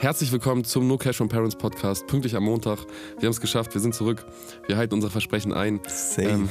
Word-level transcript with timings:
Herzlich 0.00 0.30
willkommen 0.30 0.62
zum 0.62 0.86
No 0.86 0.96
Cash 0.96 1.16
from 1.16 1.28
Parents 1.28 1.56
Podcast. 1.56 2.06
Pünktlich 2.06 2.36
am 2.36 2.44
Montag. 2.44 2.78
Wir 3.18 3.26
haben 3.26 3.32
es 3.32 3.40
geschafft, 3.40 3.74
wir 3.74 3.80
sind 3.80 3.96
zurück. 3.96 4.24
Wir 4.68 4.76
halten 4.76 4.94
unser 4.94 5.10
Versprechen 5.10 5.52
ein. 5.52 5.80
Same. 5.88 6.28
Ähm, 6.28 6.48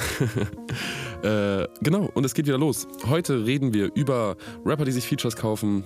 äh, 1.24 1.66
genau, 1.80 2.10
und 2.14 2.26
es 2.26 2.34
geht 2.34 2.46
wieder 2.46 2.58
los. 2.58 2.90
Heute 3.08 3.46
reden 3.46 3.74
wir 3.74 3.90
über 3.96 4.36
Rapper, 4.66 4.84
die 4.84 4.92
sich 4.92 5.08
Features 5.08 5.38
kaufen. 5.38 5.86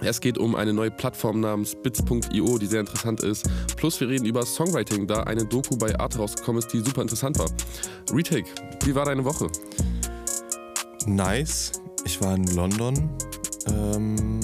Es 0.00 0.20
geht 0.20 0.36
um 0.36 0.54
eine 0.54 0.74
neue 0.74 0.90
Plattform 0.90 1.40
namens 1.40 1.74
bits.io, 1.82 2.58
die 2.58 2.66
sehr 2.66 2.80
interessant 2.80 3.22
ist. 3.22 3.48
Plus 3.78 3.98
wir 4.00 4.08
reden 4.10 4.26
über 4.26 4.44
Songwriting, 4.44 5.06
da 5.06 5.22
eine 5.22 5.46
Doku 5.46 5.78
bei 5.78 5.98
Art 5.98 6.18
rausgekommen 6.18 6.58
ist, 6.58 6.74
die 6.74 6.80
super 6.80 7.00
interessant 7.00 7.38
war. 7.38 7.48
Retake, 8.12 8.50
wie 8.84 8.94
war 8.94 9.06
deine 9.06 9.24
Woche? 9.24 9.46
Nice. 11.06 11.72
Ich 12.04 12.20
war 12.20 12.34
in 12.34 12.44
London. 12.54 13.08
Ähm, 13.66 14.37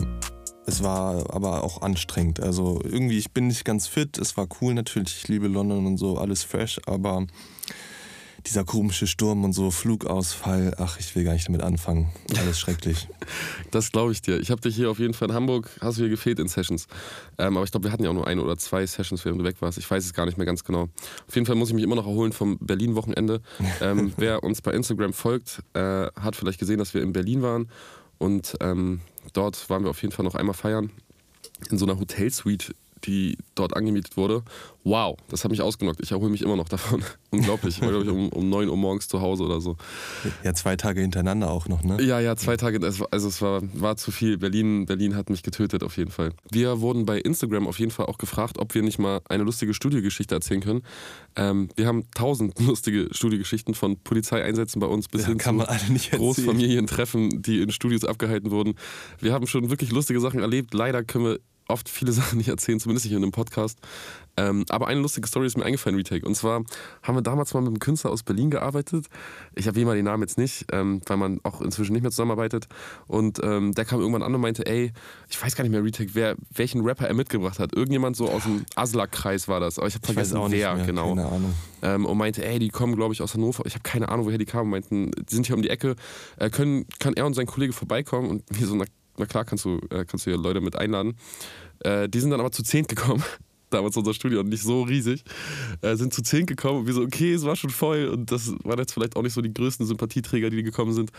es 0.74 0.82
war 0.82 1.32
aber 1.32 1.62
auch 1.62 1.82
anstrengend. 1.82 2.40
Also 2.40 2.80
irgendwie, 2.82 3.16
ich 3.16 3.30
bin 3.30 3.46
nicht 3.46 3.64
ganz 3.64 3.86
fit. 3.86 4.18
Es 4.18 4.36
war 4.36 4.48
cool 4.60 4.74
natürlich. 4.74 5.18
Ich 5.18 5.28
liebe 5.28 5.46
London 5.46 5.86
und 5.86 5.98
so, 5.98 6.18
alles 6.18 6.42
fresh. 6.42 6.80
Aber 6.86 7.28
dieser 8.44 8.64
komische 8.64 9.06
Sturm 9.06 9.44
und 9.44 9.52
so, 9.52 9.70
Flugausfall, 9.70 10.74
ach, 10.78 10.98
ich 10.98 11.14
will 11.14 11.22
gar 11.22 11.34
nicht 11.34 11.46
damit 11.46 11.62
anfangen. 11.62 12.08
Alles 12.36 12.58
schrecklich. 12.58 13.08
Das 13.70 13.90
glaube 13.90 14.12
ich 14.12 14.22
dir. 14.22 14.38
Ich 14.38 14.52
habe 14.52 14.60
dich 14.60 14.76
hier 14.76 14.88
auf 14.88 15.00
jeden 15.00 15.14
Fall 15.14 15.30
in 15.30 15.34
Hamburg, 15.34 15.68
hast 15.80 15.98
du 15.98 16.02
hier 16.02 16.10
gefehlt 16.10 16.38
in 16.38 16.46
Sessions. 16.46 16.86
Ähm, 17.38 17.56
aber 17.56 17.64
ich 17.64 17.72
glaube, 17.72 17.84
wir 17.84 17.92
hatten 17.92 18.04
ja 18.04 18.10
auch 18.10 18.14
nur 18.14 18.26
eine 18.26 18.40
oder 18.40 18.56
zwei 18.56 18.86
Sessions, 18.86 19.24
während 19.24 19.40
du 19.40 19.44
weg 19.44 19.56
warst. 19.60 19.78
Ich 19.78 19.90
weiß 19.90 20.04
es 20.04 20.12
gar 20.12 20.26
nicht 20.26 20.38
mehr 20.38 20.46
ganz 20.46 20.62
genau. 20.62 20.88
Auf 21.26 21.34
jeden 21.34 21.44
Fall 21.44 21.56
muss 21.56 21.70
ich 21.70 21.74
mich 21.74 21.82
immer 21.82 21.96
noch 21.96 22.06
erholen 22.06 22.32
vom 22.32 22.58
Berlin-Wochenende. 22.58 23.40
Ähm, 23.80 24.12
wer 24.16 24.44
uns 24.44 24.60
bei 24.62 24.72
Instagram 24.72 25.12
folgt, 25.12 25.62
äh, 25.72 26.06
hat 26.20 26.36
vielleicht 26.36 26.60
gesehen, 26.60 26.78
dass 26.78 26.94
wir 26.94 27.02
in 27.02 27.12
Berlin 27.12 27.42
waren. 27.42 27.68
Und 28.18 28.56
ähm, 28.60 29.00
dort 29.32 29.68
waren 29.70 29.84
wir 29.84 29.90
auf 29.90 30.02
jeden 30.02 30.12
Fall 30.12 30.24
noch 30.24 30.34
einmal 30.34 30.54
feiern. 30.54 30.90
In 31.70 31.78
so 31.78 31.86
einer 31.86 31.98
Hotelsuite 31.98 32.74
die 33.04 33.36
dort 33.54 33.76
angemietet 33.76 34.16
wurde. 34.16 34.42
Wow, 34.84 35.16
das 35.28 35.44
hat 35.44 35.50
mich 35.50 35.62
ausgenockt. 35.62 36.00
Ich 36.02 36.12
erhole 36.12 36.30
mich 36.30 36.42
immer 36.42 36.56
noch 36.56 36.68
davon. 36.68 37.02
Unglaublich. 37.30 37.76
Ich 37.76 37.82
war, 37.82 37.88
glaube 37.88 38.04
ich, 38.04 38.10
um, 38.10 38.28
um 38.28 38.50
9 38.50 38.68
Uhr 38.68 38.76
morgens 38.76 39.08
zu 39.08 39.20
Hause 39.20 39.44
oder 39.44 39.60
so. 39.60 39.76
Ja, 40.42 40.52
zwei 40.54 40.76
Tage 40.76 41.00
hintereinander 41.00 41.50
auch 41.50 41.68
noch, 41.68 41.82
ne? 41.82 42.02
Ja, 42.02 42.20
ja, 42.20 42.36
zwei 42.36 42.56
Tage. 42.56 42.84
Also 42.84 43.28
es 43.28 43.40
war, 43.40 43.62
war 43.72 43.96
zu 43.96 44.10
viel. 44.10 44.36
Berlin, 44.36 44.84
Berlin 44.86 45.16
hat 45.16 45.30
mich 45.30 45.42
getötet 45.42 45.82
auf 45.82 45.96
jeden 45.96 46.10
Fall. 46.10 46.32
Wir 46.50 46.80
wurden 46.80 47.06
bei 47.06 47.18
Instagram 47.18 47.66
auf 47.66 47.78
jeden 47.78 47.92
Fall 47.92 48.06
auch 48.06 48.18
gefragt, 48.18 48.58
ob 48.58 48.74
wir 48.74 48.82
nicht 48.82 48.98
mal 48.98 49.20
eine 49.28 49.44
lustige 49.44 49.72
Studiogeschichte 49.72 50.34
erzählen 50.34 50.60
können. 50.60 50.82
Ähm, 51.36 51.70
wir 51.76 51.86
haben 51.86 52.04
tausend 52.14 52.58
lustige 52.66 53.08
Studiogeschichten 53.10 53.74
von 53.74 53.98
Polizeieinsätzen 53.98 54.80
bei 54.80 54.86
uns 54.86 55.08
bis 55.08 55.22
Ja, 55.22 55.28
hin 55.28 55.38
kann 55.38 55.54
zu 55.54 55.58
man 55.58 55.66
alle 55.66 55.90
nicht 55.90 56.12
erzählen. 56.12 56.20
Großfamilientreffen, 56.20 57.42
die 57.42 57.62
in 57.62 57.70
Studios 57.70 58.04
abgehalten 58.04 58.50
wurden. 58.50 58.74
Wir 59.18 59.32
haben 59.32 59.46
schon 59.46 59.70
wirklich 59.70 59.92
lustige 59.92 60.20
Sachen 60.20 60.40
erlebt. 60.40 60.74
Leider 60.74 61.02
können 61.04 61.24
wir 61.24 61.40
oft 61.68 61.88
viele 61.88 62.12
Sachen 62.18 62.38
nicht 62.38 62.48
erzählen, 62.48 62.80
zumindest 62.80 63.06
nicht 63.06 63.14
in 63.14 63.22
einem 63.22 63.32
Podcast. 63.32 63.78
Ähm, 64.36 64.64
aber 64.68 64.88
eine 64.88 65.00
lustige 65.00 65.28
Story 65.28 65.46
ist 65.46 65.56
mir 65.56 65.64
eingefallen, 65.64 65.96
Retake. 65.96 66.26
Und 66.26 66.34
zwar 66.34 66.64
haben 67.02 67.14
wir 67.16 67.22
damals 67.22 67.54
mal 67.54 67.60
mit 67.60 67.68
einem 67.68 67.78
Künstler 67.78 68.10
aus 68.10 68.24
Berlin 68.24 68.50
gearbeitet. 68.50 69.06
Ich 69.54 69.66
erwähne 69.66 69.86
mal 69.86 69.96
den 69.96 70.06
Namen 70.06 70.24
jetzt 70.24 70.38
nicht, 70.38 70.66
ähm, 70.72 71.00
weil 71.06 71.16
man 71.16 71.38
auch 71.44 71.60
inzwischen 71.60 71.92
nicht 71.92 72.02
mehr 72.02 72.10
zusammenarbeitet. 72.10 72.66
Und 73.06 73.40
ähm, 73.44 73.74
der 73.74 73.84
kam 73.84 74.00
irgendwann 74.00 74.24
an 74.24 74.34
und 74.34 74.40
meinte, 74.40 74.66
ey, 74.66 74.92
ich 75.28 75.40
weiß 75.40 75.54
gar 75.54 75.62
nicht 75.62 75.70
mehr, 75.70 75.84
Retake, 75.84 76.10
wer, 76.14 76.34
welchen 76.52 76.80
Rapper 76.80 77.06
er 77.06 77.14
mitgebracht 77.14 77.60
hat. 77.60 77.74
Irgendjemand 77.76 78.16
so 78.16 78.28
aus 78.28 78.42
dem 78.42 78.64
Asla-Kreis 78.74 79.46
war 79.46 79.60
das. 79.60 79.78
Aber 79.78 79.86
ich 79.86 79.94
habe 79.94 80.04
vergessen, 80.06 80.36
auch 80.36 80.48
nicht 80.48 80.58
wer 80.58 80.74
mehr, 80.74 80.84
genau 80.86 81.10
Keine 81.14 81.26
Ahnung. 81.28 81.54
ähm, 81.82 82.04
und 82.06 82.18
meinte, 82.18 82.44
ey, 82.44 82.58
die 82.58 82.70
kommen, 82.70 82.96
glaube 82.96 83.14
ich, 83.14 83.22
aus 83.22 83.34
Hannover. 83.34 83.64
Ich 83.66 83.74
habe 83.74 83.84
keine 83.84 84.08
Ahnung, 84.08 84.26
woher 84.26 84.38
die 84.38 84.46
kamen. 84.46 84.68
Meinten, 84.68 85.12
die 85.12 85.34
sind 85.34 85.46
hier 85.46 85.54
um 85.54 85.62
die 85.62 85.70
Ecke. 85.70 85.94
Äh, 86.38 86.50
können, 86.50 86.86
kann 86.98 87.14
er 87.14 87.26
und 87.26 87.34
sein 87.34 87.46
Kollege 87.46 87.72
vorbeikommen? 87.72 88.28
Und 88.28 88.42
wir 88.50 88.66
so, 88.66 88.74
na, 88.74 88.84
na 89.18 89.26
klar, 89.26 89.44
kannst 89.44 89.64
du, 89.64 89.78
äh, 89.90 90.04
kannst 90.04 90.26
du 90.26 90.30
hier 90.30 90.38
Leute 90.38 90.60
mit 90.60 90.76
einladen. 90.76 91.16
Äh, 91.80 92.08
die 92.08 92.20
sind 92.20 92.30
dann 92.30 92.40
aber 92.40 92.52
zu 92.52 92.62
zehnt 92.62 92.88
gekommen. 92.88 93.22
Damals 93.70 93.96
unser 93.96 94.14
Studio 94.14 94.40
und 94.40 94.48
nicht 94.50 94.62
so 94.62 94.82
riesig. 94.82 95.24
Äh, 95.80 95.96
sind 95.96 96.14
zu 96.14 96.22
zehnt 96.22 96.46
gekommen 96.46 96.80
und 96.80 96.86
wir 96.86 96.94
so, 96.94 97.02
okay, 97.02 97.32
es 97.32 97.44
war 97.44 97.56
schon 97.56 97.70
voll. 97.70 98.06
Und 98.06 98.30
das 98.30 98.52
waren 98.62 98.78
jetzt 98.78 98.92
vielleicht 98.92 99.16
auch 99.16 99.22
nicht 99.22 99.32
so 99.32 99.40
die 99.40 99.52
größten 99.52 99.86
Sympathieträger, 99.86 100.50
die 100.50 100.62
gekommen 100.62 100.92
sind, 100.92 101.10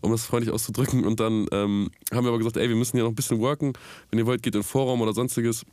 um 0.00 0.10
das 0.12 0.26
freundlich 0.26 0.52
auszudrücken. 0.52 1.04
Und 1.04 1.20
dann 1.20 1.46
ähm, 1.52 1.90
haben 2.12 2.24
wir 2.24 2.28
aber 2.28 2.38
gesagt, 2.38 2.56
ey, 2.56 2.68
wir 2.68 2.76
müssen 2.76 2.96
hier 2.96 3.04
noch 3.04 3.10
ein 3.10 3.16
bisschen 3.16 3.38
worken. 3.38 3.72
Wenn 4.10 4.18
ihr 4.18 4.26
wollt, 4.26 4.42
geht 4.42 4.54
in 4.54 4.60
den 4.60 4.66
Vorraum 4.66 5.00
oder 5.00 5.14
sonstiges. 5.14 5.64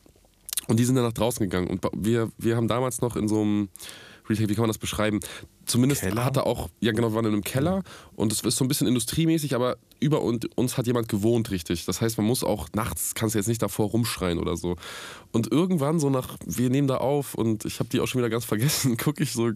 Und 0.68 0.80
die 0.80 0.86
sind 0.86 0.96
dann 0.96 1.04
nach 1.04 1.14
draußen 1.14 1.44
gegangen. 1.44 1.68
Und 1.68 1.86
wir, 1.94 2.32
wir 2.38 2.56
haben 2.56 2.68
damals 2.68 3.02
noch 3.02 3.16
in 3.16 3.28
so 3.28 3.42
einem, 3.42 3.70
wie 4.28 4.46
kann 4.48 4.62
man 4.62 4.70
das 4.70 4.78
beschreiben? 4.78 5.20
Zumindest 5.70 6.02
Keller? 6.02 6.26
hatte 6.26 6.46
auch, 6.46 6.70
ja 6.80 6.92
genau, 6.92 7.10
wir 7.12 7.16
waren 7.16 7.26
in 7.26 7.34
einem 7.34 7.44
Keller 7.44 7.84
und 8.16 8.32
es 8.32 8.42
ist 8.42 8.58
so 8.58 8.66
ein 8.66 8.68
bisschen 8.68 8.88
industriemäßig, 8.88 9.54
aber 9.56 9.78
über 10.00 10.22
und, 10.22 10.58
uns 10.58 10.78
hat 10.78 10.88
jemand 10.88 11.10
gewohnt, 11.10 11.52
richtig. 11.52 11.86
Das 11.86 12.02
heißt, 12.02 12.18
man 12.18 12.26
muss 12.26 12.44
auch 12.44 12.68
nachts, 12.74 13.14
kannst 13.16 13.36
du 13.36 13.40
jetzt 13.40 13.48
nicht 13.48 13.62
davor 13.62 13.90
rumschreien 13.90 14.40
oder 14.40 14.58
so. 14.58 14.78
Und 15.32 15.52
irgendwann 15.52 16.00
so 16.00 16.10
nach, 16.10 16.38
wir 16.46 16.70
nehmen 16.70 16.88
da 16.88 16.98
auf 16.98 17.36
und 17.36 17.66
ich 17.66 17.80
habe 17.80 17.90
die 17.90 18.00
auch 18.00 18.08
schon 18.08 18.20
wieder 18.20 18.30
ganz 18.30 18.46
vergessen, 18.46 18.98
gucke 18.98 19.22
ich 19.22 19.34
so 19.34 19.52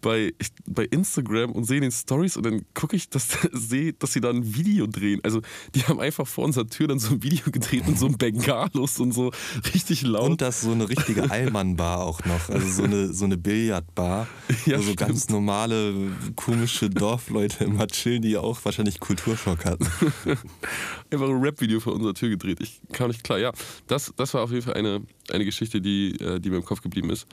bei, 0.00 0.32
ich, 0.38 0.48
bei 0.66 0.84
Instagram 0.84 1.52
und 1.52 1.64
sehe 1.64 1.80
den 1.80 1.92
Stories 1.92 2.36
und 2.36 2.46
dann 2.46 2.64
gucke 2.74 2.96
ich, 2.96 3.10
dass, 3.10 3.28
sehe, 3.52 3.92
dass 3.92 4.12
sie 4.12 4.20
da 4.20 4.30
ein 4.30 4.54
Video 4.54 4.86
drehen. 4.86 5.20
Also 5.22 5.42
die 5.74 5.82
haben 5.82 6.00
einfach 6.00 6.26
vor 6.26 6.44
unserer 6.44 6.66
Tür 6.66 6.88
dann 6.88 6.98
so 6.98 7.14
ein 7.14 7.22
Video 7.22 7.50
gedreht 7.50 7.86
mit 7.86 7.98
so 7.98 8.06
einem 8.06 8.16
Bengalus 8.16 8.98
und 8.98 9.12
so 9.12 9.30
richtig 9.74 10.02
laut. 10.02 10.30
Und 10.30 10.40
das 10.40 10.62
so 10.62 10.72
eine 10.72 10.88
richtige 10.88 11.30
Allmann-Bar 11.30 12.04
auch 12.04 12.24
noch. 12.24 12.48
Also 12.48 12.66
so 12.68 12.84
eine, 12.84 13.12
so 13.12 13.24
eine 13.24 13.36
Billardbar, 13.36 14.26
Ja, 14.66 14.78
wo 14.78 14.82
so 14.82 14.94
ganz 14.94 15.28
normale, 15.50 16.12
komische 16.36 16.88
Dorfleute 16.88 17.64
immer 17.64 17.86
chillen, 17.88 18.22
die 18.22 18.36
auch 18.36 18.64
wahrscheinlich 18.64 19.00
Kulturschock 19.00 19.64
hatten. 19.64 19.84
einfach 21.10 21.28
ein 21.28 21.40
Rap-Video 21.40 21.80
vor 21.80 21.94
unserer 21.94 22.14
Tür 22.14 22.28
gedreht. 22.28 22.58
Ich 22.60 22.80
kam 22.92 23.08
nicht 23.08 23.24
klar. 23.24 23.38
Ja, 23.38 23.50
das, 23.88 24.12
das 24.16 24.32
war 24.32 24.42
auf 24.44 24.50
jeden 24.52 24.62
Fall 24.62 24.74
eine, 24.74 25.02
eine 25.32 25.44
Geschichte, 25.44 25.80
die, 25.80 26.14
äh, 26.20 26.38
die 26.38 26.50
mir 26.50 26.56
im 26.58 26.64
Kopf 26.64 26.82
geblieben 26.82 27.10
ist. 27.10 27.26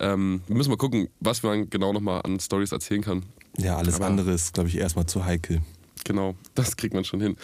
Ähm, 0.00 0.42
wir 0.48 0.56
müssen 0.56 0.70
mal 0.70 0.76
gucken, 0.76 1.08
was 1.20 1.44
man 1.44 1.70
genau 1.70 1.92
nochmal 1.92 2.22
an 2.22 2.40
Stories 2.40 2.72
erzählen 2.72 3.02
kann. 3.02 3.22
Ja, 3.56 3.76
alles 3.76 3.96
Aber- 3.96 4.06
andere 4.06 4.32
ist, 4.32 4.54
glaube 4.54 4.68
ich, 4.68 4.76
erstmal 4.76 5.06
zu 5.06 5.24
heikel. 5.24 5.60
Genau, 6.04 6.34
das 6.54 6.76
kriegt 6.76 6.94
man 6.94 7.04
schon 7.04 7.20
hin. 7.20 7.36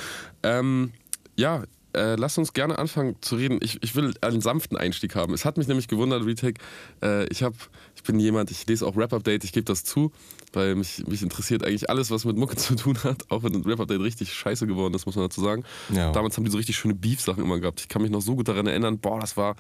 Ähm, 0.43 0.93
ja, 1.37 1.63
äh, 1.97 2.17
lass 2.17 2.37
uns 2.39 2.53
gerne 2.53 2.79
anfangen 2.79 3.17
zu 3.23 3.37
reden. 3.37 3.59
Ich, 3.63 3.83
ich 3.83 3.97
will 3.97 4.15
einen 4.21 4.41
sanften 4.41 4.77
Einstieg 4.77 5.15
haben. 5.15 5.33
Es 5.33 5.45
hat 5.45 5.57
mich 5.57 5.67
nämlich 5.67 5.89
gewundert, 5.89 6.25
Retake. 6.25 6.61
Äh, 7.03 7.27
ich, 7.29 7.43
hab, 7.43 7.55
ich 7.95 8.03
bin 8.03 8.21
jemand, 8.21 8.51
ich 8.51 8.67
lese 8.67 8.87
auch 8.87 8.97
Rap-Update, 8.97 9.45
ich 9.45 9.53
gebe 9.53 9.65
das 9.65 9.83
zu, 9.83 10.13
weil 10.53 10.75
mich, 10.75 11.07
mich 11.07 11.23
interessiert 11.23 11.65
eigentlich 11.65 11.89
alles, 11.89 12.11
was 12.11 12.25
mit 12.25 12.37
Mucke 12.37 12.57
zu 12.57 12.77
tun 12.77 12.99
hat, 13.03 13.25
auch 13.31 13.43
wenn 13.43 13.55
Rap-Update 13.63 14.01
richtig 14.01 14.33
scheiße 14.33 14.67
geworden 14.67 14.95
ist, 14.95 15.07
muss 15.07 15.17
man 15.17 15.25
dazu 15.25 15.41
sagen. 15.41 15.65
Ja. 15.89 16.13
Damals 16.13 16.37
haben 16.37 16.45
die 16.45 16.51
so 16.51 16.59
richtig 16.59 16.77
schöne 16.77 16.95
Beef-Sachen 16.95 17.43
immer 17.43 17.59
gehabt. 17.59 17.81
Ich 17.81 17.89
kann 17.89 18.03
mich 18.03 18.11
noch 18.11 18.21
so 18.21 18.37
gut 18.37 18.49
daran 18.49 18.67
erinnern, 18.67 18.99
boah, 18.99 19.19
das 19.19 19.37
war, 19.37 19.57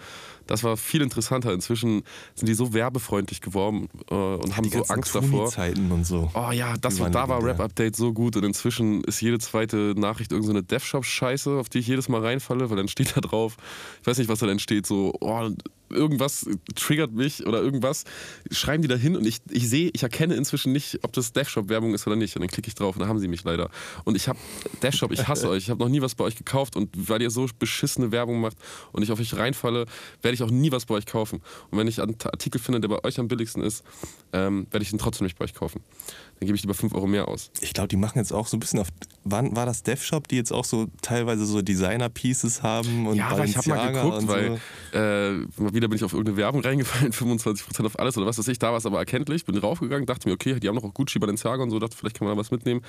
das 0.47 0.63
war 0.63 0.77
viel 0.77 1.01
interessanter. 1.01 1.53
Inzwischen 1.53 2.03
sind 2.35 2.49
die 2.49 2.55
so 2.55 2.75
werbefreundlich 2.75 3.41
geworden 3.41 3.89
äh, 4.11 4.15
und 4.15 4.57
haben 4.57 4.65
Die 4.65 4.77
so 4.77 4.85
Angst 4.85 5.15
davor. 5.15 5.49
Zeiten 5.49 5.91
und 5.91 6.07
so. 6.07 6.31
Oh 6.35 6.51
ja, 6.53 6.75
das 6.81 7.01
war, 7.01 7.09
da 7.11 7.29
war. 7.29 7.43
Rap-Update 7.43 7.97
so 7.97 8.13
gut 8.13 8.37
und 8.37 8.45
inzwischen 8.45 9.05
ist 9.05 9.21
jede 9.21 9.39
zweite 9.39 9.95
Nachricht 9.97 10.33
irgendeine 10.33 10.61
so 10.61 10.67
Dev-Shop-Scheiße, 10.67 11.59
auf 11.59 11.69
die 11.69 11.79
ich 11.79 11.87
jedes 11.87 12.09
Mal 12.09 12.26
reinfalle, 12.27 12.69
weil 12.71 12.77
dann 12.77 12.89
steht 12.89 13.17
da 13.17 13.21
drauf, 13.21 13.57
ich 14.01 14.07
weiß 14.07 14.19
nicht, 14.19 14.29
was 14.29 14.41
da 14.41 14.47
dann 14.47 14.59
steht, 14.59 14.87
so, 14.87 15.15
oh, 15.21 15.51
irgendwas 15.91 16.47
triggert 16.75 17.13
mich 17.13 17.47
oder 17.47 17.61
irgendwas, 17.61 18.05
schreiben 18.51 18.83
die 18.83 18.89
da 18.89 18.97
hin 18.97 19.17
und 19.17 19.27
ich, 19.27 19.39
ich 19.51 19.69
sehe, 19.69 19.91
ich 19.93 20.03
erkenne 20.03 20.35
inzwischen 20.35 20.73
nicht, 20.73 20.99
ob 21.03 21.13
das 21.13 21.33
Dev-Shop-Werbung 21.33 21.95
ist 21.95 22.07
oder 22.07 22.17
nicht 22.17 22.37
und 22.37 22.41
dann 22.43 22.49
klicke 22.49 22.69
ich 22.69 22.75
drauf 22.75 22.97
und 22.97 23.01
dann 23.01 23.09
haben 23.09 23.19
sie 23.19 23.29
mich 23.29 23.45
leider. 23.45 23.71
Und 24.05 24.17
ich 24.17 24.29
habe, 24.29 24.39
Dev-Shop, 24.83 25.13
ich 25.13 25.29
hasse 25.29 25.49
euch, 25.49 25.65
ich 25.65 25.71
habe 25.71 25.81
noch 25.81 25.89
nie 25.89 26.01
was 26.01 26.15
bei 26.15 26.25
euch 26.25 26.37
gekauft 26.37 26.77
und 26.77 26.91
weil 27.09 27.23
ihr 27.23 27.31
so 27.31 27.47
beschissene 27.59 28.13
Werbung 28.13 28.41
macht 28.41 28.57
und 28.93 29.03
ich 29.03 29.13
auf 29.13 29.21
euch 29.21 29.37
reinfalle, 29.37 29.87
werde 30.23 30.35
ich 30.35 30.43
auch 30.43 30.51
nie 30.51 30.73
was 30.73 30.87
bei 30.87 30.95
euch 30.95 31.07
kaufen. 31.07 31.41
Und 31.71 31.79
wenn 31.79 31.87
ich 31.87 32.01
einen 32.01 32.17
Artikel 32.25 32.61
finde, 32.61 32.81
der 32.81 32.89
bei 32.89 33.05
euch 33.05 33.19
am 33.21 33.29
billigsten 33.29 33.63
ist, 33.63 33.85
ähm, 34.33 34.67
werde 34.71 34.83
ich 34.83 34.93
ihn 34.93 34.99
trotzdem 34.99 35.25
nicht 35.25 35.39
bei 35.39 35.45
euch 35.45 35.55
kaufen. 35.55 35.83
Dann 36.39 36.47
gebe 36.47 36.57
ich 36.57 36.63
lieber 36.63 36.75
5 36.75 36.95
Euro 36.95 37.07
mehr 37.07 37.29
aus. 37.29 37.51
Ich 37.61 37.73
glaube, 37.73 37.89
die 37.89 37.97
machen 37.97 38.19
jetzt 38.19 38.33
auch 38.33 38.47
so 38.47 38.57
ein 38.57 38.61
bisschen 38.61 38.79
auf. 38.79 38.89
Wann 39.25 39.57
war 39.57 39.65
das 39.65 39.83
DevShop, 39.83 40.29
die 40.29 40.37
jetzt 40.37 40.53
auch 40.53 40.65
so 40.65 40.87
teilweise 41.01 41.47
so 41.47 41.63
Designer-Pieces 41.63 42.63
haben 42.63 43.07
und 43.07 43.17
ja, 43.17 43.29
aber 43.29 43.45
ich 43.45 43.57
habe 43.57 43.69
mal 43.71 43.93
geguckt, 43.93 44.29
weil 44.29 44.61
so. 44.93 44.99
äh, 44.99 45.33
mal 45.57 45.75
wieder 45.75 45.89
bin 45.89 45.97
ich 45.97 46.05
auf 46.05 46.13
irgendeine 46.13 46.37
Werbung 46.37 46.61
reingefallen, 46.65 47.13
25% 47.13 47.87
auf 47.87 47.99
alles 47.99 48.19
oder 48.19 48.27
was 48.27 48.39
weiß 48.39 48.49
ich. 48.49 48.59
Da 48.59 48.71
war 48.71 48.77
es 48.77 48.87
aber 48.87 48.99
erkenntlich, 48.99 49.47
bin 49.47 49.57
raufgegangen, 49.57 50.05
dachte 50.07 50.29
mir, 50.29 50.35
okay, 50.35 50.61
die 50.61 50.69
haben 50.69 50.75
noch 50.75 50.85
auch 50.85 50.93
Gucci, 50.93 51.19
Balenciaga 51.19 51.63
und 51.63 51.71
so, 51.71 51.79
dachte, 51.79 51.97
vielleicht 51.97 52.19
kann 52.19 52.29
man 52.29 52.37
da 52.37 52.41
was 52.41 52.51
mitnehmen. 52.51 52.83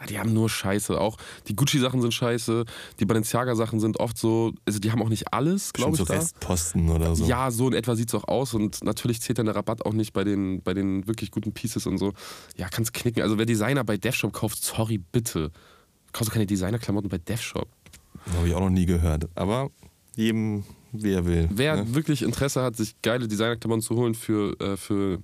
Ja, 0.00 0.06
die 0.06 0.18
haben 0.18 0.32
nur 0.32 0.48
Scheiße. 0.48 0.98
Auch 0.98 1.18
die 1.46 1.54
Gucci-Sachen 1.54 2.00
sind 2.00 2.14
scheiße, 2.14 2.64
die 3.00 3.04
Balenciaga-Sachen 3.04 3.80
sind 3.80 4.00
oft 4.00 4.16
so, 4.16 4.52
also 4.64 4.78
die 4.78 4.90
haben 4.90 5.02
auch 5.02 5.10
nicht 5.10 5.32
alles, 5.32 5.74
glaube 5.74 5.92
ich, 5.92 5.98
so 5.98 6.04
da. 6.06 6.14
Restposten 6.14 6.88
oder 6.88 7.14
so. 7.14 7.26
Ja, 7.26 7.50
so 7.50 7.68
in 7.68 7.74
etwa 7.74 7.96
sieht 7.96 8.08
es 8.08 8.14
auch 8.14 8.28
aus 8.28 8.54
und 8.54 8.82
natürlich 8.82 9.20
zählt 9.20 9.38
dann 9.38 9.46
der 9.46 9.56
Rabatt 9.56 9.84
auch 9.84 9.92
nicht 9.92 10.14
bei 10.14 10.24
den, 10.24 10.62
bei 10.62 10.72
den 10.72 11.06
wirklich 11.06 11.30
guten 11.30 11.52
Pieces 11.52 11.86
und 11.86 11.98
so. 11.98 12.14
Ja, 12.56 12.68
kannst 12.68 12.93
knicken. 12.94 13.22
Also 13.22 13.38
wer 13.38 13.46
Designer 13.46 13.84
bei 13.84 13.96
DevShop 13.96 14.32
kauft, 14.32 14.62
sorry, 14.62 14.98
bitte. 14.98 15.50
Kaufst 16.12 16.30
du 16.30 16.32
keine 16.32 16.46
Designer-Klamotten 16.46 17.08
bei 17.08 17.18
DevShop? 17.18 17.68
Habe 18.36 18.48
ich 18.48 18.54
auch 18.54 18.60
noch 18.60 18.70
nie 18.70 18.86
gehört. 18.86 19.28
Aber 19.34 19.70
jedem, 20.16 20.64
wie 20.92 21.12
er 21.12 21.26
will. 21.26 21.48
Wer 21.52 21.76
ne? 21.76 21.94
wirklich 21.94 22.22
Interesse 22.22 22.62
hat, 22.62 22.76
sich 22.76 22.94
geile 23.02 23.26
Designerklamotten 23.26 23.82
zu 23.82 23.96
holen 23.96 24.14
für, 24.14 24.58
äh, 24.60 24.76
für 24.76 25.20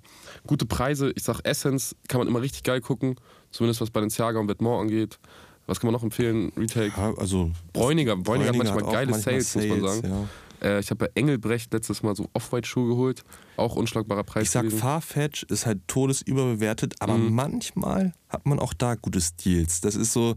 gute 0.47 0.67
Preise, 0.67 1.13
ich 1.15 1.23
sag 1.23 1.41
Essence, 1.45 1.95
kann 2.09 2.19
man 2.19 2.29
immer 2.29 2.43
richtig 2.43 2.65
geil 2.65 2.81
gucken. 2.81 3.17
Zumindest 3.51 3.81
was 3.81 3.91
Balenciaga 3.91 4.39
und 4.39 4.49
Vetements 4.49 4.81
angeht. 4.81 5.19
Was 5.67 5.79
kann 5.79 5.89
man 5.89 5.95
noch 5.95 6.03
empfehlen? 6.03 6.53
Retake. 6.57 6.93
Ja, 6.97 7.15
also 7.17 7.53
Bräuniger. 7.73 8.17
Bräuniger 8.17 8.49
hat 8.49 8.57
manchmal 8.57 8.83
auch 8.83 8.93
geile 8.93 9.13
manchmal 9.13 9.41
Sales, 9.41 9.55
muss 9.55 9.67
man 9.67 9.81
sagen. 9.81 10.09
Ja. 10.09 10.29
Äh, 10.63 10.81
ich 10.81 10.91
habe 10.91 11.07
bei 11.07 11.11
Engelbrecht 11.15 11.73
letztes 11.73 12.03
Mal 12.03 12.15
so 12.17 12.29
Off-White-Schuhe 12.33 12.89
geholt. 12.89 13.23
Auch 13.57 13.77
unschlagbarer 13.77 14.25
Preis. 14.25 14.45
Ich 14.45 14.51
sag, 14.51 14.63
gewesen. 14.63 14.79
Farfetch 14.79 15.45
ist 15.45 15.67
halt 15.67 15.81
todesüberbewertet, 15.89 16.95
aber 17.01 17.17
Mhm. 17.17 17.35
manchmal 17.35 18.13
hat 18.29 18.47
man 18.47 18.59
auch 18.59 18.75
da 18.75 18.95
gute 18.95 19.21
Deals. 19.45 19.81
Das 19.81 19.95
ist 19.97 20.13
so, 20.13 20.37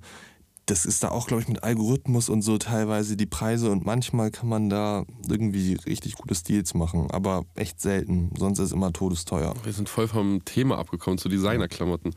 das 0.66 0.86
ist 0.86 1.04
da 1.04 1.10
auch, 1.10 1.28
glaube 1.28 1.42
ich, 1.42 1.50
mit 1.50 1.64
Algorithmus 1.64 2.30
und 2.30 2.42
so 2.42 2.58
teilweise 2.58 3.18
die 3.18 3.26
Preise 3.26 3.70
und 3.70 3.86
manchmal 3.86 4.32
kann 4.32 4.48
man 4.48 4.70
da 4.70 5.06
irgendwie 5.28 5.78
richtig 5.86 6.16
gute 6.16 6.34
Deals 6.44 6.74
machen, 6.74 7.12
aber 7.12 7.46
echt 7.56 7.82
selten. 7.82 8.32
Sonst 8.38 8.60
ist 8.60 8.68
es 8.68 8.72
immer 8.72 8.94
todesteuer. 8.94 9.54
Wir 9.64 9.74
sind 9.74 9.90
voll 9.90 10.08
vom 10.08 10.44
Thema 10.46 10.78
abgekommen 10.78 11.18
zu 11.18 11.28
Designerklamotten. 11.28 12.16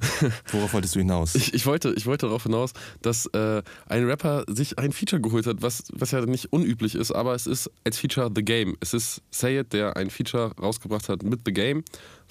Worauf 0.52 0.74
wolltest 0.74 0.94
du 0.94 0.98
hinaus? 0.98 1.34
Ich, 1.34 1.54
ich, 1.54 1.66
wollte, 1.66 1.94
ich 1.96 2.06
wollte 2.06 2.26
darauf 2.26 2.42
hinaus, 2.42 2.72
dass 3.00 3.26
äh, 3.26 3.62
ein 3.86 4.04
Rapper 4.04 4.44
sich 4.48 4.78
ein 4.78 4.92
Feature 4.92 5.22
geholt 5.22 5.46
hat, 5.46 5.62
was, 5.62 5.84
was 5.92 6.10
ja 6.10 6.24
nicht 6.26 6.52
unüblich 6.52 6.94
ist, 6.94 7.12
aber 7.12 7.34
es 7.34 7.46
ist 7.46 7.70
als 7.84 7.98
Feature 7.98 8.30
The 8.34 8.44
Game. 8.44 8.76
Es 8.80 8.92
ist 8.92 9.22
Sayed, 9.30 9.72
der 9.72 9.96
ein 9.96 10.10
Feature 10.10 10.52
rausgebracht 10.60 11.08
hat 11.08 11.22
mit 11.22 11.40
The 11.46 11.52
Game, 11.52 11.84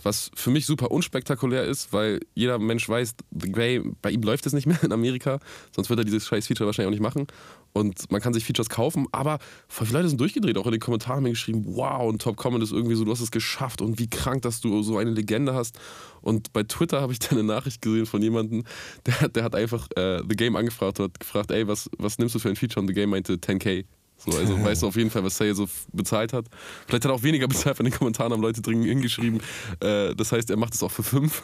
was 0.04 0.32
für 0.36 0.52
mich 0.52 0.66
super 0.66 0.92
unspektakulär 0.92 1.64
ist, 1.64 1.94
weil 1.94 2.20
jeder 2.36 2.60
Mensch 2.60 2.88
weiß, 2.88 3.16
The 3.32 3.52
Game, 3.52 3.96
bei 4.02 4.12
ihm 4.12 4.22
läuft 4.22 4.46
es 4.46 4.54
nicht 4.54 4.68
mehr 4.68 4.82
in 4.84 4.92
Amerika, 4.92 5.40
sonst 5.76 5.90
wird 5.90 6.00
er 6.00 6.06
dieses 6.06 6.28
scheiß 6.28 6.48
Feature 6.48 6.68
wahrscheinlich 6.68 6.88
auch 6.88 6.92
nicht 6.92 7.02
machen. 7.02 7.28
Und 7.74 8.12
man 8.12 8.22
kann 8.22 8.34
sich 8.34 8.44
Features 8.44 8.70
kaufen, 8.70 9.06
aber 9.12 9.40
voll 9.68 9.86
viele 9.86 10.00
Leute 10.00 10.10
sind 10.10 10.20
durchgedreht, 10.20 10.58
auch 10.58 10.66
in 10.66 10.72
den 10.72 10.80
Kommentaren 10.80 11.18
haben 11.18 11.24
mir 11.24 11.30
geschrieben, 11.32 11.64
wow, 11.68 12.08
und 12.08 12.22
Top 12.22 12.36
Comment 12.36 12.64
ist 12.64 12.72
irgendwie 12.72 12.96
so, 12.96 13.06
du 13.06 13.12
hast 13.12 13.22
es 13.22 13.32
geschafft 13.32 13.82
und 13.82 14.00
wie 14.00 14.10
krank, 14.10 14.42
dass 14.42 14.62
du 14.62 14.82
so 14.82 14.98
eine 14.98 15.12
Legende 15.12 15.54
hast. 15.54 15.78
Und 16.22 16.54
bei 16.54 16.64
Twitter 16.64 17.02
habe 17.02 17.14
ich 17.14 17.20
dann 17.20 17.38
eine 17.38 17.48
Nachricht 17.48 17.82
gesehen 17.82 18.06
von 18.06 18.22
jemandem, 18.22 18.64
der, 19.06 19.30
der 19.30 19.44
hat 19.44 19.56
einfach 19.56 19.88
äh, 19.96 20.22
The 20.28 20.36
Game 20.36 20.56
angefragt 20.56 21.00
und 21.00 21.06
hat 21.06 21.20
gefragt, 21.20 21.52
ey, 21.52 21.68
was, 21.68 21.90
was 21.98 22.18
nimmst 22.18 22.36
du 22.36 22.40
für 22.40 22.50
ein 22.50 22.56
Feature? 22.56 22.82
Und 22.82 22.88
The 22.88 22.94
Game 22.94 23.12
meinte 23.12 23.36
10k. 23.36 23.86
So, 24.18 24.38
also 24.38 24.64
weißt 24.64 24.84
du 24.84 24.88
auf 24.88 24.96
jeden 24.96 25.10
Fall, 25.10 25.24
was 25.24 25.38
Say 25.38 25.54
so 25.54 25.68
bezahlt 25.94 26.34
hat. 26.34 26.46
Vielleicht 26.88 27.06
hat 27.06 27.12
er 27.12 27.16
auch 27.16 27.24
weniger 27.24 27.48
bezahlt, 27.48 27.80
in 27.80 27.86
den 27.86 27.94
Kommentaren 27.94 28.32
haben 28.34 28.42
Leute 28.42 28.62
dringend 28.62 28.88
hingeschrieben. 28.88 29.42
Äh, 29.80 30.16
das 30.16 30.32
heißt, 30.32 30.50
er 30.50 30.58
macht 30.58 30.74
es 30.74 30.84
auch 30.84 30.92
für 30.92 31.04
5. 31.04 31.42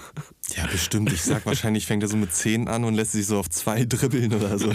Ja, 0.56 0.66
bestimmt. 0.68 1.12
Ich 1.12 1.22
sag 1.22 1.46
wahrscheinlich, 1.46 1.86
fängt 1.86 2.04
er 2.04 2.10
so 2.10 2.18
mit 2.18 2.34
10 2.34 2.68
an 2.68 2.84
und 2.84 2.96
lässt 2.96 3.14
sich 3.14 3.26
so 3.26 3.38
auf 3.38 3.50
2 3.50 3.86
dribbeln 3.86 4.34
oder 4.34 4.58
so. 4.58 4.72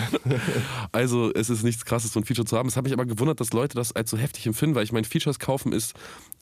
Also 0.93 1.33
es 1.35 1.51
ist 1.51 1.63
nichts 1.63 1.85
krasses, 1.85 2.13
so 2.13 2.21
ein 2.21 2.25
Feature 2.25 2.47
zu 2.47 2.57
haben. 2.57 2.69
Es 2.69 2.77
hat 2.77 2.85
mich 2.85 2.93
aber 2.93 3.07
gewundert, 3.07 3.41
dass 3.41 3.53
Leute 3.53 3.75
das 3.75 3.93
als 3.95 4.11
so 4.11 4.17
heftig 4.17 4.47
empfinden, 4.47 4.75
weil 4.75 4.85
ich 4.85 4.93
meine, 4.93 5.07
Features 5.07 5.39
kaufen 5.39 5.73
ist, 5.73 5.95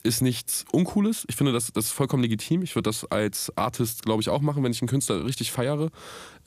ist 0.03 0.21
nichts 0.21 0.65
Uncooles. 0.71 1.25
Ich 1.27 1.35
finde, 1.35 1.51
das, 1.51 1.71
das 1.73 1.85
ist 1.85 1.91
vollkommen 1.91 2.23
legitim. 2.23 2.61
Ich 2.61 2.75
würde 2.75 2.89
das 2.89 3.05
als 3.05 3.51
Artist, 3.57 4.03
glaube 4.03 4.21
ich, 4.21 4.29
auch 4.29 4.41
machen, 4.41 4.63
wenn 4.63 4.71
ich 4.71 4.81
einen 4.81 4.89
Künstler 4.89 5.25
richtig 5.25 5.51
feiere. 5.51 5.89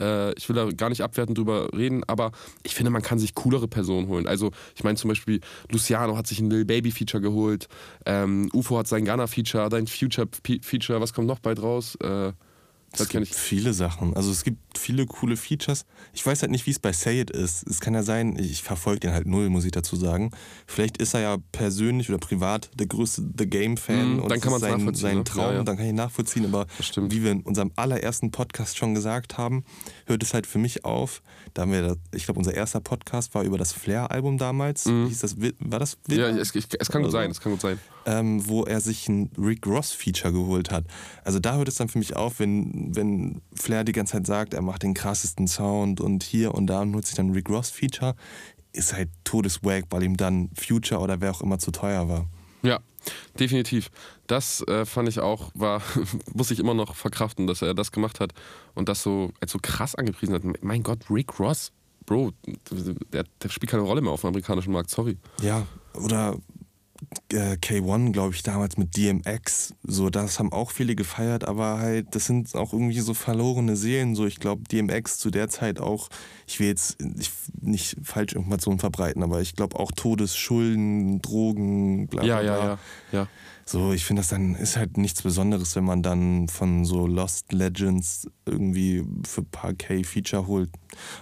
Äh, 0.01 0.33
ich 0.35 0.49
will 0.49 0.57
da 0.57 0.71
gar 0.73 0.89
nicht 0.89 1.03
abwertend 1.03 1.37
drüber 1.39 1.69
reden, 1.77 2.03
aber 2.07 2.33
ich 2.63 2.75
finde, 2.75 2.91
man 2.91 3.03
kann 3.03 3.19
sich 3.19 3.35
coolere 3.35 3.69
Personen 3.69 4.09
holen. 4.09 4.27
Also 4.27 4.51
ich 4.75 4.83
meine 4.85 4.97
zum 4.97 5.09
Beispiel, 5.09 5.41
Luciano 5.71 6.17
hat 6.17 6.27
sich 6.27 6.41
ein 6.41 6.51
Lil 6.51 6.65
Baby 6.65 6.91
Feature 6.91 7.21
geholt, 7.21 7.69
ähm, 8.07 8.49
UFO 8.55 8.79
hat 8.79 8.89
sein 8.89 9.05
Ghana 9.05 9.27
Feature, 9.27 9.69
dein 9.69 9.87
Future 9.87 10.27
P- 10.27 10.61
Feature, 10.63 11.01
was 11.01 11.13
kommt 11.13 11.27
noch 11.29 11.39
bald 11.41 11.61
raus? 11.63 11.97
Äh, 12.03 12.33
das 12.93 13.03
Es 13.03 13.09
gibt 13.09 13.23
ich. 13.29 13.33
viele 13.35 13.73
Sachen. 13.73 14.17
Also 14.17 14.33
es 14.33 14.43
gibt 14.43 14.59
viele 14.79 15.07
coole 15.07 15.37
Features. 15.37 15.85
Ich 16.13 16.25
weiß 16.25 16.43
halt 16.43 16.51
nicht, 16.53 16.67
wie 16.67 16.71
es 16.71 16.79
bei 16.79 16.93
Say 16.93 17.21
It 17.21 17.31
ist. 17.31 17.67
Es 17.69 17.81
kann 17.81 17.95
ja 17.95 18.03
sein, 18.03 18.37
ich 18.39 18.63
verfolge 18.63 19.01
den 19.01 19.13
halt 19.13 19.27
null, 19.27 19.49
muss 19.51 19.65
ich 19.65 19.73
dazu 19.73 19.97
sagen. 19.97 20.31
Vielleicht 20.67 20.99
ist 20.99 21.15
er 21.15 21.21
ja 21.21 21.37
persönlich 21.53 22.09
oder 22.09 22.19
privat 22.19 22.71
der 22.75 22.87
größte 22.87 23.23
The 23.39 23.47
Game-Fan 23.47 24.15
Mhm, 24.15 24.19
und 24.21 24.29
dann 24.31 24.41
kann 24.41 24.51
man's 24.53 24.63
sein, 24.63 24.73
nachvollziehen, 24.79 25.01
sein 25.03 25.17
ne? 25.19 25.25
Traum, 25.25 25.45
Ja, 25.45 25.53
ja. 25.55 25.63
dann 25.65 25.77
kann 25.77 25.87
ich 25.87 25.93
nachvollziehen. 25.93 26.45
Aber 26.47 26.67
wie 26.97 27.23
wir 27.23 27.31
in 27.33 27.41
unserem 27.43 27.73
allerersten 27.77 28.31
Podcast 28.31 28.77
schon 28.79 28.95
gesagt 28.95 29.39
haben, 29.39 29.65
hört 30.07 30.23
es 30.23 30.35
halt 30.35 30.47
für 30.47 30.59
mich 30.59 30.85
auf. 30.85 31.23
Da 31.55 31.63
haben 31.63 31.73
wir, 31.73 31.83
das- 31.83 31.99
ich 32.15 32.25
glaube, 32.25 32.39
unser 32.39 32.55
erster 32.55 32.81
Podcast 32.81 33.35
war 33.35 33.43
über 33.45 33.59
das 33.59 33.73
Flair-Album 33.73 34.39
damals. 34.39 34.85
Hieß 34.85 35.19
das, 35.21 35.37
war 35.59 35.79
das 35.79 35.99
Mhm. 36.09 36.15
Ja, 36.17 36.29
es, 36.29 36.55
ich, 36.55 36.67
es 36.79 36.89
kann 36.89 37.03
gut 37.03 37.11
so? 37.11 37.19
sein, 37.19 37.31
es 37.31 37.41
kann 37.41 37.53
gut 37.53 37.61
sein. 37.61 37.79
ähm, 38.07 38.47
wo 38.49 38.65
er 38.65 38.81
sich 38.81 39.09
ein 39.09 39.31
Rick 39.37 39.67
Ross-Feature 39.67 40.33
geholt 40.33 40.71
hat. 40.71 40.85
Also 41.23 41.39
da 41.39 41.57
hört 41.57 41.69
es 41.69 41.75
dann 41.75 41.89
für 41.89 41.99
mich 41.99 42.17
auf, 42.17 42.39
wenn, 42.41 42.97
wenn 42.97 43.43
Flair 43.55 43.85
die 43.85 43.93
ganze 43.93 44.13
Zeit 44.15 44.27
sagt, 44.27 44.55
er 44.61 44.63
macht 44.63 44.83
den 44.83 44.93
krassesten 44.93 45.49
Sound 45.49 46.01
und 46.01 46.23
hier 46.23 46.55
und 46.55 46.67
da 46.67 46.83
und 46.83 46.91
nutzt 46.91 47.09
sich 47.09 47.17
dann 47.17 47.31
Rick 47.31 47.49
Ross-Feature, 47.49 48.15
ist 48.73 48.93
halt 48.93 49.09
todeswack, 49.25 49.87
weil 49.89 50.03
ihm 50.03 50.19
dann 50.19 50.51
Future 50.55 51.01
oder 51.01 51.21
wer 51.23 51.31
auch 51.31 51.41
immer 51.41 51.59
zu 51.59 51.71
teuer 51.71 52.09
war. 52.09 52.29
Ja, 52.63 52.81
definitiv. 53.39 53.91
Das 54.27 54.61
äh, 54.69 54.85
fand 54.85 55.09
ich 55.09 55.21
auch, 55.21 55.51
war, 55.55 55.81
muss 56.35 56.51
ich 56.51 56.59
immer 56.59 56.75
noch 56.75 56.95
verkraften, 56.95 57.47
dass 57.47 57.63
er 57.63 57.73
das 57.73 57.91
gemacht 57.91 58.21
hat 58.21 58.35
und 58.75 58.91
das 58.91 59.03
so 59.03 59.33
als 59.41 59.53
so 59.53 59.59
krass 59.61 59.95
angepriesen 59.95 60.35
hat. 60.35 60.43
Mein 60.63 60.83
Gott, 60.83 61.07
Rick 61.11 61.41
Ross, 61.41 61.73
Bro, 62.05 62.33
der, 63.13 63.25
der 63.43 63.49
spielt 63.49 63.71
keine 63.71 63.85
Rolle 63.85 64.03
mehr 64.03 64.13
auf 64.13 64.21
dem 64.21 64.29
amerikanischen 64.29 64.73
Markt, 64.73 64.91
sorry. 64.91 65.17
Ja, 65.41 65.67
oder 65.95 66.37
äh, 67.33 67.55
K1, 67.57 68.13
glaube 68.13 68.35
ich, 68.35 68.43
damals 68.43 68.77
mit 68.77 68.97
DMX. 68.97 69.75
So, 69.83 70.11
das 70.11 70.39
haben 70.39 70.53
auch 70.53 70.71
viele 70.71 70.95
gefeiert, 70.95 71.45
aber 71.47 71.79
halt, 71.79 72.15
das 72.15 72.27
sind 72.27 72.55
auch 72.55 72.73
irgendwie 72.73 73.01
so 73.01 73.15
verlorene 73.15 73.77
Seelen. 73.77 74.15
So, 74.15 74.27
ich 74.27 74.37
glaube, 74.41 74.63
DMX 74.65 75.19
zu 75.19 75.31
der 75.31 75.49
Zeit 75.49 75.81
auch, 75.81 76.09
ich 76.47 76.61
will 76.61 76.69
jetzt 76.69 76.99
ich, 77.19 77.31
nicht 77.61 77.97
falsche 78.03 78.37
Informationen 78.37 78.79
verbreiten, 78.79 79.23
aber 79.23 79.41
ich 79.41 79.55
glaube 79.55 79.79
auch 79.79 79.93
Todesschulden, 79.93 81.21
Drogen, 81.23 82.09
bla 82.09 82.23
bla 82.23 82.29
Ja, 82.29 82.41
bla. 82.41 82.59
ja, 82.59 82.65
ja, 82.67 82.79
ja. 83.13 83.29
So, 83.71 83.93
ich 83.93 84.05
finde 84.05 84.19
das 84.19 84.27
dann 84.27 84.57
ist 84.57 84.77
halt 84.77 84.97
nichts 84.97 85.23
Besonderes, 85.23 85.77
wenn 85.77 85.85
man 85.85 86.03
dann 86.03 86.49
von 86.49 86.85
so 86.85 87.07
Lost 87.07 87.53
Legends 87.53 88.27
irgendwie 88.45 89.05
für 89.25 89.43
ein 89.43 89.47
paar 89.53 89.75
K 89.75 90.03
Feature 90.03 90.49
holt. 90.49 90.71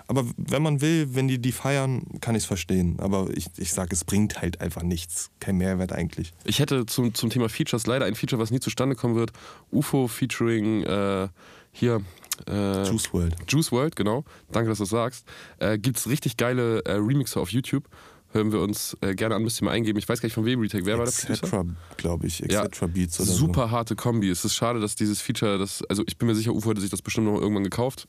Aber 0.07 0.25
wenn 0.39 0.63
man 0.63 0.81
will, 0.81 1.15
wenn 1.15 1.29
die 1.29 1.39
die 1.39 1.53
feiern, 1.53 2.05
kann 2.23 2.35
ich 2.35 2.45
es 2.45 2.47
verstehen. 2.47 3.01
Aber 3.01 3.29
ich, 3.35 3.49
ich 3.59 3.75
sage, 3.75 3.91
es 3.93 4.03
bringt 4.03 4.41
halt 4.41 4.63
einfach 4.63 4.83
nichts. 4.83 5.31
Kein 5.41 5.59
Mehrwert 5.59 5.93
eigentlich. 5.93 6.33
Ich 6.45 6.59
hätte 6.59 6.87
zum, 6.87 7.13
zum 7.13 7.29
Thema 7.29 7.51
Features 7.51 7.87
leider 7.87 8.07
ein 8.07 8.15
Feature, 8.15 8.41
was 8.41 8.51
nie 8.51 8.61
zustande 8.61 8.97
kommen 8.97 9.15
wird. 9.15 9.33
UFO 9.71 10.09
featuring 10.09 10.85
äh, 10.85 11.29
hier. 11.71 12.01
Äh, 12.47 12.85
Juice 12.85 13.13
World. 13.13 13.37
Juice 13.47 13.73
World, 13.73 13.95
genau. 13.95 14.25
Danke, 14.53 14.71
dass 14.71 14.79
du 14.79 14.85
das 14.85 14.91
sagst. 14.91 15.27
Äh, 15.59 15.77
Gibt 15.77 15.99
es 15.99 16.09
richtig 16.09 16.39
geile 16.39 16.83
äh, 16.87 16.93
Remixer 16.93 17.43
auf 17.43 17.51
YouTube. 17.51 17.85
Hören 18.33 18.53
wir 18.53 18.61
uns 18.61 18.97
äh, 19.01 19.15
gerne 19.15 19.35
an, 19.35 19.43
müsst 19.43 19.61
ihr 19.63 19.65
mal 19.65 19.71
eingeben. 19.71 19.99
Ich 19.99 20.09
weiß 20.09 20.21
gar 20.21 20.27
nicht 20.27 20.35
von 20.35 20.45
wem 20.45 20.61
Retake. 20.61 20.85
Wer 20.85 20.99
war 20.99 21.07
der 21.07 21.13
Producer? 21.13 21.45
Etc. 21.63 21.67
glaube 21.97 22.27
ich. 22.27 22.41
Ja, 22.41 22.65
Etc. 22.65 22.81
Beats 22.93 23.19
oder 23.21 23.31
Super 23.33 23.71
harte 23.71 23.97
Kombi. 23.97 24.29
Es 24.29 24.45
ist 24.45 24.55
schade, 24.55 24.81
dass 24.81 24.97
dieses 24.97 25.21
Feature, 25.23 25.59
das, 25.59 25.83
also 25.89 26.03
ich 26.07 26.19
bin 26.19 26.29
mir 26.29 26.35
sicher, 26.35 26.53
UFO 26.53 26.71
hätte 26.71 26.81
sich 26.83 26.91
das 26.91 27.01
bestimmt 27.01 27.27
noch 27.27 27.41
irgendwann 27.41 27.65
gekauft 27.65 28.07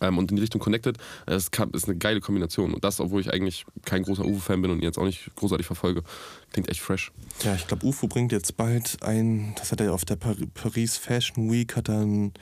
ähm, 0.00 0.16
und 0.16 0.30
in 0.30 0.36
die 0.36 0.40
Richtung 0.40 0.60
connected. 0.60 0.96
Es 1.26 1.50
kam- 1.50 1.70
ist 1.72 1.84
eine 1.84 1.96
geile 1.98 2.20
Kombination. 2.20 2.72
Und 2.72 2.82
das, 2.82 2.98
obwohl 2.98 3.20
ich 3.20 3.30
eigentlich 3.30 3.66
kein 3.84 4.04
großer 4.04 4.24
UFO-Fan 4.24 4.62
bin 4.62 4.70
und 4.70 4.78
ihn 4.78 4.84
jetzt 4.84 4.98
auch 4.98 5.04
nicht 5.04 5.30
großartig 5.36 5.66
verfolge. 5.66 6.02
Klingt 6.52 6.70
echt 6.70 6.80
fresh. 6.80 7.12
so. 7.38 7.48
Ja, 7.48 7.54
ich 7.56 7.66
glaube, 7.66 7.84
UFO 7.86 8.06
bringt 8.08 8.32
jetzt 8.32 8.56
bald 8.56 9.02
ein, 9.02 9.52
das 9.58 9.70
hat 9.70 9.82
er 9.82 9.92
auf 9.92 10.06
der 10.06 10.16
Par 10.16 10.34
Paris 10.54 10.96
Fashion 10.96 11.52
Week, 11.52 11.76
hat 11.76 11.90
er 11.90 12.00
ein 12.00 12.32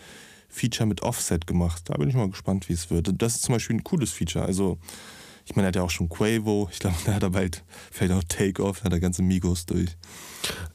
Feature 0.48 0.86
mit 0.86 1.02
Offset 1.02 1.44
gemacht. 1.48 1.82
Da 1.86 1.94
bin 1.96 2.08
ich 2.08 2.14
mal 2.14 2.30
gespannt, 2.30 2.68
wie 2.68 2.72
es 2.74 2.88
wird. 2.88 3.10
Das 3.20 3.34
ist 3.34 3.42
zum 3.42 3.54
Beispiel 3.56 3.74
ein 3.76 3.82
cooles 3.82 4.12
Feature. 4.12 4.44
Also, 4.44 4.78
ich 5.46 5.56
meine, 5.56 5.66
er 5.66 5.68
hat 5.68 5.76
ja 5.76 5.82
auch 5.82 5.90
schon 5.90 6.08
Quavo. 6.08 6.68
Ich 6.72 6.78
glaube, 6.78 6.96
da 7.04 7.14
hat 7.14 7.22
er 7.22 7.30
bald, 7.30 7.64
fällt 7.90 8.12
auch 8.12 8.24
Take-Off, 8.24 8.78
da 8.78 8.84
hat 8.86 8.92
er 8.92 9.00
ganze 9.00 9.22
Migos 9.22 9.66
durch. 9.66 9.96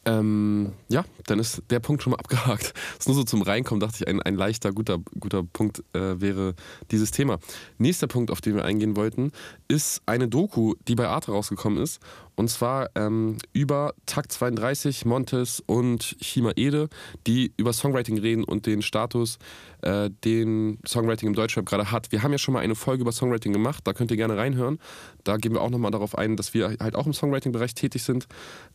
Ähm, 0.06 0.74
ja, 0.88 1.06
dann 1.26 1.40
ist 1.40 1.62
der 1.70 1.80
Punkt 1.80 2.04
schon 2.04 2.12
mal 2.12 2.18
abgehakt. 2.20 2.74
Das 2.74 3.00
ist 3.00 3.08
nur 3.08 3.16
so 3.16 3.24
zum 3.24 3.42
Reinkommen, 3.42 3.80
dachte 3.80 3.98
ich, 4.00 4.08
ein, 4.08 4.22
ein 4.22 4.36
leichter, 4.36 4.72
guter, 4.72 5.00
guter 5.20 5.44
Punkt 5.44 5.84
äh, 5.94 6.20
wäre 6.22 6.56
dieses 6.92 7.12
Thema. 7.12 7.40
Nächster 7.78 8.08
Punkt, 8.08 8.32
auf 8.32 8.42
den 8.42 8.56
wir 8.56 8.66
eingehen 8.66 8.96
wollten, 8.96 9.32
ist 9.68 10.02
eine 10.06 10.28
Doku, 10.28 10.76
die 10.88 10.96
bei 10.96 11.08
Arte 11.08 11.32
rausgekommen 11.32 11.82
ist. 11.82 12.00
Und 12.40 12.48
zwar 12.48 12.90
ähm, 12.96 13.38
über 13.52 13.94
Takt 14.06 14.32
32, 14.32 15.04
Montes 15.04 15.62
und 15.66 16.16
Chima 16.22 16.54
Ede, 16.56 16.88
die 17.28 17.52
über 17.58 17.74
Songwriting 17.74 18.18
reden 18.18 18.46
und 18.46 18.66
den 18.66 18.82
Status, 18.82 19.40
äh, 19.82 20.10
den 20.24 20.80
Songwriting 20.88 21.28
im 21.28 21.34
Deutschrap 21.34 21.66
gerade 21.66 21.92
hat. 21.92 22.14
Wir 22.14 22.24
haben 22.24 22.32
ja 22.32 22.38
schon 22.38 22.54
mal 22.54 22.62
eine 22.62 22.76
Folge 22.76 23.02
über 23.02 23.12
Songwriting 23.12 23.52
gemacht, 23.52 23.86
da 23.86 23.92
könnt 23.92 24.10
ihr 24.12 24.16
gerne 24.16 24.38
reinhören. 24.38 24.80
Da 25.26 25.36
gehen 25.36 25.52
wir 25.52 25.60
auch 25.60 25.70
nochmal 25.70 25.92
darauf 25.92 26.18
ein, 26.18 26.38
dass 26.38 26.54
wir 26.54 26.78
halt 26.80 26.96
auch 26.96 27.06
im 27.06 27.12
Songwriting-Bereich 27.12 27.74
tätig 27.74 28.04
sind. 28.04 28.28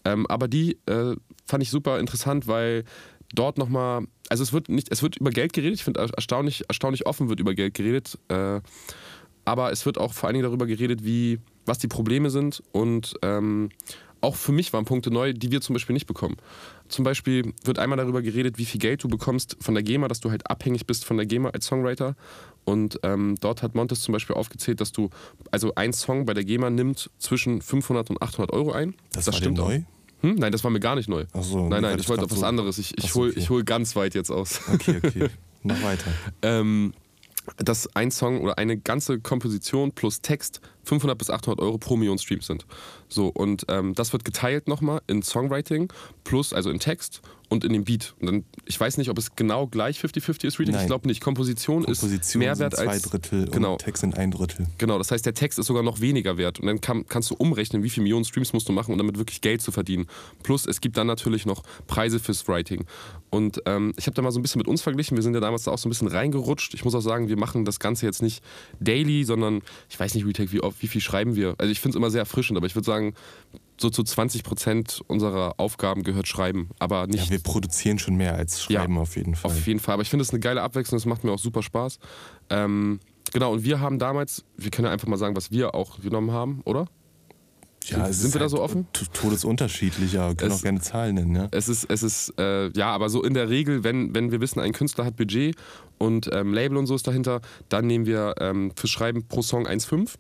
Ähm, 0.04 0.26
aber 0.26 0.47
die 0.47 0.78
äh, 0.85 1.16
fand 1.47 1.62
ich 1.62 1.71
super 1.71 1.99
interessant, 2.00 2.47
weil 2.47 2.85
dort 3.35 3.56
nochmal, 3.56 4.06
also 4.28 4.42
es 4.42 4.52
wird 4.52 4.68
nicht, 4.68 4.92
es 4.92 5.02
wird 5.02 5.16
über 5.16 5.30
Geld 5.30 5.54
geredet, 5.54 5.76
ich 5.76 5.85
finde 5.85 6.00
erstaunlich, 6.00 6.64
erstaunlich 6.68 7.06
offen 7.06 7.30
wird 7.30 7.40
über 7.40 7.54
Geld 7.54 7.73
geredet. 7.73 8.18
Äh, 8.28 8.61
aber 9.47 9.73
es 9.73 9.87
wird 9.87 9.97
auch 9.97 10.12
vor 10.12 10.26
allen 10.26 10.35
Dingen 10.35 10.44
darüber 10.44 10.66
geredet, 10.66 11.02
wie, 11.02 11.40
was 11.66 11.78
die 11.78 11.88
Probleme 11.88 12.30
sind 12.30 12.62
und 12.73 13.14
ähm, 13.23 13.71
auch 14.25 14.37
für 14.37 14.52
mich 14.52 14.73
waren 14.73 14.87
Punkte 14.87 15.11
neu, 15.11 15.35
die 15.35 15.52
wir 15.52 15.61
zum 15.61 15.75
Beispiel 15.75 15.92
nicht 15.92 16.06
bekommen. 16.06 16.37
Zum 16.88 17.04
Beispiel 17.04 17.52
wird 17.62 17.78
einmal 17.78 17.99
darüber 17.99 18.23
geredet, 18.23 18.56
wie 18.59 18.64
viel 18.64 18.80
Geld 18.80 19.04
du 19.04 19.09
bekommst 19.09 19.56
von 19.61 19.75
der 19.75 19.83
GEMA, 19.83 20.09
dass 20.09 20.21
du 20.21 20.30
halt 20.30 20.50
abhängig 20.50 20.87
bist 20.87 21.04
von 21.04 21.18
der 21.18 21.26
GEMA 21.26 21.50
als 21.50 21.66
Songwriter. 21.66 22.16
Und 22.64 22.99
ähm, 23.02 23.37
dort 23.40 23.62
hat 23.62 23.75
Montes 23.75 24.00
zum 24.00 24.12
Beispiel 24.12 24.35
aufgezählt, 24.35 24.80
dass 24.80 24.92
du, 24.92 25.11
also 25.50 25.75
ein 25.75 25.92
Song 25.92 26.25
bei 26.25 26.33
der 26.33 26.44
GEMA 26.44 26.71
nimmt 26.71 27.11
zwischen 27.18 27.61
500 27.61 28.09
und 28.09 28.23
800 28.23 28.52
Euro 28.52 28.73
ein. 28.73 28.94
Das, 29.12 29.26
war 29.26 29.33
dir 29.33 29.38
stimmt 29.38 29.59
neu? 29.59 29.83
Hm? 30.23 30.37
Nein, 30.37 30.52
das 30.52 30.64
war 30.64 30.71
mir 30.71 30.80
gar 30.80 30.97
nicht 30.97 31.09
neu. 31.09 31.26
Ach 31.35 31.42
so, 31.42 31.68
nein, 31.68 31.83
nein, 31.83 31.99
das 31.99 32.06
ich 32.06 32.09
wollte 32.09 32.25
auf 32.25 32.30
was 32.30 32.40
so- 32.40 32.47
anderes. 32.47 32.78
Ich, 32.78 32.97
ich 32.97 33.14
hole 33.14 33.30
okay. 33.30 33.47
hol 33.50 33.62
ganz 33.62 33.94
weit 33.94 34.14
jetzt 34.14 34.30
aus. 34.30 34.61
Okay, 34.73 35.00
okay. 35.04 35.28
Mach 35.62 35.83
weiter. 35.83 36.11
ähm, 36.42 36.94
dass 37.59 37.94
ein 37.94 38.11
Song 38.11 38.40
oder 38.40 38.56
eine 38.56 38.78
ganze 38.78 39.21
Komposition 39.21 39.92
plus 39.92 40.23
Text 40.23 40.62
500 40.84 41.16
bis 41.16 41.30
800 41.30 41.60
Euro 41.60 41.78
pro 41.78 41.96
Million 41.96 42.18
Streams 42.18 42.46
sind. 42.46 42.66
So, 43.08 43.28
und 43.28 43.64
ähm, 43.68 43.94
das 43.94 44.12
wird 44.12 44.24
geteilt 44.24 44.68
nochmal 44.68 45.00
in 45.06 45.22
Songwriting 45.22 45.92
plus, 46.24 46.52
also 46.52 46.70
in 46.70 46.78
Text 46.78 47.22
und 47.48 47.64
in 47.64 47.72
dem 47.72 47.84
Beat. 47.84 48.14
Und 48.20 48.26
dann, 48.26 48.44
ich 48.64 48.78
weiß 48.78 48.98
nicht, 48.98 49.10
ob 49.10 49.18
es 49.18 49.36
genau 49.36 49.66
gleich 49.66 50.00
50-50 50.00 50.46
ist, 50.46 50.58
Reading. 50.58 50.74
Ich 50.74 50.86
glaube 50.86 51.06
nicht. 51.06 51.20
Komposition, 51.20 51.84
Komposition 51.84 52.20
ist 52.20 52.36
mehr 52.36 52.58
wert 52.58 52.74
zwei 52.74 52.86
als. 52.86 53.02
Drittel 53.02 53.48
genau. 53.50 53.72
und 53.72 53.78
Text 53.78 54.00
sind 54.00 54.16
ein 54.16 54.30
Drittel. 54.30 54.66
Genau, 54.78 54.98
das 54.98 55.10
heißt, 55.10 55.24
der 55.24 55.34
Text 55.34 55.58
ist 55.58 55.66
sogar 55.66 55.82
noch 55.82 56.00
weniger 56.00 56.36
wert. 56.36 56.60
Und 56.60 56.66
dann 56.66 56.80
kann, 56.80 57.06
kannst 57.08 57.30
du 57.30 57.34
umrechnen, 57.34 57.82
wie 57.82 57.90
viele 57.90 58.02
Millionen 58.02 58.24
Streams 58.24 58.52
musst 58.52 58.68
du 58.68 58.72
machen, 58.72 58.92
um 58.92 58.98
damit 58.98 59.18
wirklich 59.18 59.40
Geld 59.40 59.62
zu 59.62 59.72
verdienen. 59.72 60.06
Plus, 60.42 60.66
es 60.66 60.80
gibt 60.80 60.96
dann 60.96 61.06
natürlich 61.06 61.46
noch 61.46 61.62
Preise 61.86 62.18
fürs 62.18 62.46
Writing. 62.48 62.84
Und 63.30 63.62
ähm, 63.66 63.92
ich 63.96 64.06
habe 64.06 64.14
da 64.14 64.22
mal 64.22 64.30
so 64.30 64.38
ein 64.38 64.42
bisschen 64.42 64.58
mit 64.58 64.68
uns 64.68 64.82
verglichen. 64.82 65.16
Wir 65.16 65.22
sind 65.22 65.34
ja 65.34 65.40
damals 65.40 65.64
da 65.64 65.70
auch 65.70 65.78
so 65.78 65.88
ein 65.88 65.90
bisschen 65.90 66.08
reingerutscht. 66.08 66.74
Ich 66.74 66.84
muss 66.84 66.94
auch 66.94 67.00
sagen, 67.00 67.28
wir 67.28 67.36
machen 67.36 67.64
das 67.64 67.78
Ganze 67.78 68.06
jetzt 68.06 68.22
nicht 68.22 68.42
daily, 68.80 69.24
sondern 69.24 69.62
ich 69.88 69.98
weiß 69.98 70.14
nicht, 70.14 70.26
Retake, 70.26 70.52
wie, 70.52 70.60
wie 70.81 70.87
viel 70.88 71.00
schreiben 71.00 71.37
wir. 71.37 71.54
Also 71.59 71.71
ich 71.71 71.81
finde 71.81 71.97
es 71.97 71.97
immer 71.97 72.11
sehr 72.11 72.21
erfrischend, 72.21 72.57
aber 72.57 72.66
ich 72.66 72.75
würde 72.75 72.87
sagen, 72.87 73.14
so 73.78 73.90
zu 73.90 74.02
20 74.04 74.43
Prozent 74.45 75.00
unserer 75.09 75.54
Aufgaben 75.59 76.02
gehört 76.04 76.28
Schreiben, 76.28 76.71
aber 76.78 77.07
nicht. 77.07 77.25
Ja, 77.25 77.31
wir 77.31 77.40
produzieren 77.40 77.99
schon 77.99 78.14
mehr 78.16 78.35
als 78.35 78.62
Schreiben 78.62 78.95
Ja, 78.97 79.00
auf 79.00 79.16
jeden 79.16 79.35
Fall. 79.35 79.50
Auf 79.50 79.66
jeden 79.66 79.81
Fall. 79.81 79.95
Aber 79.95 80.02
ich 80.02 80.11
finde 80.11 80.23
es 80.23 80.31
eine 80.31 80.40
geile 80.40 80.62
Abwechslung, 80.62 80.99
es 80.99 81.07
macht 81.07 81.25
mir 81.25 81.33
auch 81.33 81.38
super 81.38 81.62
Spaß. 81.62 81.99
Ähm, 82.50 83.00
genau, 83.33 83.52
und 83.52 83.64
wir 83.64 83.81
haben 83.81 83.99
damals, 83.99 84.45
wir 84.57 84.71
können 84.71 84.87
ja 84.87 84.93
einfach 84.93 85.09
mal 85.09 85.16
sagen, 85.19 85.35
was 85.37 85.50
wir 85.50 85.75
auch 85.75 86.00
genommen 86.00 86.31
haben, 86.31 86.61
oder? 86.64 86.87
ja, 87.87 88.09
es 88.09 88.21
sind 88.23 88.33
wir 88.33 88.38
da 88.38 88.45
halt 88.45 88.50
so 88.50 88.62
offen? 88.62 88.87
Todesunterschiedlich, 89.12 90.12
ja. 90.14 90.28
Wir 90.31 90.37
können 90.37 90.52
Es- 90.52 90.59
auch 90.59 90.62
gerne 90.62 90.81
Zahlen 90.81 91.16
nennen, 91.16 91.35
ja. 91.37 91.49
Es 91.50 91.69
ist, 91.69 91.85
es 91.90 92.02
ist, 92.02 92.33
äh, 92.38 92.69
ja, 92.71 92.87
aber 92.95 93.11
so 93.11 93.23
in 93.23 93.35
der 93.35 93.50
Regel, 93.50 93.85
wenn, 93.85 94.14
wenn 94.14 94.31
wir 94.31 94.40
wissen, 94.40 94.61
ein 94.61 94.73
Künstler 94.73 95.04
hat 95.04 95.16
Budget 95.16 95.57
und 95.99 96.31
ähm, 96.33 96.54
Label 96.54 96.78
und 96.78 96.87
so 96.87 96.95
ist 96.95 97.07
dahinter, 97.07 97.40
dann 97.69 97.87
nehmen 97.87 98.07
wir 98.07 98.37
ähm, 98.40 98.73
fürs 98.76 98.90
Schreiben 98.90 99.26
pro 99.26 99.43
Song 99.43 99.66
1,5. 99.66 100.14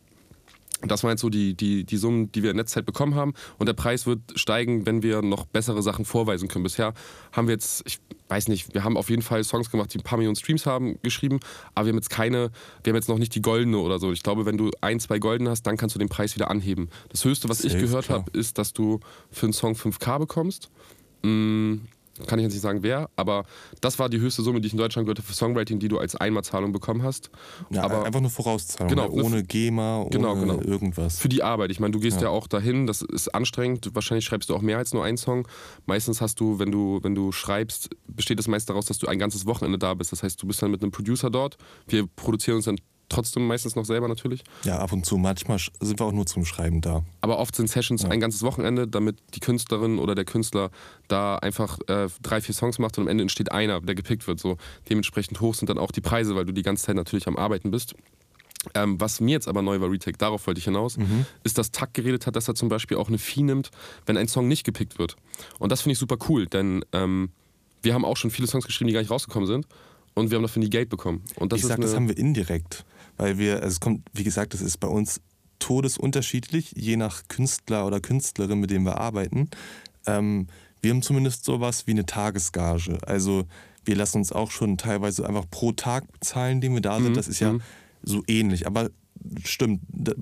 Das 0.88 1.02
waren 1.02 1.12
jetzt 1.12 1.20
so 1.20 1.30
die, 1.30 1.54
die, 1.54 1.84
die 1.84 1.96
Summen, 1.96 2.30
die 2.32 2.42
wir 2.42 2.50
in 2.50 2.56
letzter 2.56 2.80
Zeit 2.80 2.86
bekommen 2.86 3.14
haben. 3.14 3.34
Und 3.58 3.66
der 3.66 3.74
Preis 3.74 4.06
wird 4.06 4.20
steigen, 4.34 4.86
wenn 4.86 5.02
wir 5.02 5.22
noch 5.22 5.46
bessere 5.46 5.82
Sachen 5.82 6.04
vorweisen 6.04 6.48
können. 6.48 6.64
Bisher 6.64 6.94
haben 7.32 7.48
wir 7.48 7.52
jetzt, 7.52 7.82
ich 7.86 8.00
weiß 8.28 8.48
nicht, 8.48 8.74
wir 8.74 8.84
haben 8.84 8.96
auf 8.96 9.10
jeden 9.10 9.22
Fall 9.22 9.44
Songs 9.44 9.70
gemacht, 9.70 9.92
die 9.94 9.98
ein 9.98 10.02
paar 10.02 10.18
Millionen 10.18 10.36
Streams 10.36 10.66
haben, 10.66 10.98
geschrieben, 11.02 11.40
aber 11.74 11.86
wir 11.86 11.92
haben 11.92 11.98
jetzt 11.98 12.10
keine, 12.10 12.50
wir 12.82 12.92
haben 12.92 12.96
jetzt 12.96 13.08
noch 13.08 13.18
nicht 13.18 13.34
die 13.34 13.42
goldene 13.42 13.78
oder 13.78 13.98
so. 13.98 14.12
Ich 14.12 14.22
glaube, 14.22 14.46
wenn 14.46 14.56
du 14.56 14.70
ein, 14.80 15.00
zwei 15.00 15.18
goldene 15.18 15.50
hast, 15.50 15.62
dann 15.62 15.76
kannst 15.76 15.94
du 15.94 15.98
den 15.98 16.08
Preis 16.08 16.34
wieder 16.34 16.50
anheben. 16.50 16.88
Das 17.10 17.24
Höchste, 17.24 17.48
was 17.48 17.64
ich 17.64 17.72
Safe, 17.72 17.84
gehört 17.84 18.10
habe, 18.10 18.30
ist, 18.32 18.58
dass 18.58 18.72
du 18.72 19.00
für 19.30 19.46
einen 19.46 19.52
Song 19.52 19.74
5K 19.74 20.18
bekommst. 20.18 20.70
Mm, 21.22 21.76
kann 22.26 22.38
ich 22.38 22.44
jetzt 22.44 22.52
nicht 22.52 22.62
sagen, 22.62 22.82
wer, 22.82 23.10
aber 23.16 23.44
das 23.80 23.98
war 23.98 24.08
die 24.08 24.20
höchste 24.20 24.42
Summe, 24.42 24.60
die 24.60 24.66
ich 24.68 24.72
in 24.72 24.78
Deutschland 24.78 25.06
gehört 25.06 25.18
habe 25.18 25.26
für 25.26 25.34
Songwriting, 25.34 25.78
die 25.78 25.88
du 25.88 25.98
als 25.98 26.14
Einmalzahlung 26.16 26.72
bekommen 26.72 27.02
hast. 27.02 27.30
ja 27.70 27.82
aber 27.82 28.04
einfach 28.04 28.20
nur 28.20 28.30
Vorauszahlung, 28.30 28.88
Genau, 28.88 29.08
ne? 29.14 29.22
ohne 29.22 29.42
GEMA, 29.42 30.00
ohne 30.02 30.10
Genau, 30.10 30.34
genau. 30.36 30.60
irgendwas. 30.60 31.18
für 31.18 31.28
die 31.28 31.42
Arbeit. 31.42 31.70
Ich 31.70 31.80
meine, 31.80 31.92
du 31.92 32.00
gehst 32.00 32.18
ja. 32.18 32.24
Ja. 32.24 32.28
auch 32.30 32.46
dahin, 32.46 32.86
das 32.86 33.02
ist 33.02 33.34
anstrengend. 33.34 33.90
Wahrscheinlich 33.94 34.24
schreibst 34.24 34.50
du 34.50 34.54
auch 34.56 34.62
mehr 34.62 34.78
als 34.78 34.92
nur 34.94 35.04
einen 35.04 35.16
Song. 35.16 35.46
Meistens 35.86 36.20
hast 36.20 36.40
du, 36.40 36.58
wenn 36.58 36.70
du, 36.70 37.00
wenn 37.02 37.14
du 37.14 37.32
schreibst, 37.32 37.90
besteht 38.06 38.38
es 38.38 38.48
meist 38.48 38.68
daraus, 38.70 38.86
dass 38.86 38.98
du 38.98 39.06
ein 39.08 39.18
ganzes 39.18 39.46
Wochenende 39.46 39.78
da 39.78 39.94
bist. 39.94 40.12
Das 40.12 40.22
heißt, 40.22 40.42
du 40.42 40.46
bist 40.46 40.62
dann 40.62 40.70
mit 40.70 40.82
einem 40.82 40.92
Producer 40.92 41.30
dort. 41.30 41.56
Wir 41.88 42.06
produzieren 42.06 42.56
uns 42.56 42.66
dann 42.66 42.78
trotzdem 43.14 43.46
meistens 43.46 43.76
noch 43.76 43.84
selber 43.84 44.08
natürlich. 44.08 44.42
Ja, 44.64 44.78
ab 44.78 44.92
und 44.92 45.04
zu. 45.06 45.16
Manchmal 45.16 45.58
sind 45.80 46.00
wir 46.00 46.06
auch 46.06 46.12
nur 46.12 46.26
zum 46.26 46.44
Schreiben 46.44 46.80
da. 46.80 47.02
Aber 47.20 47.38
oft 47.38 47.54
sind 47.56 47.68
Sessions 47.70 48.02
Ja. 48.02 48.10
ein 48.10 48.20
ganzes 48.20 48.42
Wochenende, 48.42 48.86
damit 48.88 49.16
die 49.34 49.40
Künstlerin 49.40 49.98
oder 49.98 50.14
der 50.14 50.24
Künstler 50.24 50.70
da 51.08 51.36
einfach 51.36 51.78
äh, 51.88 52.08
drei, 52.22 52.40
vier 52.40 52.54
Songs 52.54 52.78
macht 52.78 52.98
und 52.98 53.04
am 53.04 53.08
Ende 53.08 53.22
entsteht 53.22 53.52
einer, 53.52 53.80
der 53.80 53.94
gepickt 53.94 54.26
wird. 54.26 54.40
So 54.40 54.56
dementsprechend 54.88 55.40
hoch 55.40 55.54
sind 55.54 55.68
dann 55.68 55.78
auch 55.78 55.90
die 55.92 56.00
Preise, 56.00 56.34
weil 56.36 56.44
du 56.44 56.52
die 56.52 56.62
ganze 56.62 56.84
Zeit 56.86 56.96
natürlich 56.96 57.26
am 57.26 57.36
Arbeiten 57.36 57.70
bist. 57.70 57.94
Ähm, 58.74 58.98
was 58.98 59.20
mir 59.20 59.32
jetzt 59.32 59.46
aber 59.46 59.60
neu 59.60 59.80
war, 59.80 59.90
Retake, 59.90 60.16
darauf 60.16 60.46
wollte 60.46 60.58
ich 60.58 60.64
hinaus, 60.64 60.96
ist, 61.42 61.58
dass 61.58 61.70
Tack 61.70 61.92
geredet 61.92 62.26
hat, 62.26 62.34
dass 62.34 62.48
er 62.48 62.54
zum 62.54 62.70
Beispiel 62.70 62.96
auch 62.96 63.08
eine 63.08 63.18
Fee 63.18 63.42
nimmt, 63.42 63.70
wenn 64.06 64.16
ein 64.16 64.26
Song 64.26 64.48
nicht 64.48 64.64
gepickt 64.64 64.98
wird. 64.98 65.16
Und 65.58 65.70
das 65.70 65.82
finde 65.82 65.92
ich 65.92 65.98
super 65.98 66.16
cool, 66.30 66.46
denn 66.46 66.82
ähm, 66.92 67.28
wir 67.82 67.92
haben 67.92 68.06
auch 68.06 68.16
schon 68.16 68.30
viele 68.30 68.48
Songs 68.48 68.64
geschrieben, 68.64 68.88
die 68.88 68.94
gar 68.94 69.00
nicht 69.00 69.10
rausgekommen 69.10 69.46
sind. 69.46 69.66
Und 70.14 70.30
wir 70.30 70.36
haben 70.36 70.42
dafür 70.44 70.62
nie 70.62 70.70
Geld 70.70 70.88
bekommen. 70.90 71.22
Und 71.36 71.52
das 71.52 71.58
ich 71.58 71.62
ist 71.64 71.68
sag, 71.70 71.76
eine, 71.78 71.86
das 71.86 71.94
haben 71.96 72.08
wir 72.08 72.16
indirekt. 72.16 72.84
Weil 73.16 73.38
wir, 73.38 73.56
also 73.56 73.68
es 73.68 73.80
kommt, 73.80 74.08
wie 74.12 74.24
gesagt, 74.24 74.54
das 74.54 74.60
ist 74.60 74.78
bei 74.78 74.88
uns 74.88 75.20
todesunterschiedlich, 75.58 76.72
je 76.76 76.96
nach 76.96 77.22
Künstler 77.28 77.86
oder 77.86 78.00
Künstlerin, 78.00 78.60
mit 78.60 78.70
dem 78.70 78.84
wir 78.84 78.98
arbeiten. 78.98 79.48
Ähm, 80.06 80.48
wir 80.82 80.90
haben 80.90 81.02
zumindest 81.02 81.44
sowas 81.44 81.86
wie 81.86 81.92
eine 81.92 82.04
Tagesgage. 82.04 82.98
Also 83.06 83.46
wir 83.84 83.96
lassen 83.96 84.18
uns 84.18 84.32
auch 84.32 84.50
schon 84.50 84.76
teilweise 84.76 85.26
einfach 85.26 85.48
pro 85.50 85.72
Tag 85.72 86.10
bezahlen, 86.12 86.60
den 86.60 86.74
wir 86.74 86.80
da 86.80 86.98
sind. 87.00 87.10
Mhm, 87.10 87.14
Das 87.14 87.28
ist 87.28 87.40
ja 87.40 87.54
mhm. 87.54 87.62
so 88.02 88.22
ähnlich. 88.26 88.66
Aber 88.66 88.90
stimmt, 89.44 89.80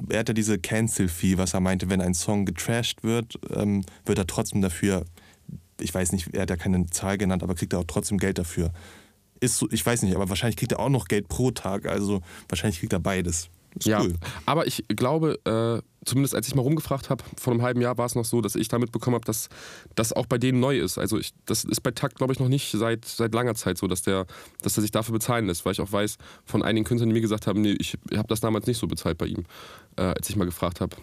er 0.09 0.21
hat 0.21 0.29
ja 0.29 0.35
diese 0.35 0.59
Cancel-Fee, 0.59 1.39
was 1.39 1.55
er 1.55 1.61
meinte, 1.61 1.89
wenn 1.89 2.01
ein 2.01 2.15
Song 2.15 2.45
getrashed 2.45 3.03
wird, 3.03 3.39
ähm, 3.51 3.85
wird 4.05 4.19
er 4.19 4.27
trotzdem 4.27 4.61
dafür, 4.63 5.05
ich 5.81 5.93
weiß 5.93 6.13
nicht, 6.13 6.35
er 6.35 6.43
hat 6.43 6.51
ja 6.51 6.57
keine 6.57 6.87
Zahl 6.91 7.19
genannt, 7.19 7.43
aber 7.43 7.55
kriegt 7.55 7.73
er 7.73 7.81
auch 7.81 7.87
trotzdem 7.87 8.19
Geld 8.19 8.39
dafür. 8.39 8.73
Ist 9.43 9.59
so, 9.59 9.69
ich 9.73 9.85
weiß 9.85 10.03
nicht, 10.03 10.15
aber 10.15 10.29
wahrscheinlich 10.29 10.57
kriegt 10.57 10.71
er 10.71 10.79
auch 10.79 10.89
noch 10.89 11.07
Geld 11.07 11.27
pro 11.27 11.51
Tag, 11.51 11.87
also 11.87 12.21
wahrscheinlich 12.49 12.79
kriegt 12.79 12.93
er 12.93 13.01
beides. 13.01 13.51
Ist 13.77 13.87
ja, 13.87 14.01
cool. 14.01 14.15
aber 14.47 14.69
ich 14.69 14.85
glaube, 14.89 15.37
äh, 15.45 15.83
zumindest 16.05 16.37
als 16.37 16.47
ich 16.47 16.55
mal 16.55 16.63
rumgefragt 16.63 17.11
habe, 17.11 17.25
vor 17.37 17.53
einem 17.53 17.63
halben 17.63 17.81
Jahr 17.81 17.99
war 17.99 18.07
es 18.07 18.15
noch 18.15 18.25
so, 18.25 18.41
dass 18.41 18.55
ich 18.55 18.69
da 18.69 18.79
mitbekommen 18.79 19.15
habe, 19.15 19.25
dass 19.25 19.49
das 19.97 20.13
auch 20.13 20.27
bei 20.27 20.39
denen 20.39 20.61
neu 20.61 20.79
ist. 20.79 20.97
Also 20.97 21.19
ich, 21.19 21.33
das 21.47 21.65
ist 21.65 21.81
bei 21.81 21.91
Takt, 21.91 22.19
glaube 22.19 22.33
ich, 22.33 22.39
noch 22.39 22.49
nicht 22.49 22.71
seit, 22.71 23.05
seit 23.05 23.35
langer 23.35 23.57
Zeit 23.57 23.79
so, 23.79 23.89
dass 23.89 24.03
der, 24.03 24.27
dass 24.63 24.75
der 24.75 24.83
sich 24.83 24.93
dafür 24.93 25.15
bezahlen 25.15 25.47
lässt, 25.47 25.65
weil 25.65 25.73
ich 25.73 25.81
auch 25.81 25.91
weiß 25.91 26.19
von 26.45 26.63
einigen 26.63 26.85
Künstlern, 26.85 27.09
die 27.09 27.15
mir 27.15 27.21
gesagt 27.21 27.49
haben, 27.49 27.63
nee, 27.63 27.75
ich 27.81 27.99
habe 28.15 28.29
das 28.29 28.41
damals 28.41 28.67
nicht 28.67 28.79
so 28.79 28.87
bezahlt 28.87 29.19
bei 29.19 29.27
ihm, 29.27 29.45
äh, 29.97 30.03
als 30.03 30.29
ich 30.29 30.37
mal 30.37 30.45
gefragt 30.45 30.81
habe. 30.81 30.97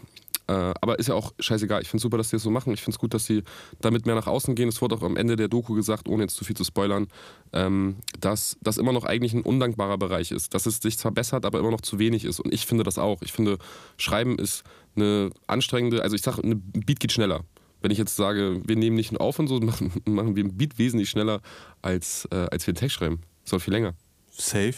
Äh, 0.50 0.74
aber 0.82 0.98
ist 0.98 1.10
ja 1.10 1.14
auch 1.14 1.32
scheißegal. 1.40 1.84
Ich 1.84 1.90
finde 1.90 1.98
es 1.98 2.02
super, 2.02 2.18
dass 2.18 2.30
die 2.30 2.36
das 2.38 2.44
so 2.44 2.50
machen. 2.50 2.74
Ich 2.74 2.82
finde 2.82 2.96
es 2.96 3.00
gut, 3.00 3.14
dass 3.14 3.26
sie 3.26 3.44
damit 3.82 4.08
mehr 4.08 4.16
nach 4.16 4.26
außen 4.26 4.56
gehen. 4.56 4.68
Es 4.68 4.82
wurde 4.82 4.96
auch 4.96 5.04
am 5.04 5.16
Ende 5.16 5.36
der 5.36 5.48
Doku 5.48 5.76
gesagt, 5.76 6.10
ohne 6.10 6.24
jetzt 6.24 6.36
zu 6.36 6.44
viel 6.44 6.58
zu 6.58 6.64
spoilern, 6.64 7.08
ähm, 7.54 7.98
dass 8.20 8.58
das 8.62 8.80
immer 8.80 8.92
noch 8.92 9.06
eigentlich 9.06 9.34
ein 9.34 9.44
undankbarer 9.44 10.00
Bereich 10.00 10.32
ist. 10.32 10.56
Dass 10.56 10.66
es 10.66 10.78
sich 10.78 10.98
zwar 10.98 11.12
bessert, 11.12 11.46
aber 11.46 11.60
immer 11.60 11.70
noch 11.70 11.82
zu 11.82 12.00
wenig 12.00 12.26
ist. 12.26 12.40
Und 12.40 12.52
ich 12.52 12.66
finde 12.66 12.84
das 12.84 12.98
auch. 12.98 13.22
Ich 13.22 13.32
finde, 13.32 13.60
Schreiben 13.98 14.40
ist 14.40 14.64
eine 14.96 15.30
anstrengende, 15.46 16.02
also 16.02 16.16
ich 16.16 16.24
sage, 16.24 16.42
ein 16.42 16.60
Beat 16.74 17.00
geht 17.00 17.12
schneller. 17.12 17.42
Wenn 17.82 17.92
ich 17.92 18.00
jetzt 18.00 18.16
sage, 18.16 18.60
wir 18.66 18.76
nehmen 18.76 18.96
nicht 18.96 19.20
auf 19.20 19.38
und 19.38 19.48
so, 19.48 19.60
machen, 19.60 19.92
machen 20.06 20.36
wir 20.36 20.44
ein 20.44 20.58
Beat 20.58 20.80
wesentlich 20.80 21.12
schneller, 21.12 21.42
als, 21.84 22.28
äh, 22.32 22.48
als 22.50 22.66
wir 22.66 22.72
einen 22.72 22.80
Text 22.80 22.96
schreiben. 22.96 23.22
Soll 23.46 23.60
viel 23.60 23.74
länger. 23.74 23.94
Safe. 24.32 24.74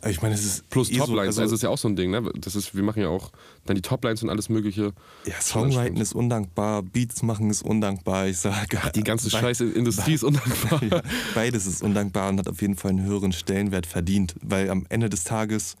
Aber 0.00 0.10
ich 0.10 0.22
meine, 0.22 0.34
es 0.34 0.44
ist 0.44 0.68
Plus 0.70 0.90
eh 0.90 0.94
so, 0.98 1.06
Toplines, 1.06 1.38
also, 1.38 1.54
ist 1.54 1.62
ja 1.62 1.70
auch 1.70 1.78
so 1.78 1.88
ein 1.88 1.96
Ding, 1.96 2.10
ne? 2.10 2.30
Das 2.36 2.54
ist, 2.54 2.74
wir 2.74 2.82
machen 2.82 3.00
ja 3.02 3.08
auch 3.08 3.30
dann 3.64 3.74
die 3.76 3.82
Toplines 3.82 4.22
und 4.22 4.30
alles 4.30 4.48
Mögliche. 4.48 4.92
ja, 5.26 5.40
Songwriting 5.40 5.96
ist 5.96 6.14
undankbar, 6.14 6.82
Beats 6.82 7.22
machen 7.22 7.50
ist 7.50 7.62
undankbar. 7.62 8.26
Ich 8.28 8.38
sage, 8.38 8.78
Die 8.94 9.02
ganze 9.02 9.24
Be- 9.30 9.38
scheiße 9.38 9.64
Industrie 9.70 10.14
ist 10.14 10.24
undankbar. 10.24 10.82
Ja, 10.90 11.02
beides 11.34 11.66
ist 11.66 11.82
undankbar 11.82 12.28
und 12.28 12.38
hat 12.38 12.48
auf 12.48 12.60
jeden 12.60 12.76
Fall 12.76 12.90
einen 12.92 13.04
höheren 13.04 13.32
Stellenwert 13.32 13.86
verdient, 13.86 14.34
weil 14.42 14.70
am 14.70 14.86
Ende 14.88 15.08
des 15.08 15.24
Tages 15.24 15.76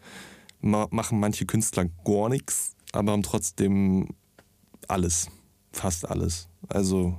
ma 0.60 0.86
machen 0.90 1.20
manche 1.20 1.46
Künstler 1.46 1.86
gar 2.04 2.28
nichts, 2.28 2.74
aber 2.92 3.12
haben 3.12 3.22
trotzdem 3.22 4.08
alles, 4.88 5.28
fast 5.72 6.08
alles. 6.08 6.48
Also 6.68 7.16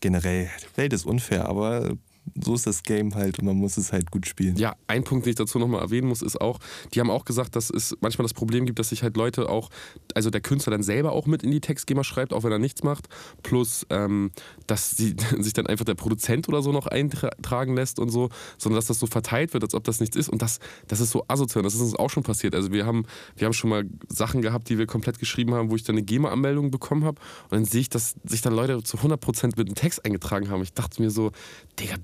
generell, 0.00 0.48
die 0.62 0.76
Welt 0.76 0.92
ist 0.92 1.06
unfair, 1.06 1.48
aber 1.48 1.96
so 2.34 2.54
ist 2.54 2.66
das 2.66 2.82
Game 2.82 3.14
halt 3.14 3.38
und 3.38 3.44
man 3.44 3.56
muss 3.56 3.76
es 3.76 3.92
halt 3.92 4.10
gut 4.10 4.26
spielen. 4.26 4.56
Ja, 4.56 4.76
ein 4.86 5.04
Punkt, 5.04 5.26
den 5.26 5.30
ich 5.30 5.36
dazu 5.36 5.58
nochmal 5.58 5.80
erwähnen 5.80 6.08
muss, 6.08 6.22
ist 6.22 6.40
auch, 6.40 6.58
die 6.92 7.00
haben 7.00 7.10
auch 7.10 7.24
gesagt, 7.24 7.56
dass 7.56 7.70
es 7.70 7.96
manchmal 8.00 8.24
das 8.24 8.34
Problem 8.34 8.66
gibt, 8.66 8.78
dass 8.78 8.90
sich 8.90 9.02
halt 9.02 9.16
Leute 9.16 9.48
auch, 9.48 9.70
also 10.14 10.30
der 10.30 10.40
Künstler 10.40 10.72
dann 10.72 10.82
selber 10.82 11.12
auch 11.12 11.26
mit 11.26 11.42
in 11.42 11.50
die 11.50 11.60
Textgeber 11.60 12.04
schreibt, 12.04 12.32
auch 12.32 12.44
wenn 12.44 12.52
er 12.52 12.58
nichts 12.58 12.82
macht, 12.82 13.08
plus, 13.42 13.86
ähm, 13.90 14.30
dass 14.66 14.90
sie, 14.90 15.16
sich 15.38 15.52
dann 15.52 15.66
einfach 15.66 15.84
der 15.84 15.94
Produzent 15.94 16.48
oder 16.48 16.62
so 16.62 16.72
noch 16.72 16.86
eintragen 16.86 17.74
lässt 17.74 17.98
und 17.98 18.10
so, 18.10 18.28
sondern 18.58 18.78
dass 18.78 18.86
das 18.86 18.98
so 18.98 19.06
verteilt 19.06 19.52
wird, 19.52 19.62
als 19.62 19.74
ob 19.74 19.84
das 19.84 20.00
nichts 20.00 20.16
ist 20.16 20.28
und 20.28 20.42
das, 20.42 20.58
das 20.88 21.00
ist 21.00 21.10
so 21.10 21.24
asozial, 21.28 21.62
das 21.62 21.74
ist 21.74 21.80
uns 21.80 21.94
auch 21.94 22.10
schon 22.10 22.22
passiert. 22.22 22.54
Also 22.54 22.72
wir 22.72 22.86
haben, 22.86 23.06
wir 23.36 23.46
haben 23.46 23.52
schon 23.52 23.70
mal 23.70 23.84
Sachen 24.08 24.42
gehabt, 24.42 24.68
die 24.68 24.78
wir 24.78 24.86
komplett 24.86 25.18
geschrieben 25.18 25.54
haben, 25.54 25.70
wo 25.70 25.76
ich 25.76 25.84
dann 25.84 25.96
eine 25.96 26.04
GEMA-Anmeldung 26.04 26.70
bekommen 26.70 27.04
habe 27.04 27.20
und 27.44 27.52
dann 27.52 27.64
sehe 27.64 27.82
ich, 27.82 27.88
dass 27.88 28.16
sich 28.24 28.42
dann 28.42 28.54
Leute 28.54 28.82
zu 28.82 28.98
100% 28.98 29.56
mit 29.56 29.66
einem 29.66 29.74
Text 29.74 30.04
eingetragen 30.04 30.50
haben. 30.50 30.62
Ich 30.62 30.72
dachte 30.72 31.00
mir 31.02 31.10
so, 31.10 31.32
Digga, 31.78 31.96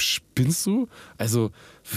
spinnst 0.00 0.66
du? 0.66 0.88
Also, 1.18 1.50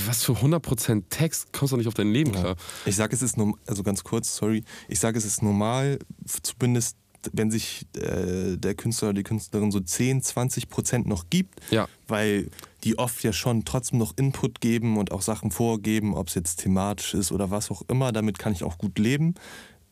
was 0.05 0.23
für 0.23 0.33
100% 0.33 1.03
Text 1.09 1.51
kommst 1.53 1.71
du 1.73 1.77
nicht 1.77 1.87
auf 1.87 1.93
dein 1.93 2.11
Leben 2.11 2.31
klar? 2.31 2.55
Ich 2.85 2.95
sage, 2.95 3.15
es 3.15 3.21
ist 3.21 3.37
normal, 3.37 3.59
also 3.67 3.83
ganz 3.83 4.03
kurz, 4.03 4.35
sorry, 4.35 4.63
ich 4.87 4.99
sage, 4.99 5.17
es 5.17 5.25
ist 5.25 5.41
normal, 5.41 5.99
zumindest 6.41 6.97
wenn 7.33 7.51
sich 7.51 7.85
äh, 7.97 8.55
der 8.57 8.75
Künstler 8.75 9.09
oder 9.09 9.15
die 9.15 9.23
Künstlerin 9.23 9.71
so 9.71 9.79
10, 9.81 10.21
20 10.21 10.69
Prozent 10.69 11.07
noch 11.07 11.29
gibt, 11.29 11.59
Ja. 11.71 11.87
weil 12.07 12.49
die 12.85 12.97
oft 12.99 13.21
ja 13.23 13.33
schon 13.33 13.65
trotzdem 13.65 13.99
noch 13.99 14.13
Input 14.17 14.61
geben 14.61 14.97
und 14.97 15.11
auch 15.11 15.21
Sachen 15.21 15.51
vorgeben, 15.51 16.13
ob 16.13 16.27
es 16.27 16.35
jetzt 16.35 16.57
thematisch 16.61 17.15
ist 17.15 17.31
oder 17.33 17.49
was 17.51 17.69
auch 17.71 17.81
immer, 17.89 18.11
damit 18.13 18.39
kann 18.39 18.53
ich 18.53 18.63
auch 18.63 18.77
gut 18.77 18.97
leben. 18.99 19.33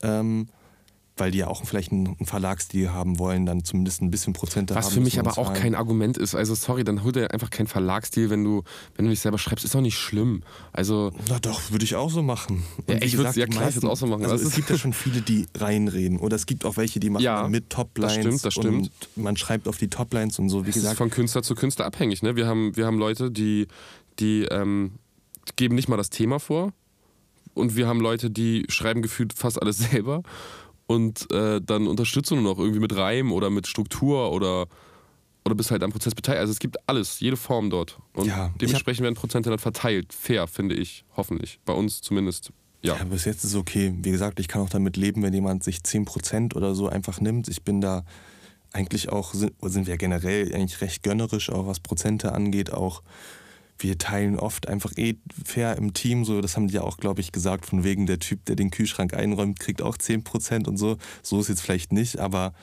Ähm, 0.01 0.47
weil 1.17 1.31
die 1.31 1.37
ja 1.37 1.47
auch 1.47 1.63
vielleicht 1.65 1.93
einen 1.93 2.17
Verlagsstil 2.25 2.91
haben 2.91 3.19
wollen, 3.19 3.45
dann 3.45 3.63
zumindest 3.63 4.01
ein 4.01 4.11
bisschen 4.11 4.33
Prozente 4.33 4.75
Was 4.75 4.87
haben. 4.87 4.93
für 4.95 4.99
mich 4.99 5.17
aber 5.17 5.37
auch 5.37 5.53
kein 5.53 5.73
Argument 5.73 6.17
ist. 6.17 6.35
Also 6.35 6.55
sorry, 6.55 6.83
dann 6.83 7.03
hol 7.03 7.13
dir 7.13 7.31
einfach 7.31 7.49
keinen 7.49 7.67
Verlagsstil, 7.67 8.29
wenn 8.29 8.43
du, 8.43 8.63
wenn 8.95 9.05
du 9.05 9.11
dich 9.11 9.21
selber 9.21 9.37
schreibst. 9.37 9.63
Ist 9.63 9.73
doch 9.73 9.79
nicht 9.81 9.97
schlimm. 9.97 10.43
Also 10.73 11.13
Na 11.29 11.39
doch, 11.39 11.71
würde 11.71 11.85
ich 11.85 11.95
auch 11.95 12.09
so 12.11 12.21
machen. 12.21 12.63
Und 12.85 12.89
Ja, 12.89 13.01
ich 13.01 13.17
würd's- 13.17 13.35
ja, 13.37 13.45
die 13.45 13.51
klar, 13.51 13.63
meisten- 13.65 13.87
auch 13.87 13.95
so 13.95 14.07
machen. 14.07 14.23
Also 14.23 14.33
Das 14.35 14.41
es 14.41 14.47
ist- 14.49 14.55
gibt 14.55 14.69
ja 14.69 14.77
schon 14.77 14.91
viele, 14.91 15.21
die 15.21 15.47
reinreden. 15.55 16.19
Oder 16.19 16.35
es 16.35 16.45
gibt 16.47 16.65
auch 16.65 16.75
welche, 16.75 16.99
die 16.99 17.09
machen 17.09 17.23
Ja, 17.23 17.47
mit 17.47 17.69
Toplines. 17.69 18.13
das 18.13 18.21
stimmt, 18.23 18.45
das 18.45 18.53
stimmt. 18.53 18.91
Und 19.15 19.23
man 19.23 19.37
schreibt 19.37 19.69
auf 19.69 19.77
die 19.77 19.87
Toplines 19.87 20.37
und 20.37 20.49
so. 20.49 20.65
Wie 20.65 20.69
es 20.71 20.75
ist 20.75 20.81
gesagt, 20.83 20.97
von 20.97 21.09
Künstler 21.09 21.43
zu 21.43 21.55
Künstler 21.55 21.85
abhängig. 21.85 22.23
Ne? 22.23 22.35
Wir, 22.35 22.45
haben, 22.45 22.75
wir 22.75 22.85
haben 22.85 22.97
Leute, 22.99 23.31
die, 23.31 23.67
die 24.19 24.43
ähm, 24.51 24.91
geben 25.55 25.75
nicht 25.75 25.87
mal 25.87 25.95
das 25.95 26.09
Thema 26.09 26.39
vor. 26.39 26.73
Und 27.53 27.77
wir 27.77 27.87
haben 27.87 28.01
Leute, 28.01 28.29
die 28.29 28.65
schreiben 28.67 29.01
gefühlt 29.01 29.31
fast 29.31 29.61
alles 29.61 29.77
selber. 29.91 30.23
Und 30.87 31.31
äh, 31.31 31.61
dann 31.61 31.87
unterstützen 31.87 32.35
du 32.35 32.41
noch 32.41 32.59
irgendwie 32.59 32.79
mit 32.79 32.95
Reim 32.95 33.31
oder 33.31 33.49
mit 33.49 33.67
Struktur 33.67 34.31
oder, 34.31 34.67
oder 35.43 35.55
bist 35.55 35.71
halt 35.71 35.83
am 35.83 35.91
Prozess 35.91 36.13
beteiligt. 36.13 36.41
Also 36.41 36.51
es 36.51 36.59
gibt 36.59 36.77
alles, 36.87 37.19
jede 37.19 37.37
Form 37.37 37.69
dort. 37.69 37.97
Und 38.13 38.27
Ja, 38.27 38.53
dementsprechend 38.61 39.03
werden 39.03 39.15
Prozente 39.15 39.49
dann 39.49 39.59
verteilt. 39.59 40.13
Fair, 40.13 40.47
finde 40.47 40.75
ich. 40.75 41.03
Hoffentlich. 41.17 41.59
Bei 41.65 41.73
uns 41.73 42.01
zumindest. 42.01 42.51
Ja. 42.83 42.97
Ja, 42.97 43.03
bis 43.03 43.25
jetzt 43.25 43.43
ist 43.43 43.51
es 43.51 43.55
okay. 43.55 43.95
Wie 43.97 44.11
gesagt, 44.11 44.39
ich 44.39 44.47
kann 44.47 44.61
auch 44.61 44.69
damit 44.69 44.95
leben, 44.95 45.23
wenn 45.23 45.33
jemand 45.33 45.63
sich 45.63 45.77
10% 45.79 46.55
oder 46.55 46.75
so 46.75 46.87
einfach 46.87 47.19
nimmt. 47.19 47.47
Ich 47.47 47.63
bin 47.63 47.81
da 47.81 48.05
eigentlich 48.71 49.09
auch, 49.09 49.33
sind, 49.33 49.53
sind 49.61 49.87
wir 49.87 49.97
generell 49.97 50.53
eigentlich 50.53 50.81
recht 50.81 51.01
gönnerisch, 51.01 51.49
auch 51.49 51.65
was 51.65 51.79
Prozente 51.79 52.33
angeht. 52.33 52.71
Auch 52.71 53.01
wir 53.79 53.97
teilen 53.97 54.37
oft 54.39 54.67
einfach 54.67 54.93
eh 54.97 55.15
fair 55.43 55.77
im 55.77 55.93
Team. 55.93 56.25
So, 56.25 56.41
das 56.41 56.55
haben 56.55 56.67
die 56.67 56.75
ja 56.75 56.81
auch, 56.81 56.97
glaube 56.97 57.21
ich, 57.21 57.31
gesagt, 57.31 57.65
von 57.65 57.83
wegen 57.83 58.05
der 58.05 58.19
Typ, 58.19 58.45
der 58.45 58.55
den 58.55 58.71
Kühlschrank 58.71 59.13
einräumt, 59.13 59.59
kriegt 59.59 59.81
auch 59.81 59.97
10% 59.97 60.67
und 60.67 60.77
so. 60.77 60.97
So 61.21 61.39
ist 61.39 61.49
jetzt 61.49 61.61
vielleicht 61.61 61.91
nicht, 61.91 62.19
aber 62.19 62.53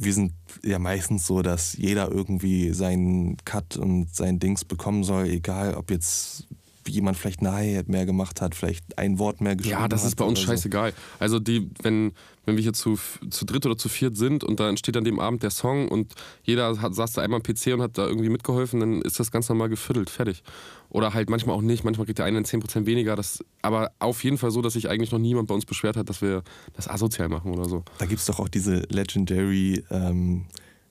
wir 0.00 0.14
sind 0.14 0.32
ja 0.62 0.78
meistens 0.78 1.26
so, 1.26 1.42
dass 1.42 1.76
jeder 1.76 2.10
irgendwie 2.10 2.72
seinen 2.72 3.36
Cut 3.44 3.76
und 3.76 4.14
sein 4.14 4.38
Dings 4.38 4.64
bekommen 4.64 5.02
soll, 5.02 5.26
egal 5.26 5.74
ob 5.74 5.90
jetzt 5.90 6.46
jemand 6.88 7.16
vielleicht 7.16 7.40
eine 7.40 7.52
Hi-Hat 7.52 7.88
mehr 7.88 8.06
gemacht 8.06 8.40
hat, 8.40 8.54
vielleicht 8.54 8.98
ein 8.98 9.18
Wort 9.18 9.40
mehr 9.40 9.56
geschrieben 9.56 9.80
Ja, 9.80 9.88
das 9.88 10.02
hat 10.02 10.08
ist 10.08 10.16
bei 10.16 10.24
uns 10.24 10.38
oder 10.38 10.46
so. 10.46 10.52
scheißegal. 10.52 10.92
Also 11.18 11.38
die, 11.38 11.70
wenn, 11.82 12.12
wenn 12.46 12.56
wir 12.56 12.62
hier 12.62 12.72
zu, 12.72 12.98
zu 13.30 13.44
dritt 13.44 13.66
oder 13.66 13.76
zu 13.76 13.88
viert 13.88 14.16
sind 14.16 14.44
und 14.44 14.60
da 14.60 14.68
entsteht 14.68 14.96
an 14.96 15.04
dem 15.04 15.20
Abend 15.20 15.42
der 15.42 15.50
Song 15.50 15.88
und 15.88 16.14
jeder 16.42 16.80
hat, 16.80 16.94
saß 16.94 17.12
da 17.12 17.22
einmal 17.22 17.40
am 17.40 17.42
PC 17.42 17.74
und 17.74 17.82
hat 17.82 17.98
da 17.98 18.06
irgendwie 18.06 18.28
mitgeholfen, 18.30 18.80
dann 18.80 19.02
ist 19.02 19.20
das 19.20 19.30
ganz 19.30 19.48
normal 19.48 19.68
gefüllt, 19.68 20.10
fertig. 20.10 20.42
Oder 20.90 21.12
halt 21.14 21.28
manchmal 21.30 21.54
auch 21.56 21.62
nicht, 21.62 21.84
manchmal 21.84 22.06
kriegt 22.06 22.18
der 22.18 22.26
eine 22.26 22.40
10% 22.40 22.86
weniger. 22.86 23.14
Das, 23.16 23.44
aber 23.62 23.92
auf 23.98 24.24
jeden 24.24 24.38
Fall 24.38 24.50
so, 24.50 24.62
dass 24.62 24.72
sich 24.72 24.88
eigentlich 24.88 25.12
noch 25.12 25.18
niemand 25.18 25.48
bei 25.48 25.54
uns 25.54 25.66
beschwert 25.66 25.96
hat, 25.96 26.08
dass 26.08 26.22
wir 26.22 26.42
das 26.74 26.88
asozial 26.88 27.28
machen 27.28 27.52
oder 27.52 27.68
so. 27.68 27.84
Da 27.98 28.06
gibt 28.06 28.20
es 28.20 28.26
doch 28.26 28.40
auch 28.40 28.48
diese 28.48 28.86
Legendary 28.88 29.84
ähm, 29.90 30.46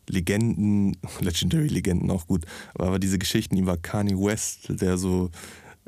Legenden, 0.10 0.96
Legendary 1.20 1.68
Legenden 1.68 2.12
auch 2.12 2.28
gut, 2.28 2.46
aber 2.76 3.00
diese 3.00 3.18
Geschichten 3.20 3.58
über 3.58 3.78
Kanye 3.78 4.16
West, 4.18 4.68
der 4.70 4.98
so 4.98 5.30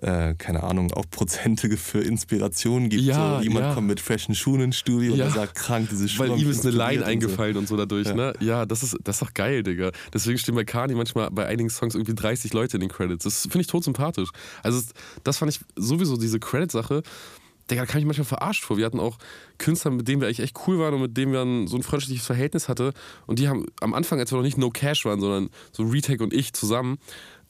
äh, 0.02 0.34
keine 0.36 0.64
Ahnung, 0.64 0.92
auch 0.94 1.06
Prozente 1.10 1.76
für 1.78 2.00
Inspiration 2.02 2.90
gibt. 2.90 3.04
Ja, 3.04 3.38
so, 3.38 3.44
jemand 3.44 3.66
ja. 3.66 3.74
kommt 3.74 3.88
mit 3.88 4.00
freshen 4.00 4.34
Schuhen 4.36 4.62
ins 4.62 4.78
Studio 4.78 5.14
Ja. 5.16 5.26
und 5.26 5.32
er 5.32 5.36
sagt, 5.36 5.56
krank, 5.56 5.90
diese 5.92 6.08
Schuhe. 6.08 6.30
Weil 6.30 6.40
ihm 6.40 6.50
ist 6.50 6.66
eine 6.66 6.72
Line 6.76 6.84
inspiriert 6.94 7.04
und 7.04 7.10
eingefallen 7.12 7.58
und 7.58 7.68
so 7.68 7.76
dadurch, 7.78 8.08
Ja. 8.08 8.14
ne? 8.16 8.34
Ja, 8.40 8.66
das 8.66 8.84
ist, 8.84 8.98
das 9.04 9.18
ist 9.18 9.22
doch 9.22 9.34
geil, 9.34 9.64
Digga. 9.64 9.92
Deswegen 10.14 10.38
stehen 10.38 10.56
bei 10.56 10.64
Kani 10.66 10.96
manchmal 10.96 11.30
bei 11.32 11.46
einigen 11.48 11.70
Songs 11.70 11.96
irgendwie 11.96 12.16
30 12.16 12.54
Leute 12.54 12.78
in 12.78 12.82
den 12.82 12.90
Credits. 12.90 13.24
Das 13.24 13.42
finde 13.44 13.62
ich 13.62 13.68
todsympathisch. 13.68 14.30
Also, 14.64 14.80
es- 14.80 14.94
das 15.24 15.38
fand 15.38 15.52
ich 15.54 15.60
sowieso, 15.76 16.18
diese 16.18 16.40
Credit-Sache. 16.40 17.04
Digga, 17.70 17.82
da 17.82 17.86
kam 17.86 18.00
ich 18.00 18.06
manchmal 18.06 18.26
verarscht 18.26 18.64
vor. 18.64 18.78
Wir 18.78 18.86
hatten 18.88 19.00
auch 19.00 19.18
Künstler, 19.60 19.92
mit 19.92 20.08
denen 20.08 20.22
wir 20.22 20.28
eigentlich 20.28 20.40
echt 20.40 20.58
cool 20.66 20.80
waren 20.80 20.96
und 20.96 21.02
mit 21.02 21.18
denen 21.18 21.32
wir 21.34 21.42
ein, 21.44 21.68
so 21.68 21.76
ein 21.78 21.84
freundschaftliches 21.84 22.26
Verhältnis 22.26 22.68
hatten. 22.68 22.94
Und 23.28 23.38
die 23.38 23.48
haben 23.48 23.68
am 23.80 23.94
Anfang, 23.94 24.18
als 24.20 24.32
wir 24.32 24.38
noch 24.38 24.44
nicht 24.44 24.58
No 24.58 24.72
Cash 24.72 25.06
waren, 25.06 25.20
sondern 25.22 25.50
so 25.72 25.84
Retake 25.84 26.24
und 26.24 26.34
ich 26.34 26.54
zusammen, 26.54 26.98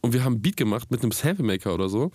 und 0.01 0.13
wir 0.13 0.23
haben 0.23 0.33
einen 0.33 0.41
Beat 0.41 0.57
gemacht 0.57 0.91
mit 0.91 1.01
einem 1.01 1.11
Sample 1.11 1.45
Maker 1.45 1.73
oder 1.73 1.89
so, 1.89 2.11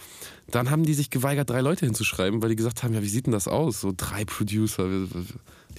dann 0.50 0.70
haben 0.70 0.84
die 0.84 0.94
sich 0.94 1.10
geweigert, 1.10 1.50
drei 1.50 1.60
Leute 1.60 1.86
hinzuschreiben, 1.86 2.42
weil 2.42 2.50
die 2.50 2.56
gesagt 2.56 2.82
haben, 2.82 2.94
ja, 2.94 3.02
wie 3.02 3.08
sieht 3.08 3.26
denn 3.26 3.32
das 3.32 3.48
aus? 3.48 3.80
So 3.80 3.92
drei 3.96 4.24
Producer. 4.24 4.88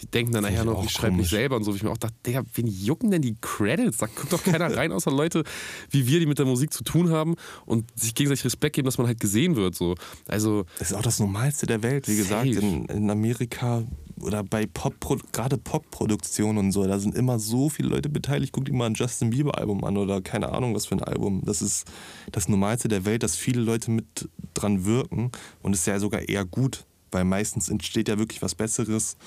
Die 0.02 0.08
denken 0.08 0.34
dann 0.34 0.44
nachher 0.44 0.66
noch, 0.66 0.84
ich 0.84 0.92
schreibe 0.92 1.16
mich 1.16 1.30
selber 1.30 1.56
und 1.56 1.64
so. 1.64 1.74
Wie 1.74 1.78
ich 1.78 1.84
mir 1.84 1.92
auch 1.92 1.98
dachte, 1.98 2.16
Digga, 2.26 2.44
wen 2.54 2.68
jucken 2.68 3.12
denn 3.12 3.22
die 3.22 3.36
Credits? 3.40 3.98
Da 3.98 4.08
guckt 4.08 4.34
doch 4.34 4.44
keiner 4.44 4.76
rein, 4.76 4.92
außer 4.92 5.12
Leute 5.12 5.44
wie 5.90 6.08
wir, 6.08 6.20
die 6.20 6.26
mit 6.26 6.40
der 6.40 6.46
Musik 6.46 6.74
zu 6.74 6.84
tun 6.84 7.10
haben 7.10 7.36
und 7.66 7.86
sich 8.00 8.14
gegenseitig 8.16 8.46
Respekt 8.46 8.76
geben, 8.76 8.86
dass 8.86 8.98
man 8.98 9.08
halt 9.08 9.20
gesehen 9.20 9.56
wird. 9.56 9.76
So. 9.76 9.96
Also, 10.28 10.66
Das 10.80 10.92
ist 10.92 10.98
auch 10.98 11.02
das 11.02 11.20
Normalste 11.20 11.66
der 11.66 11.84
Welt, 11.84 12.08
wie 12.08 12.18
gesagt, 12.18 12.48
in, 12.48 12.86
in 12.86 13.10
Amerika 13.10 13.84
oder 14.22 14.44
bei 14.44 14.66
Pop, 14.66 14.96
gerade 15.32 15.58
Pop-Produktionen 15.58 16.58
und 16.58 16.72
so, 16.72 16.86
da 16.88 17.00
sind 17.00 17.16
immer 17.16 17.40
so 17.40 17.70
viele 17.70 17.90
Leute 17.90 18.10
beteiligt. 18.10 18.54
Guck 18.54 18.66
dir 18.66 18.74
mal 18.74 18.86
ein 18.86 18.94
Justin 18.94 19.30
Bieber-Album 19.30 19.84
an 19.84 19.98
oder 19.98 20.22
keine 20.22 20.52
Ahnung, 20.52 20.74
was 20.74 20.86
für 20.86 20.96
ein 20.96 21.04
Album. 21.04 21.42
Das 21.46 21.62
ist 21.62 21.86
das 22.32 22.48
Normalste 22.48 22.88
der 22.88 23.06
Welt, 23.06 23.24
dass 23.24 23.36
viele 23.36 23.62
Leute 23.62 23.92
mit 23.92 24.30
dran 24.54 24.86
wirken 24.86 25.32
und 25.62 25.74
ist 25.74 25.86
ja 25.88 26.00
sogar 26.00 26.22
eher 26.22 26.46
gut, 26.46 26.86
weil 27.12 27.26
meistens 27.26 27.70
entsteht 27.70 28.08
ja 28.08 28.18
wirklich 28.18 28.42
was 28.42 28.56
Besseres, 28.56 29.18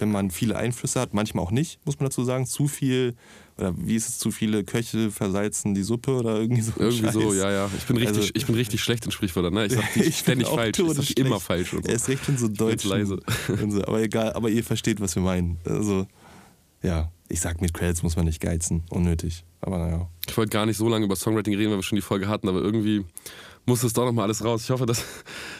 wenn 0.00 0.10
man 0.12 0.30
viele 0.30 0.56
Einflüsse 0.56 1.00
hat. 1.00 1.14
Manchmal 1.14 1.44
auch 1.44 1.50
nicht, 1.50 1.78
muss 1.84 1.98
man 1.98 2.08
dazu 2.08 2.24
sagen. 2.24 2.46
Zu 2.46 2.66
viel, 2.68 3.14
oder 3.58 3.74
wie 3.76 3.94
ist 3.96 4.08
es, 4.08 4.18
zu 4.18 4.30
viele 4.30 4.64
Köche 4.64 5.10
versalzen 5.10 5.74
die 5.74 5.82
Suppe 5.82 6.12
oder 6.12 6.36
irgendwie 6.40 6.62
so. 6.62 6.72
irgendwie 6.78 7.10
so, 7.12 7.20
Scheiß. 7.20 7.36
ja, 7.36 7.50
ja. 7.52 7.70
Ich 7.76 7.84
bin 7.86 7.96
richtig, 7.96 8.16
Also- 8.18 8.30
ich 8.34 8.46
bin 8.46 8.54
richtig 8.54 8.80
schlecht 8.82 9.04
in 9.04 9.10
Sprichwörtern. 9.10 9.54
Ne? 9.54 9.66
Ich 9.66 9.72
sag 9.74 9.92
die 9.94 10.00
Ich 10.00 10.04
bin 10.04 10.12
ständig 10.12 10.48
falsch. 10.48 10.78
Ich 10.78 11.08
sag 11.08 11.18
immer 11.18 11.40
falsch. 11.40 11.72
Und 11.74 11.84
so. 11.84 11.88
Er 11.90 11.96
ist 11.96 12.08
recht 12.08 12.24
schon 12.24 12.38
so 12.38 12.48
deutsch. 12.48 12.84
leise. 12.84 13.18
So. 13.68 13.82
Aber 13.84 14.00
egal, 14.02 14.32
aber 14.32 14.48
ihr 14.50 14.64
versteht, 14.64 15.00
was 15.00 15.14
wir 15.14 15.22
meinen. 15.22 15.58
Also, 15.64 16.06
ja, 16.82 17.10
ich 17.28 17.40
sag, 17.40 17.60
mit 17.60 17.74
Credits 17.74 18.02
muss 18.02 18.16
man 18.16 18.24
nicht 18.24 18.40
geizen. 18.40 18.82
Unnötig. 18.90 19.44
Aber 19.60 19.78
naja. 19.78 20.08
Ich 20.26 20.36
wollte 20.36 20.50
gar 20.50 20.64
nicht 20.66 20.76
so 20.78 20.88
lange 20.88 21.04
über 21.04 21.16
Songwriting 21.16 21.54
reden, 21.54 21.70
weil 21.70 21.78
wir 21.78 21.82
schon 21.82 21.96
die 21.96 22.02
Folge 22.02 22.26
hatten, 22.28 22.48
aber 22.48 22.60
irgendwie 22.60 23.04
muss 23.66 23.82
das 23.82 23.92
doch 23.92 24.04
nochmal 24.04 24.24
alles 24.24 24.44
raus. 24.44 24.64
Ich 24.64 24.70
hoffe, 24.70 24.86
dass, 24.86 25.04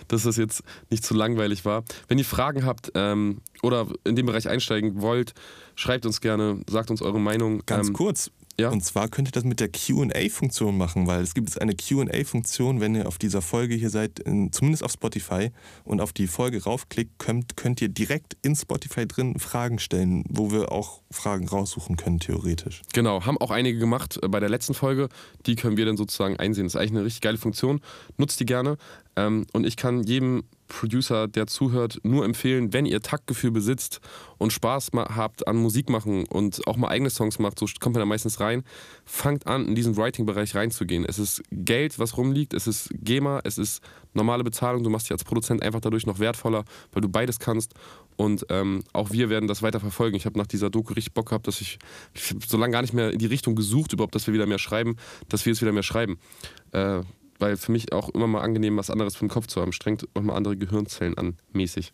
dass 0.08 0.24
das 0.24 0.36
jetzt 0.36 0.62
nicht 0.90 1.04
zu 1.04 1.14
langweilig 1.14 1.64
war. 1.64 1.84
Wenn 2.08 2.18
ihr 2.18 2.24
Fragen 2.24 2.64
habt 2.64 2.90
ähm, 2.94 3.40
oder 3.62 3.86
in 4.04 4.16
dem 4.16 4.26
Bereich 4.26 4.48
einsteigen 4.48 5.00
wollt, 5.00 5.34
schreibt 5.74 6.06
uns 6.06 6.20
gerne, 6.20 6.60
sagt 6.68 6.90
uns 6.90 7.02
eure 7.02 7.20
Meinung. 7.20 7.62
Ganz 7.66 7.88
Ähm, 7.88 7.94
kurz. 7.94 8.30
Ja. 8.58 8.68
Und 8.70 8.84
zwar 8.84 9.08
könnt 9.08 9.28
ihr 9.28 9.32
das 9.32 9.44
mit 9.44 9.60
der 9.60 9.68
QA-Funktion 9.68 10.76
machen, 10.76 11.06
weil 11.06 11.22
es 11.22 11.34
gibt 11.34 11.48
jetzt 11.48 11.60
eine 11.60 11.74
QA-Funktion, 11.74 12.80
wenn 12.80 12.94
ihr 12.94 13.08
auf 13.08 13.18
dieser 13.18 13.42
Folge 13.42 13.74
hier 13.74 13.90
seid, 13.90 14.18
in, 14.20 14.52
zumindest 14.52 14.84
auf 14.84 14.92
Spotify, 14.92 15.50
und 15.84 16.00
auf 16.00 16.12
die 16.12 16.26
Folge 16.26 16.62
raufklickt, 16.62 17.18
könnt, 17.18 17.56
könnt 17.56 17.80
ihr 17.80 17.88
direkt 17.88 18.36
in 18.42 18.54
Spotify 18.54 19.06
drin 19.06 19.38
Fragen 19.38 19.78
stellen, 19.78 20.24
wo 20.28 20.50
wir 20.50 20.72
auch 20.72 21.00
Fragen 21.10 21.48
raussuchen 21.48 21.96
können, 21.96 22.20
theoretisch. 22.20 22.82
Genau, 22.92 23.24
haben 23.24 23.38
auch 23.38 23.50
einige 23.50 23.78
gemacht 23.78 24.18
äh, 24.22 24.28
bei 24.28 24.40
der 24.40 24.48
letzten 24.48 24.74
Folge. 24.74 25.08
Die 25.46 25.56
können 25.56 25.76
wir 25.76 25.86
dann 25.86 25.96
sozusagen 25.96 26.36
einsehen. 26.36 26.66
Das 26.66 26.74
ist 26.74 26.80
eigentlich 26.80 26.92
eine 26.92 27.04
richtig 27.04 27.22
geile 27.22 27.38
Funktion. 27.38 27.80
Nutzt 28.16 28.40
die 28.40 28.46
gerne. 28.46 28.76
Ähm, 29.16 29.46
und 29.52 29.66
ich 29.66 29.76
kann 29.76 30.02
jedem 30.02 30.44
Producer, 30.70 31.28
der 31.28 31.46
zuhört, 31.46 32.00
nur 32.02 32.24
empfehlen, 32.24 32.72
wenn 32.72 32.86
ihr 32.86 33.02
Taktgefühl 33.02 33.50
besitzt 33.50 34.00
und 34.38 34.52
Spaß 34.52 34.90
habt 34.94 35.46
an 35.46 35.56
Musik 35.56 35.90
machen 35.90 36.24
und 36.24 36.66
auch 36.66 36.76
mal 36.76 36.88
eigene 36.88 37.10
Songs 37.10 37.38
macht, 37.38 37.58
so 37.58 37.66
kommt 37.80 37.96
man 37.96 38.00
da 38.00 38.06
meistens 38.06 38.40
rein, 38.40 38.62
fangt 39.04 39.46
an, 39.46 39.66
in 39.66 39.74
diesen 39.74 39.96
Writing-Bereich 39.96 40.54
reinzugehen. 40.54 41.04
Es 41.04 41.18
ist 41.18 41.42
Geld, 41.50 41.98
was 41.98 42.16
rumliegt, 42.16 42.54
es 42.54 42.66
ist 42.66 42.90
GEMA, 42.94 43.40
es 43.44 43.58
ist 43.58 43.82
normale 44.14 44.44
Bezahlung. 44.44 44.82
Du 44.82 44.90
machst 44.90 45.06
dich 45.06 45.12
als 45.12 45.24
Produzent 45.24 45.62
einfach 45.62 45.80
dadurch 45.80 46.06
noch 46.06 46.18
wertvoller, 46.18 46.64
weil 46.92 47.02
du 47.02 47.08
beides 47.08 47.38
kannst. 47.38 47.74
Und 48.16 48.46
ähm, 48.48 48.82
auch 48.92 49.10
wir 49.10 49.28
werden 49.28 49.48
das 49.48 49.62
weiter 49.62 49.80
verfolgen. 49.80 50.16
Ich 50.16 50.26
habe 50.26 50.38
nach 50.38 50.46
dieser 50.46 50.70
Doku 50.70 50.94
richtig 50.94 51.14
Bock 51.14 51.28
gehabt, 51.28 51.46
dass 51.46 51.60
ich, 51.60 51.78
ich 52.14 52.34
so 52.46 52.56
lange 52.56 52.72
gar 52.72 52.82
nicht 52.82 52.94
mehr 52.94 53.10
in 53.10 53.18
die 53.18 53.26
Richtung 53.26 53.56
gesucht, 53.56 53.92
überhaupt, 53.92 54.14
dass 54.14 54.26
wir 54.26 54.34
wieder 54.34 54.46
mehr 54.46 54.58
schreiben, 54.58 54.96
dass 55.28 55.44
wir 55.44 55.52
jetzt 55.52 55.62
wieder 55.62 55.72
mehr 55.72 55.82
schreiben. 55.82 56.18
Äh, 56.72 57.02
weil 57.40 57.56
für 57.56 57.72
mich 57.72 57.92
auch 57.92 58.08
immer 58.10 58.26
mal 58.26 58.42
angenehm, 58.42 58.76
was 58.76 58.90
anderes 58.90 59.16
für 59.16 59.24
den 59.24 59.30
Kopf 59.30 59.46
zu 59.46 59.60
haben. 59.60 59.72
Strengt 59.72 60.06
nochmal 60.14 60.36
andere 60.36 60.56
Gehirnzellen 60.56 61.16
an, 61.18 61.36
mäßig. 61.52 61.92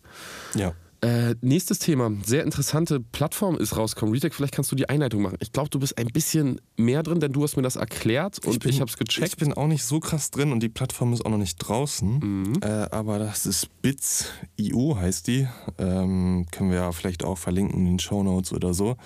Ja. 0.55 0.73
Äh, 0.99 1.35
nächstes 1.41 1.77
Thema. 1.77 2.11
Sehr 2.25 2.43
interessante 2.43 2.99
Plattform 2.99 3.55
ist 3.55 3.77
rausgekommen. 3.77 4.15
Retake, 4.15 4.33
vielleicht 4.33 4.55
kannst 4.55 4.71
du 4.71 4.75
die 4.75 4.89
Einleitung 4.89 5.21
machen. 5.21 5.37
Ich 5.41 5.51
glaube, 5.51 5.69
du 5.69 5.77
bist 5.77 5.95
ein 5.99 6.07
bisschen 6.07 6.59
mehr 6.75 7.03
drin, 7.03 7.19
denn 7.19 7.31
du 7.31 7.43
hast 7.43 7.55
mir 7.55 7.61
das 7.61 7.75
erklärt 7.75 8.39
und 8.43 8.53
ich, 8.53 8.59
bin- 8.59 8.73
habe 8.79 8.89
es 8.89 8.97
gecheckt. 8.97 9.27
Ich 9.27 9.37
bin 9.37 9.53
auch 9.53 9.67
nicht 9.67 9.83
so 9.83 9.99
krass 9.99 10.31
drin 10.31 10.51
und 10.51 10.59
die 10.63 10.69
Plattform 10.69 11.13
ist 11.13 11.23
auch 11.23 11.29
noch 11.29 11.37
nicht 11.37 11.57
draußen. 11.57 12.17
Mhm. 12.17 12.53
Äh, 12.61 12.87
aber 12.89 13.19
das 13.19 13.45
ist 13.45 13.69
Bits.io 13.83 14.97
heißt 14.97 15.27
die. 15.27 15.47
Ähm, 15.77 16.47
können 16.51 16.71
wir 16.71 16.77
ja 16.77 16.91
vielleicht 16.91 17.23
auch 17.23 17.37
verlinken 17.37 17.77
in 17.81 17.85
den 17.85 17.99
Show 17.99 18.23
Notes 18.23 18.51
oder 18.51 18.73
so. 18.73 18.97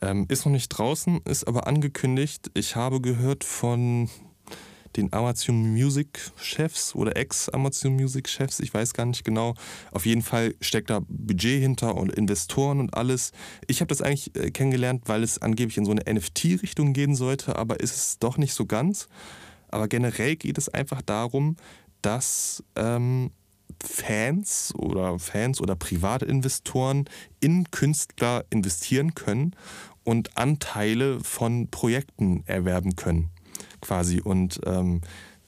Ähm, 0.00 0.24
ist 0.30 0.46
noch 0.46 0.52
nicht 0.52 0.68
draußen, 0.70 1.20
ist 1.26 1.46
aber 1.46 1.66
angekündigt. 1.66 2.50
Ich 2.54 2.76
habe 2.76 3.00
gehört 3.02 3.44
von 3.44 4.08
den 4.96 5.12
Amazon 5.12 5.72
Music 5.72 6.32
Chefs 6.36 6.94
oder 6.94 7.16
Ex-Amazon 7.16 7.94
Music 7.94 8.28
Chefs, 8.28 8.60
ich 8.60 8.72
weiß 8.72 8.94
gar 8.94 9.06
nicht 9.06 9.24
genau. 9.24 9.54
Auf 9.92 10.06
jeden 10.06 10.22
Fall 10.22 10.54
steckt 10.60 10.90
da 10.90 11.00
Budget 11.08 11.60
hinter 11.60 11.96
und 11.96 12.12
Investoren 12.12 12.80
und 12.80 12.94
alles. 12.94 13.32
Ich 13.66 13.80
habe 13.80 13.88
das 13.88 14.02
eigentlich 14.02 14.34
äh, 14.36 14.50
kennengelernt, 14.50 15.02
weil 15.06 15.22
es 15.22 15.40
angeblich 15.40 15.76
in 15.76 15.84
so 15.84 15.92
eine 15.92 16.02
NFT-Richtung 16.12 16.92
gehen 16.92 17.14
sollte, 17.14 17.56
aber 17.56 17.80
ist 17.80 17.96
es 17.96 18.18
doch 18.18 18.38
nicht 18.38 18.54
so 18.54 18.66
ganz. 18.66 19.08
Aber 19.68 19.88
generell 19.88 20.36
geht 20.36 20.58
es 20.58 20.68
einfach 20.68 21.02
darum, 21.02 21.56
dass 22.02 22.62
ähm, 22.76 23.30
Fans 23.82 24.72
oder 24.76 25.18
Fans 25.18 25.60
oder 25.60 25.76
Privatinvestoren 25.76 27.08
in 27.40 27.70
Künstler 27.70 28.44
investieren 28.50 29.14
können 29.14 29.54
und 30.04 30.36
Anteile 30.36 31.20
von 31.20 31.68
Projekten 31.68 32.44
erwerben 32.46 32.94
können, 32.94 33.30
quasi. 33.86 34.20
Und 34.20 34.60
ähm, 34.66 35.00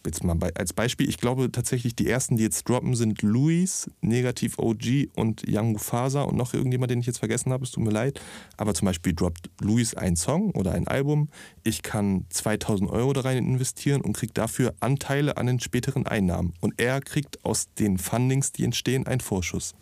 jetzt 0.06 0.24
mal 0.24 0.38
als 0.54 0.72
Beispiel, 0.72 1.08
ich 1.08 1.18
glaube 1.18 1.50
tatsächlich, 1.52 1.94
die 1.94 2.08
ersten, 2.08 2.36
die 2.36 2.42
jetzt 2.42 2.68
droppen, 2.68 2.94
sind 2.94 3.22
Luis, 3.22 3.90
Negativ 4.00 4.58
OG 4.58 5.08
und 5.14 5.42
Young 5.46 5.72
Mufasa 5.72 6.22
und 6.22 6.36
noch 6.36 6.54
irgendjemand, 6.54 6.90
den 6.90 7.00
ich 7.00 7.06
jetzt 7.06 7.18
vergessen 7.18 7.52
habe, 7.52 7.64
es 7.64 7.72
tut 7.72 7.84
mir 7.84 7.90
leid. 7.90 8.20
Aber 8.56 8.74
zum 8.74 8.86
Beispiel 8.86 9.14
droppt 9.14 9.50
Luis 9.60 9.94
einen 9.94 10.16
Song 10.16 10.52
oder 10.52 10.72
ein 10.72 10.88
Album. 10.88 11.28
Ich 11.64 11.82
kann 11.82 12.24
2000 12.30 12.90
Euro 12.90 13.12
da 13.12 13.22
rein 13.22 13.38
investieren 13.38 14.00
und 14.00 14.14
kriege 14.14 14.32
dafür 14.32 14.74
Anteile 14.80 15.36
an 15.36 15.46
den 15.46 15.60
späteren 15.60 16.06
Einnahmen. 16.06 16.54
Und 16.60 16.80
er 16.80 17.00
kriegt 17.00 17.44
aus 17.44 17.68
den 17.78 17.98
Fundings, 17.98 18.52
die 18.52 18.64
entstehen, 18.64 19.06
einen 19.06 19.20
Vorschuss 19.20 19.74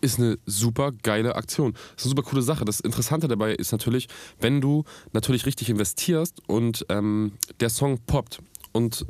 ist 0.00 0.18
eine 0.18 0.38
super 0.46 0.92
geile 1.02 1.34
Aktion. 1.34 1.72
Das 1.72 1.82
ist 1.98 2.04
eine 2.06 2.10
super 2.10 2.22
coole 2.22 2.42
Sache. 2.42 2.64
Das 2.64 2.80
Interessante 2.80 3.28
dabei 3.28 3.54
ist 3.54 3.72
natürlich, 3.72 4.08
wenn 4.40 4.60
du 4.60 4.84
natürlich 5.12 5.46
richtig 5.46 5.70
investierst 5.70 6.40
und 6.46 6.86
ähm, 6.88 7.32
der 7.60 7.70
Song 7.70 7.98
poppt 8.06 8.40
und 8.72 9.04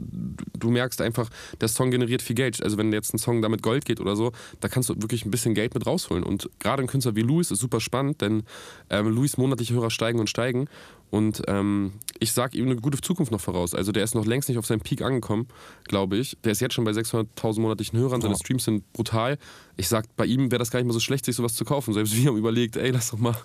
du 0.59 0.70
merkst 0.70 1.00
einfach, 1.00 1.29
der 1.61 1.68
Song 1.68 1.90
generiert 1.90 2.22
viel 2.22 2.37
Geld. 2.37 2.62
Also 2.62 2.79
wenn 2.79 2.92
jetzt 2.92 3.12
ein 3.14 3.18
Song 3.18 3.42
damit 3.42 3.62
Gold 3.62 3.85
geht 3.85 4.00
oder 4.00 4.16
so, 4.16 4.33
da 4.61 4.68
kannst 4.68 4.88
du 4.88 4.94
wirklich 4.96 5.24
ein 5.24 5.31
bisschen 5.31 5.55
Geld 5.55 5.74
mit 5.74 5.87
rausholen. 5.87 6.24
Und 6.24 6.48
gerade 6.59 6.83
ein 6.83 6.87
Künstler 6.87 7.16
wie 7.16 7.22
Louis 7.22 7.50
ist 7.50 7.61
super 7.61 7.81
spannend, 7.81 8.20
denn 8.20 8.44
ähm, 8.88 9.09
Louis 9.09 9.37
monatliche 9.37 9.74
Hörer 9.74 9.90
steigen 9.90 10.18
und 10.18 10.31
steigen. 10.31 10.68
Und 11.11 11.42
ähm, 11.49 11.92
ich 12.20 12.33
sage 12.33 12.57
ihm 12.57 12.66
eine 12.66 12.77
gute 12.77 13.01
Zukunft 13.01 13.33
noch 13.33 13.40
voraus. 13.40 13.75
Also 13.75 13.90
der 13.90 14.05
ist 14.05 14.14
noch 14.14 14.25
längst 14.25 14.49
nicht 14.49 14.59
auf 14.59 14.66
seinen 14.66 14.81
Peak 14.81 15.03
angekommen, 15.03 15.49
glaube 15.85 16.16
ich. 16.16 16.37
Der 16.44 16.53
ist 16.53 16.61
jetzt 16.61 16.75
schon 16.75 16.85
bei 16.85 16.92
600.000 16.92 17.61
monatlichen 17.61 17.99
Hörern. 17.99 18.20
Seine 18.20 18.37
Streams 18.37 18.64
sind 18.64 18.92
brutal. 18.92 19.38
Ich 19.77 19.88
sage, 19.88 20.09
bei 20.16 20.27
ihm 20.27 20.51
wäre 20.51 20.61
das 20.61 20.70
gar 20.70 20.79
nicht 20.79 20.87
mal 20.87 20.92
so 20.92 21.01
schlecht, 21.01 21.25
sich 21.25 21.35
sowas 21.35 21.55
zu 21.55 21.64
kaufen. 21.64 21.94
Selbst 21.94 22.16
wir 22.16 22.29
haben 22.29 22.37
überlegt, 22.37 22.77
ey, 22.77 22.90
lass 22.90 23.11
doch 23.11 23.18
mal 23.18 23.37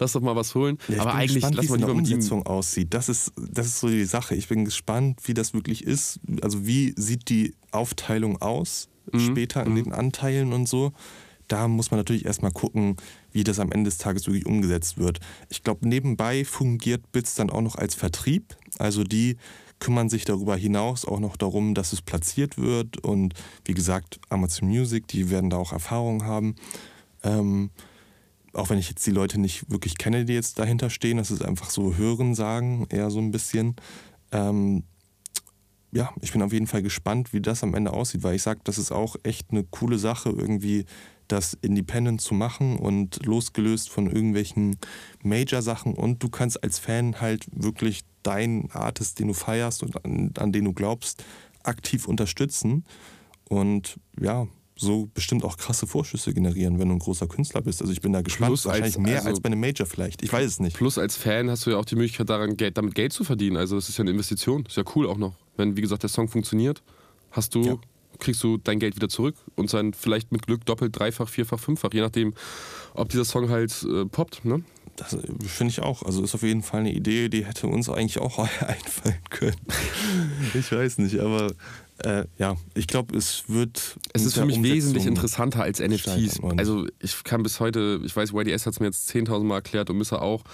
lass 0.00 0.12
doch 0.12 0.20
mal 0.20 0.34
was 0.34 0.54
holen. 0.54 0.78
Ja, 0.88 1.02
Aber 1.02 1.14
eigentlich 1.14 1.34
gespannt, 1.34 1.56
lass 1.56 1.68
mal 1.68 1.76
lieber 1.76 1.94
mit 1.94 2.10
Umsetzung 2.10 2.40
ihm 2.40 2.46
aussieht. 2.46 2.94
Das 2.94 3.08
ist, 3.08 3.32
das 3.36 3.66
ist 3.66 3.80
so 3.80 3.88
die 3.88 4.04
Sache. 4.04 4.34
Ich 4.34 4.48
bin 4.48 4.64
gespannt, 4.64 5.20
wie 5.24 5.34
das 5.34 5.54
wirklich 5.54 5.84
ist. 5.84 6.18
Also 6.42 6.66
wie 6.66 6.94
sieht 6.96 7.28
die 7.28 7.54
Aufteilung 7.70 8.40
aus 8.40 8.88
mhm. 9.12 9.20
später 9.20 9.64
in 9.64 9.72
mhm. 9.72 9.84
den 9.84 9.92
Anteilen 9.92 10.52
und 10.52 10.68
so. 10.68 10.92
Da 11.50 11.66
muss 11.66 11.90
man 11.90 11.98
natürlich 11.98 12.26
erstmal 12.26 12.52
gucken, 12.52 12.96
wie 13.32 13.42
das 13.42 13.58
am 13.58 13.72
Ende 13.72 13.90
des 13.90 13.98
Tages 13.98 14.26
wirklich 14.26 14.46
umgesetzt 14.46 14.98
wird. 14.98 15.18
Ich 15.48 15.64
glaube, 15.64 15.88
nebenbei 15.88 16.44
fungiert 16.44 17.10
Bits 17.10 17.34
dann 17.34 17.50
auch 17.50 17.60
noch 17.60 17.74
als 17.74 17.96
Vertrieb. 17.96 18.56
Also 18.78 19.02
die 19.02 19.36
kümmern 19.80 20.08
sich 20.08 20.24
darüber 20.24 20.56
hinaus 20.56 21.04
auch 21.04 21.18
noch 21.18 21.36
darum, 21.36 21.74
dass 21.74 21.92
es 21.92 22.02
platziert 22.02 22.56
wird. 22.56 22.98
Und 22.98 23.34
wie 23.64 23.74
gesagt, 23.74 24.20
Amazon 24.28 24.68
Music, 24.68 25.08
die 25.08 25.28
werden 25.28 25.50
da 25.50 25.56
auch 25.56 25.72
Erfahrung 25.72 26.24
haben. 26.24 26.54
Ähm, 27.24 27.70
auch 28.52 28.70
wenn 28.70 28.78
ich 28.78 28.88
jetzt 28.88 29.04
die 29.04 29.10
Leute 29.10 29.40
nicht 29.40 29.68
wirklich 29.68 29.98
kenne, 29.98 30.24
die 30.24 30.34
jetzt 30.34 30.56
dahinter 30.60 30.88
stehen, 30.88 31.16
das 31.16 31.32
ist 31.32 31.44
einfach 31.44 31.70
so 31.70 31.96
Hören 31.96 32.36
sagen, 32.36 32.86
eher 32.90 33.10
so 33.10 33.18
ein 33.18 33.32
bisschen. 33.32 33.74
Ähm, 34.30 34.84
ja, 35.90 36.12
ich 36.20 36.30
bin 36.30 36.42
auf 36.42 36.52
jeden 36.52 36.68
Fall 36.68 36.82
gespannt, 36.82 37.32
wie 37.32 37.40
das 37.40 37.64
am 37.64 37.74
Ende 37.74 37.92
aussieht, 37.92 38.22
weil 38.22 38.36
ich 38.36 38.42
sage, 38.42 38.60
das 38.62 38.78
ist 38.78 38.92
auch 38.92 39.16
echt 39.24 39.50
eine 39.50 39.64
coole 39.64 39.98
Sache, 39.98 40.30
irgendwie 40.30 40.84
das 41.32 41.56
independent 41.62 42.20
zu 42.20 42.34
machen 42.34 42.76
und 42.76 43.24
losgelöst 43.24 43.90
von 43.90 44.06
irgendwelchen 44.06 44.76
Major-Sachen 45.22 45.94
und 45.94 46.22
du 46.22 46.28
kannst 46.28 46.62
als 46.62 46.78
Fan 46.78 47.20
halt 47.20 47.46
wirklich 47.52 48.02
deinen 48.22 48.70
Artist, 48.72 49.18
den 49.18 49.28
du 49.28 49.34
feierst 49.34 49.82
und 49.82 50.04
an, 50.04 50.32
an 50.38 50.52
den 50.52 50.64
du 50.64 50.72
glaubst, 50.72 51.24
aktiv 51.62 52.06
unterstützen 52.06 52.84
und 53.48 53.98
ja, 54.20 54.46
so 54.80 55.10
bestimmt 55.12 55.44
auch 55.44 55.58
krasse 55.58 55.86
Vorschüsse 55.86 56.32
generieren, 56.32 56.78
wenn 56.78 56.88
du 56.88 56.94
ein 56.94 57.00
großer 57.00 57.26
Künstler 57.26 57.60
bist. 57.60 57.82
Also 57.82 57.92
ich 57.92 58.00
bin 58.00 58.12
da 58.12 58.22
gespannt. 58.22 58.48
Plus 58.48 58.64
Wahrscheinlich 58.64 58.96
als, 58.96 59.04
mehr 59.04 59.16
also 59.16 59.28
als 59.28 59.40
bei 59.40 59.48
einem 59.48 59.60
Major 59.60 59.86
vielleicht. 59.86 60.22
Ich 60.22 60.32
weiß 60.32 60.46
es 60.46 60.58
nicht. 60.60 60.74
Plus 60.74 60.96
als 60.96 61.16
Fan 61.16 61.50
hast 61.50 61.66
du 61.66 61.70
ja 61.70 61.76
auch 61.76 61.84
die 61.84 61.96
Möglichkeit, 61.96 62.30
daran 62.30 62.56
Geld, 62.56 62.78
damit 62.78 62.94
Geld 62.94 63.12
zu 63.12 63.22
verdienen. 63.22 63.58
Also 63.58 63.76
das 63.76 63.90
ist 63.90 63.98
ja 63.98 64.02
eine 64.02 64.10
Investition. 64.10 64.64
ist 64.66 64.76
ja 64.76 64.84
cool 64.94 65.06
auch 65.06 65.18
noch. 65.18 65.34
Wenn, 65.56 65.76
wie 65.76 65.82
gesagt, 65.82 66.02
der 66.02 66.08
Song 66.08 66.28
funktioniert, 66.28 66.82
hast 67.30 67.54
du, 67.54 67.62
ja. 67.62 67.78
Kriegst 68.18 68.42
du 68.42 68.58
dein 68.58 68.78
Geld 68.78 68.96
wieder 68.96 69.08
zurück 69.08 69.36
und 69.56 69.72
dann 69.72 69.92
vielleicht 69.94 70.32
mit 70.32 70.46
Glück 70.46 70.64
doppelt, 70.66 70.98
dreifach, 70.98 71.28
vierfach, 71.28 71.58
fünffach, 71.58 71.90
je 71.92 72.00
nachdem, 72.00 72.34
ob 72.94 73.08
dieser 73.08 73.24
Song 73.24 73.48
halt 73.48 73.84
äh, 73.84 74.04
poppt. 74.04 74.44
Ne? 74.44 74.62
Das 74.96 75.14
äh, 75.14 75.20
finde 75.46 75.70
ich 75.70 75.80
auch. 75.80 76.02
Also 76.02 76.22
ist 76.22 76.34
auf 76.34 76.42
jeden 76.42 76.62
Fall 76.62 76.80
eine 76.80 76.92
Idee, 76.92 77.28
die 77.28 77.46
hätte 77.46 77.66
uns 77.66 77.88
eigentlich 77.88 78.18
auch 78.18 78.38
einfallen 78.60 79.18
können. 79.30 79.56
ich 80.54 80.70
weiß 80.70 80.98
nicht, 80.98 81.18
aber 81.18 81.52
äh, 82.04 82.24
ja, 82.38 82.56
ich 82.74 82.86
glaube, 82.86 83.16
es 83.16 83.44
wird. 83.48 83.96
Es 84.12 84.24
ist 84.24 84.34
für 84.34 84.46
mich 84.46 84.62
wesentlich 84.62 85.06
interessanter 85.06 85.62
als 85.62 85.80
NFTs. 85.80 86.40
Also 86.56 86.86
ich 86.98 87.24
kann 87.24 87.42
bis 87.42 87.60
heute, 87.60 88.00
ich 88.04 88.14
weiß, 88.14 88.32
YDS 88.32 88.66
hat 88.66 88.74
es 88.74 88.80
mir 88.80 88.86
jetzt 88.86 89.10
10.000 89.10 89.44
Mal 89.44 89.56
erklärt 89.56 89.90
und 89.90 89.98
Missa 89.98 90.16
auch. 90.16 90.44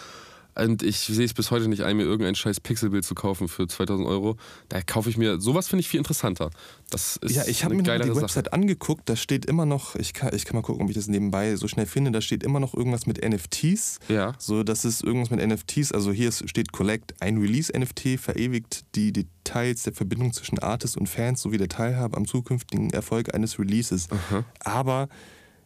Und 0.58 0.82
ich 0.82 1.00
sehe 1.00 1.24
es 1.24 1.34
bis 1.34 1.50
heute 1.50 1.68
nicht 1.68 1.82
ein, 1.82 1.96
mir 1.96 2.04
irgendein 2.04 2.34
scheiß 2.34 2.60
Pixelbild 2.60 3.04
zu 3.04 3.14
kaufen 3.14 3.46
für 3.48 3.66
2000 3.66 4.08
Euro. 4.08 4.36
Da 4.68 4.80
kaufe 4.80 5.10
ich 5.10 5.18
mir, 5.18 5.40
sowas 5.40 5.68
finde 5.68 5.80
ich 5.80 5.88
viel 5.88 5.98
interessanter. 5.98 6.50
Das 6.90 7.16
ist 7.18 7.36
ja, 7.36 7.44
ich 7.46 7.64
habe 7.64 7.74
mir 7.74 7.82
die 7.82 7.90
Sache. 7.90 8.16
Website 8.16 8.52
angeguckt, 8.52 9.08
da 9.08 9.16
steht 9.16 9.44
immer 9.44 9.66
noch, 9.66 9.96
ich 9.96 10.14
kann, 10.14 10.34
ich 10.34 10.44
kann 10.44 10.56
mal 10.56 10.62
gucken, 10.62 10.82
ob 10.82 10.88
ich 10.88 10.96
das 10.96 11.08
nebenbei 11.08 11.56
so 11.56 11.68
schnell 11.68 11.86
finde, 11.86 12.10
da 12.10 12.20
steht 12.20 12.42
immer 12.42 12.58
noch 12.58 12.74
irgendwas 12.74 13.06
mit 13.06 13.22
NFTs. 13.22 13.98
Ja. 14.08 14.34
So, 14.38 14.62
das 14.62 14.84
ist 14.84 15.04
irgendwas 15.04 15.30
mit 15.30 15.46
NFTs. 15.46 15.92
Also 15.92 16.10
hier 16.10 16.32
steht 16.32 16.72
Collect, 16.72 17.14
ein 17.20 17.36
Release-NFT 17.36 18.18
verewigt 18.18 18.84
die 18.94 19.12
Details 19.12 19.82
der 19.82 19.92
Verbindung 19.92 20.32
zwischen 20.32 20.58
Artist 20.58 20.96
und 20.96 21.08
Fans 21.08 21.42
sowie 21.42 21.58
der 21.58 21.68
Teilhabe 21.68 22.16
am 22.16 22.26
zukünftigen 22.26 22.90
Erfolg 22.90 23.34
eines 23.34 23.58
Releases. 23.58 24.08
Aha. 24.10 24.44
Aber 24.60 25.08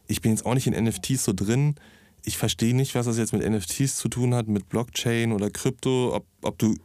ich 0.07 0.21
bin 0.21 0.31
jetzt 0.31 0.45
auch 0.45 0.53
nicht 0.53 0.67
in 0.67 0.83
NFTs 0.83 1.23
so 1.23 1.33
drin 1.33 1.75
ich 2.23 2.37
verstehe 2.37 2.75
nicht, 2.75 2.95
was 2.95 3.05
das 3.05 3.17
jetzt 3.17 3.33
mit 3.33 3.47
NFTs 3.47 3.97
zu 3.97 4.07
tun 4.07 4.33
hat, 4.35 4.47
mit 4.47 4.69
Blockchain 4.69 5.31
oder 5.31 5.49
Krypto, 5.49 6.15
ob, 6.15 6.25
ob 6.41 6.57
du 6.57 6.75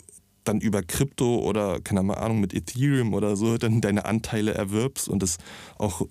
dann 0.44 0.60
über 0.60 0.82
Krypto 0.82 1.40
oder, 1.40 1.80
keine 1.80 2.16
Ahnung, 2.16 2.40
mit 2.40 2.54
Ethereum 2.54 3.14
oder 3.14 3.36
so 3.36 3.58
dann 3.58 3.80
deine 3.80 4.04
Anteile 4.04 4.54
erwirbst 4.54 5.08
und 5.08 5.22
es 5.22 5.38
auch 5.78 6.06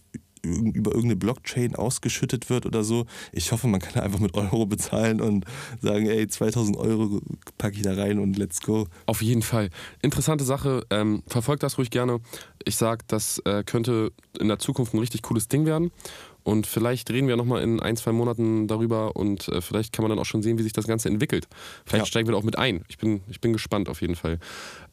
über 0.45 0.91
irgendeine 0.91 1.15
Blockchain 1.15 1.75
ausgeschüttet 1.75 2.49
wird 2.49 2.65
oder 2.65 2.83
so. 2.83 3.05
Ich 3.31 3.51
hoffe, 3.51 3.67
man 3.67 3.81
kann 3.81 4.03
einfach 4.03 4.19
mit 4.19 4.35
Euro 4.35 4.65
bezahlen 4.65 5.21
und 5.21 5.45
sagen, 5.81 6.05
ey, 6.05 6.27
2000 6.27 6.77
Euro 6.77 7.21
packe 7.57 7.77
ich 7.77 7.81
da 7.81 7.95
rein 7.95 8.19
und 8.19 8.37
let's 8.37 8.61
go. 8.61 8.87
Auf 9.05 9.21
jeden 9.21 9.41
Fall. 9.41 9.69
Interessante 10.01 10.43
Sache. 10.43 10.83
Ähm, 10.89 11.23
verfolgt 11.27 11.63
das 11.63 11.77
ruhig 11.77 11.89
gerne. 11.89 12.19
Ich 12.63 12.75
sage, 12.75 13.03
das 13.07 13.39
äh, 13.45 13.63
könnte 13.63 14.11
in 14.39 14.47
der 14.47 14.59
Zukunft 14.59 14.93
ein 14.93 14.99
richtig 14.99 15.23
cooles 15.23 15.47
Ding 15.47 15.65
werden. 15.65 15.91
Und 16.45 16.67
vielleicht 16.67 17.09
reden 17.09 17.27
wir 17.27 17.37
nochmal 17.37 17.63
in 17.63 17.79
ein, 17.79 17.97
zwei 17.97 18.11
Monaten 18.11 18.67
darüber 18.67 19.15
und 19.15 19.47
äh, 19.47 19.61
vielleicht 19.61 19.93
kann 19.93 20.03
man 20.03 20.11
dann 20.11 20.19
auch 20.19 20.25
schon 20.25 20.43
sehen, 20.43 20.59
wie 20.59 20.63
sich 20.63 20.73
das 20.73 20.85
Ganze 20.85 21.09
entwickelt. 21.09 21.47
Vielleicht 21.87 22.05
ja. 22.05 22.05
steigen 22.05 22.27
wir 22.27 22.33
da 22.33 22.37
auch 22.37 22.43
mit 22.43 22.59
ein. 22.59 22.85
Ich 22.87 22.99
bin, 22.99 23.21
ich 23.29 23.41
bin 23.41 23.51
gespannt 23.51 23.89
auf 23.89 24.01
jeden 24.01 24.15
Fall. 24.15 24.37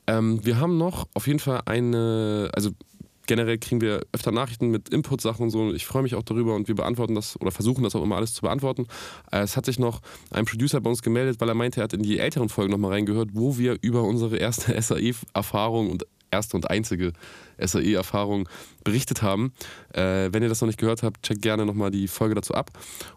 Ähm, 0.07 0.43
wir 0.45 0.59
haben 0.59 0.79
noch 0.79 1.07
auf 1.13 1.27
jeden 1.27 1.41
Fall 1.41 1.61
eine, 1.67 2.51
also 2.55 2.71
generell 3.27 3.59
kriegen 3.59 3.83
wir 3.83 4.01
öfter 4.13 4.33
Nachrichten 4.33 4.71
mit 4.71 4.89
Input-Sachen 4.89 5.43
und 5.43 5.51
so. 5.51 5.75
Ich 5.75 5.85
freue 5.85 6.03
mich 6.03 6.15
auch 6.15 6.23
darüber 6.23 6.55
und 6.55 6.69
wir 6.69 6.75
beantworten 6.75 7.15
das 7.15 7.39
oder 7.39 7.51
versuchen 7.51 7.85
das 7.85 7.95
auch 7.95 8.03
immer 8.03 8.17
alles 8.17 8.33
zu 8.33 8.41
beantworten. 8.41 8.87
Äh, 9.31 9.41
es 9.41 9.55
hat 9.55 9.67
sich 9.67 9.79
noch 9.79 10.01
ein 10.31 10.47
Producer 10.47 10.81
bei 10.81 10.89
uns 10.89 11.03
gemeldet, 11.03 11.39
weil 11.39 11.51
er 11.51 11.55
meinte, 11.55 11.83
er 11.83 11.85
hat 11.85 11.93
in 11.93 12.03
die 12.03 12.19
älteren 12.19 12.49
Folgen 12.49 12.73
nochmal 12.73 12.93
reingehört, 12.93 13.29
wo 13.35 13.59
wir 13.59 13.77
über 13.83 14.05
unsere 14.05 14.39
erste 14.39 14.73
SAE-Erfahrung 14.81 15.91
und 15.91 16.07
erste 16.33 16.57
und 16.57 16.71
einzige 16.71 17.13
SAE-Erfahrung 17.59 18.49
berichtet 18.85 19.23
haben. 19.23 19.53
Äh, 19.93 20.33
wenn 20.33 20.43
ihr 20.43 20.49
das 20.49 20.61
noch 20.61 20.67
nicht 20.67 20.81
gehört 20.81 21.03
habt, 21.03 21.23
checkt 21.23 21.43
gerne 21.43 21.67
nochmal 21.67 21.91
die 21.91 22.09
Folge 22.09 22.35
dazu 22.35 22.55
ab. 22.55 22.71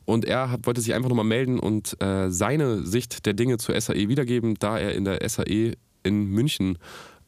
Und 0.05 0.25
er 0.25 0.51
hat, 0.51 0.65
wollte 0.65 0.81
sich 0.81 0.93
einfach 0.93 1.09
nochmal 1.09 1.25
melden 1.25 1.59
und 1.59 2.01
äh, 2.01 2.29
seine 2.29 2.83
Sicht 2.83 3.25
der 3.25 3.33
Dinge 3.33 3.57
zur 3.57 3.79
SAE 3.79 4.09
wiedergeben, 4.09 4.55
da 4.59 4.77
er 4.77 4.93
in 4.93 5.05
der 5.05 5.27
SAE 5.27 5.73
in 6.03 6.25
München 6.25 6.77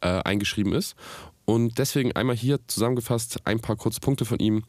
äh, 0.02 0.08
eingeschrieben 0.08 0.74
ist. 0.74 0.96
Und 1.46 1.80
deswegen 1.80 2.12
einmal 2.12 2.36
hier 2.36 2.60
zusammengefasst 2.68 3.40
ein 3.46 3.62
paar 3.62 3.78
kurze 3.78 4.02
Punkte 4.02 4.26
von 4.26 4.38
ihm 4.38 4.64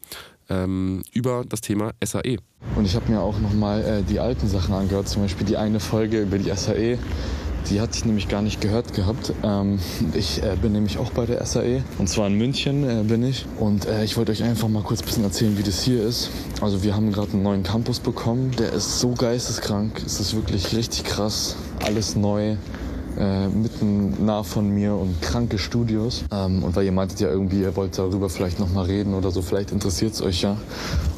ähm, 0.49 1.03
über 1.11 1.43
das 1.47 1.59
Thema 1.59 1.91
SAE. 2.03 2.37
Und 2.75 2.85
ich 2.85 2.95
habe 2.95 3.11
mir 3.11 3.19
auch 3.19 3.37
nochmal 3.39 3.83
äh, 3.83 4.03
die 4.03 4.19
alten 4.19 4.47
Sachen 4.47 4.73
angehört, 4.73 5.09
zum 5.09 5.23
Beispiel 5.23 5.45
die 5.45 5.57
eine 5.57 5.81
Folge 5.81 6.21
über 6.21 6.37
die 6.37 6.49
SAE 6.55 6.97
die 7.69 7.81
hatte 7.81 7.97
ich 7.97 8.05
nämlich 8.05 8.27
gar 8.27 8.41
nicht 8.41 8.61
gehört 8.61 8.93
gehabt. 8.93 9.33
Ähm, 9.43 9.79
ich 10.13 10.41
äh, 10.43 10.55
bin 10.61 10.71
nämlich 10.71 10.97
auch 10.97 11.11
bei 11.11 11.25
der 11.25 11.45
SAE 11.45 11.83
und 11.97 12.09
zwar 12.09 12.27
in 12.27 12.35
München 12.35 12.83
äh, 12.89 13.03
bin 13.03 13.23
ich. 13.23 13.45
Und 13.59 13.85
äh, 13.85 14.03
ich 14.03 14.17
wollte 14.17 14.31
euch 14.31 14.43
einfach 14.43 14.67
mal 14.67 14.83
kurz 14.83 15.01
ein 15.01 15.05
bisschen 15.05 15.23
erzählen, 15.23 15.57
wie 15.57 15.63
das 15.63 15.81
hier 15.81 16.03
ist. 16.03 16.29
Also 16.61 16.83
wir 16.83 16.95
haben 16.95 17.11
gerade 17.11 17.33
einen 17.33 17.43
neuen 17.43 17.63
Campus 17.63 17.99
bekommen. 17.99 18.51
Der 18.57 18.73
ist 18.73 18.99
so 18.99 19.11
geisteskrank. 19.13 20.01
Es 20.05 20.19
ist 20.19 20.35
wirklich 20.35 20.75
richtig 20.75 21.03
krass. 21.03 21.55
Alles 21.83 22.15
neu. 22.15 22.55
äh, 23.17 23.47
mitten 23.49 24.25
nah 24.25 24.43
von 24.43 24.69
mir 24.69 24.93
und 24.93 25.21
kranke 25.21 25.57
Studios. 25.57 26.23
Ähm, 26.31 26.63
und 26.63 26.75
weil 26.75 26.85
ihr 26.85 26.91
meintet 26.91 27.19
ja 27.19 27.29
irgendwie, 27.29 27.61
ihr 27.61 27.75
wollt 27.75 27.97
darüber 27.97 28.29
vielleicht 28.29 28.59
nochmal 28.59 28.85
reden 28.85 29.13
oder 29.13 29.31
so, 29.31 29.41
vielleicht 29.41 29.71
interessiert 29.71 30.13
es 30.13 30.21
euch 30.21 30.41
ja. 30.41 30.57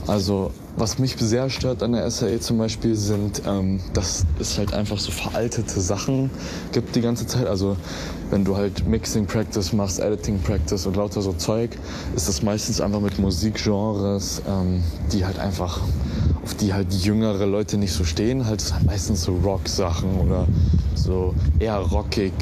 Also 0.07 0.51
was 0.77 0.99
mich 0.99 1.15
sehr 1.17 1.49
stört 1.49 1.83
an 1.83 1.91
der 1.91 2.09
SAE 2.09 2.39
zum 2.39 2.57
Beispiel 2.57 2.95
sind, 2.95 3.43
ähm, 3.45 3.79
dass 3.93 4.25
es 4.39 4.57
halt 4.57 4.73
einfach 4.73 4.97
so 4.97 5.11
veraltete 5.11 5.79
Sachen 5.79 6.29
gibt 6.71 6.95
die 6.95 7.01
ganze 7.01 7.27
Zeit. 7.27 7.45
Also 7.45 7.77
wenn 8.29 8.43
du 8.45 8.55
halt 8.55 8.87
Mixing 8.87 9.25
Practice 9.25 9.73
machst, 9.73 9.99
Editing 9.99 10.39
Practice 10.39 10.85
und 10.85 10.95
lauter 10.95 11.21
so 11.21 11.33
Zeug, 11.33 11.77
ist 12.15 12.27
das 12.27 12.41
meistens 12.41 12.81
einfach 12.81 13.01
mit 13.01 13.19
Musikgenres, 13.19 14.41
ähm, 14.47 14.83
die 15.11 15.25
halt 15.25 15.37
einfach, 15.39 15.81
auf 16.43 16.55
die 16.55 16.73
halt 16.73 16.91
jüngere 16.93 17.45
Leute 17.45 17.77
nicht 17.77 17.93
so 17.93 18.03
stehen. 18.03 18.45
Halt 18.45 18.63
meistens 18.85 19.23
so 19.23 19.35
Rock-Sachen 19.43 20.19
oder 20.19 20.47
so 20.95 21.35
eher 21.59 21.77
rockig 21.77 22.33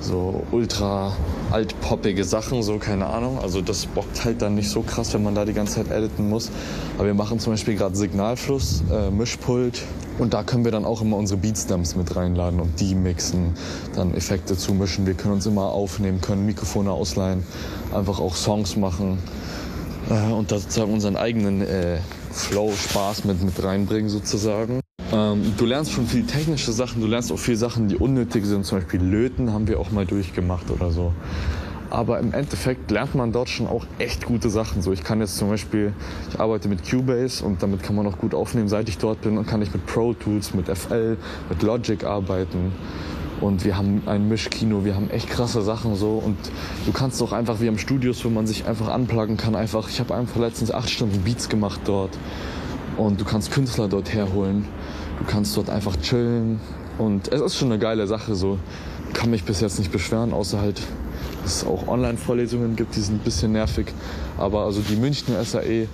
so 0.00 0.44
ultra 0.50 1.16
altpoppige 1.50 2.24
Sachen, 2.24 2.62
so 2.62 2.78
keine 2.78 3.06
Ahnung. 3.06 3.38
Also 3.38 3.60
das 3.60 3.86
bockt 3.86 4.24
halt 4.24 4.42
dann 4.42 4.54
nicht 4.54 4.70
so 4.70 4.82
krass, 4.82 5.12
wenn 5.14 5.22
man 5.22 5.34
da 5.34 5.44
die 5.44 5.52
ganze 5.52 5.76
Zeit 5.76 5.90
editen 5.90 6.28
muss. 6.28 6.50
Aber 6.96 7.06
wir 7.06 7.14
machen 7.14 7.38
zum 7.38 7.52
Beispiel 7.52 7.76
gerade 7.76 7.96
Signalfluss, 7.96 8.82
äh, 8.90 9.10
Mischpult 9.10 9.82
und 10.18 10.34
da 10.34 10.42
können 10.42 10.64
wir 10.64 10.72
dann 10.72 10.84
auch 10.84 11.00
immer 11.02 11.16
unsere 11.16 11.40
Beatstamps 11.40 11.96
mit 11.96 12.14
reinladen 12.14 12.60
und 12.60 12.80
die 12.80 12.94
mixen, 12.94 13.54
dann 13.94 14.14
Effekte 14.14 14.56
zumischen. 14.56 15.06
Wir 15.06 15.14
können 15.14 15.34
uns 15.34 15.46
immer 15.46 15.66
aufnehmen, 15.66 16.20
können 16.20 16.44
Mikrofone 16.46 16.90
ausleihen, 16.90 17.44
einfach 17.94 18.20
auch 18.20 18.34
Songs 18.34 18.76
machen 18.76 19.18
äh, 20.10 20.32
und 20.32 20.52
da 20.52 20.58
sozusagen 20.58 20.92
unseren 20.92 21.16
eigenen 21.16 21.62
äh, 21.62 22.00
Flow, 22.32 22.72
Spaß 22.72 23.24
mit, 23.24 23.42
mit 23.42 23.62
reinbringen 23.62 24.08
sozusagen. 24.08 24.80
Ähm, 25.12 25.54
du 25.56 25.66
lernst 25.66 25.92
schon 25.92 26.06
viel 26.06 26.24
technische 26.24 26.70
Sachen, 26.70 27.00
du 27.00 27.08
lernst 27.08 27.32
auch 27.32 27.38
viel 27.38 27.56
Sachen, 27.56 27.88
die 27.88 27.96
unnötig 27.96 28.44
sind. 28.46 28.64
Zum 28.64 28.78
Beispiel 28.78 29.02
Löten 29.02 29.52
haben 29.52 29.66
wir 29.66 29.80
auch 29.80 29.90
mal 29.90 30.06
durchgemacht 30.06 30.70
oder 30.70 30.90
so. 30.90 31.12
Aber 31.90 32.20
im 32.20 32.32
Endeffekt 32.32 32.92
lernt 32.92 33.16
man 33.16 33.32
dort 33.32 33.48
schon 33.48 33.66
auch 33.66 33.84
echt 33.98 34.24
gute 34.24 34.48
Sachen. 34.48 34.80
So, 34.80 34.92
ich 34.92 35.02
kann 35.02 35.20
jetzt 35.20 35.36
zum 35.36 35.48
Beispiel, 35.48 35.92
ich 36.30 36.38
arbeite 36.38 36.68
mit 36.68 36.88
Cubase 36.88 37.44
und 37.44 37.60
damit 37.60 37.82
kann 37.82 37.96
man 37.96 38.06
auch 38.06 38.18
gut 38.18 38.32
aufnehmen, 38.32 38.68
seit 38.68 38.88
ich 38.88 38.98
dort 38.98 39.22
bin. 39.22 39.36
Und 39.36 39.48
kann 39.48 39.60
ich 39.60 39.72
mit 39.72 39.84
Pro 39.86 40.12
Tools, 40.12 40.54
mit 40.54 40.66
FL, 40.68 41.16
mit 41.48 41.62
Logic 41.62 42.04
arbeiten. 42.04 42.70
Und 43.40 43.64
wir 43.64 43.76
haben 43.76 44.02
ein 44.06 44.28
Mischkino, 44.28 44.84
wir 44.84 44.94
haben 44.94 45.10
echt 45.10 45.28
krasse 45.28 45.62
Sachen 45.62 45.96
so. 45.96 46.22
Und 46.24 46.36
du 46.86 46.92
kannst 46.92 47.20
auch 47.20 47.32
einfach 47.32 47.60
wie 47.60 47.68
am 47.68 47.78
Studios, 47.78 48.24
wo 48.24 48.28
man 48.28 48.46
sich 48.46 48.66
einfach 48.66 48.86
anplagen 48.86 49.36
kann, 49.36 49.56
einfach, 49.56 49.88
ich 49.88 49.98
habe 49.98 50.14
einfach 50.14 50.38
letztens 50.38 50.70
acht 50.70 50.90
Stunden 50.90 51.22
Beats 51.22 51.48
gemacht 51.48 51.80
dort. 51.86 52.16
Und 52.96 53.20
du 53.20 53.24
kannst 53.24 53.50
Künstler 53.50 53.88
dort 53.88 54.12
herholen 54.12 54.66
Du 55.20 55.26
kannst 55.26 55.56
dort 55.56 55.70
einfach 55.70 55.96
chillen 55.96 56.60
und 56.98 57.28
es 57.28 57.40
ist 57.40 57.56
schon 57.56 57.70
eine 57.70 57.78
geile 57.78 58.06
Sache 58.06 58.34
so. 58.34 58.58
Kann 59.12 59.30
mich 59.30 59.44
bis 59.44 59.60
jetzt 59.60 59.78
nicht 59.78 59.92
beschweren, 59.92 60.32
außer 60.32 60.60
halt, 60.60 60.80
dass 61.42 61.56
es 61.56 61.64
auch 61.66 61.88
Online-Vorlesungen 61.88 62.76
gibt, 62.76 62.96
die 62.96 63.00
sind 63.00 63.16
ein 63.16 63.24
bisschen 63.24 63.52
nervig. 63.52 63.92
Aber 64.38 64.64
also 64.64 64.80
die 64.80 64.96
Münchner 64.96 65.44
SAE 65.44 65.88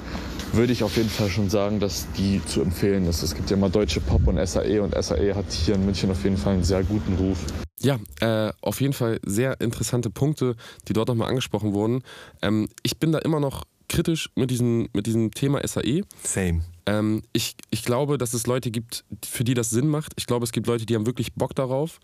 würde 0.53 0.73
ich 0.73 0.83
auf 0.85 0.97
jeden 0.97 1.09
Fall 1.09 1.29
schon 1.29 1.51
sagen, 1.51 1.81
dass 1.81 2.07
die 2.17 2.41
zu 2.45 2.61
empfehlen 2.61 3.07
ist. 3.07 3.23
Es 3.23 3.35
gibt 3.35 3.51
ja 3.51 3.57
immer 3.57 3.69
deutsche 3.69 4.01
Pop 4.01 4.27
und 4.27 4.45
SAE 4.47 4.81
und 4.81 4.95
SAE 4.95 5.35
hat 5.35 5.51
hier 5.51 5.75
in 5.75 5.85
München 5.85 6.11
auf 6.11 6.23
jeden 6.25 6.37
Fall 6.37 6.55
einen 6.55 6.65
sehr 6.65 6.85
guten 6.85 7.15
Ruf. 7.15 7.39
Ja, 7.81 7.99
äh, 8.21 8.53
auf 8.63 8.81
jeden 8.81 8.93
Fall 8.93 9.19
sehr 9.25 9.61
interessante 9.61 10.11
Punkte, 10.11 10.57
die 10.89 10.93
dort 10.93 11.09
nochmal 11.09 11.29
angesprochen 11.29 11.75
wurden. 11.75 12.03
Ähm, 12.43 12.69
ich 12.83 12.99
bin 12.99 13.13
da 13.13 13.19
immer 13.19 13.41
noch 13.41 13.65
kritisch 13.89 14.31
mit 14.35 14.51
diesem, 14.51 14.89
mit 14.93 15.07
diesem 15.07 15.31
Thema 15.33 15.67
SAE. 15.67 16.03
Same. 16.23 16.63
Ähm, 16.87 17.23
ich, 17.33 17.57
ich 17.71 17.85
glaube, 17.85 18.17
dass 18.17 18.33
es 18.33 18.47
Leute 18.47 18.71
gibt, 18.71 19.05
für 19.25 19.43
die 19.43 19.55
das 19.55 19.71
Sinn 19.71 19.89
macht. 19.89 20.13
Ich 20.17 20.27
glaube, 20.27 20.45
es 20.45 20.53
gibt 20.53 20.69
Leute, 20.69 20.87
die 20.87 20.95
haben 20.95 21.07
wirklich 21.07 21.35
Bock 21.35 21.55
darauf. 21.55 21.99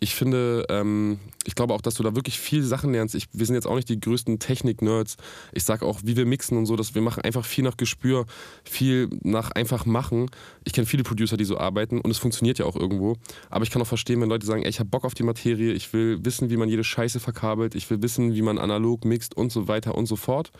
Ich 0.00 0.14
finde, 0.14 0.66
ähm, 0.68 1.20
ich 1.44 1.54
glaube 1.54 1.74
auch, 1.74 1.80
dass 1.80 1.94
du 1.94 2.02
da 2.02 2.16
wirklich 2.16 2.38
viel 2.38 2.64
Sachen 2.64 2.92
lernst. 2.92 3.14
Ich, 3.14 3.28
wir 3.32 3.46
sind 3.46 3.54
jetzt 3.54 3.66
auch 3.66 3.76
nicht 3.76 3.88
die 3.88 4.00
größten 4.00 4.40
Technik-Nerds. 4.40 5.16
Ich 5.52 5.62
sage 5.62 5.86
auch, 5.86 6.00
wie 6.02 6.16
wir 6.16 6.26
mixen 6.26 6.58
und 6.58 6.66
so, 6.66 6.74
dass 6.74 6.94
wir 6.94 7.02
machen 7.02 7.22
einfach 7.22 7.44
viel 7.44 7.62
nach 7.62 7.76
Gespür, 7.76 8.26
viel 8.64 9.10
nach 9.22 9.52
einfach 9.52 9.86
machen. 9.86 10.28
Ich 10.64 10.72
kenne 10.72 10.86
viele 10.86 11.04
Producer, 11.04 11.36
die 11.36 11.44
so 11.44 11.58
arbeiten 11.58 12.00
und 12.00 12.10
es 12.10 12.18
funktioniert 12.18 12.58
ja 12.58 12.64
auch 12.64 12.74
irgendwo. 12.74 13.16
Aber 13.50 13.64
ich 13.64 13.70
kann 13.70 13.80
auch 13.80 13.86
verstehen, 13.86 14.20
wenn 14.20 14.28
Leute 14.28 14.46
sagen, 14.46 14.62
ey, 14.62 14.70
ich 14.70 14.80
habe 14.80 14.90
Bock 14.90 15.04
auf 15.04 15.14
die 15.14 15.22
Materie, 15.22 15.72
ich 15.72 15.92
will 15.92 16.24
wissen, 16.24 16.50
wie 16.50 16.56
man 16.56 16.68
jede 16.68 16.82
Scheiße 16.82 17.20
verkabelt, 17.20 17.74
ich 17.74 17.88
will 17.88 18.02
wissen, 18.02 18.34
wie 18.34 18.42
man 18.42 18.58
analog 18.58 19.04
mixt 19.04 19.36
und 19.36 19.52
so 19.52 19.68
weiter 19.68 19.94
und 19.94 20.06
so 20.06 20.16
fort. 20.16 20.50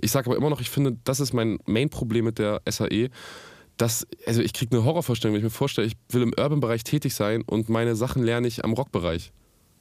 Ich 0.00 0.10
sage 0.10 0.26
aber 0.26 0.36
immer 0.36 0.50
noch, 0.50 0.60
ich 0.60 0.70
finde, 0.70 0.96
das 1.04 1.20
ist 1.20 1.32
mein 1.32 1.58
Main-Problem 1.66 2.24
mit 2.24 2.38
der 2.38 2.62
SAE 2.68 3.10
das, 3.76 4.06
also 4.26 4.42
ich 4.42 4.52
kriege 4.52 4.76
eine 4.76 4.84
Horrorvorstellung, 4.84 5.34
wenn 5.34 5.40
ich 5.40 5.44
mir 5.44 5.50
vorstelle, 5.50 5.86
ich 5.86 5.96
will 6.10 6.22
im 6.22 6.34
Urban-Bereich 6.36 6.84
tätig 6.84 7.14
sein 7.14 7.42
und 7.42 7.68
meine 7.68 7.94
Sachen 7.96 8.22
lerne 8.22 8.48
ich 8.48 8.64
am 8.64 8.72
Rock-Bereich. 8.72 9.32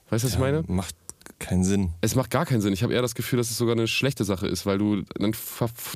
Weißt 0.10 0.24
du, 0.24 0.28
was 0.28 0.34
ja, 0.34 0.38
ich 0.38 0.40
meine? 0.40 0.64
Macht 0.68 0.96
keinen 1.40 1.64
Sinn. 1.64 1.94
Es 2.02 2.16
macht 2.16 2.32
gar 2.32 2.46
keinen 2.46 2.62
Sinn. 2.62 2.74
Ich 2.74 2.84
habe 2.84 2.94
eher 2.94 3.02
das 3.02 3.16
Gefühl, 3.16 3.38
dass 3.38 3.50
es 3.50 3.58
sogar 3.58 3.74
eine 3.74 3.88
schlechte 3.88 4.24
Sache 4.24 4.48
ist, 4.48 4.66
weil 4.66 4.78
du 4.78 5.04
an 5.20 5.34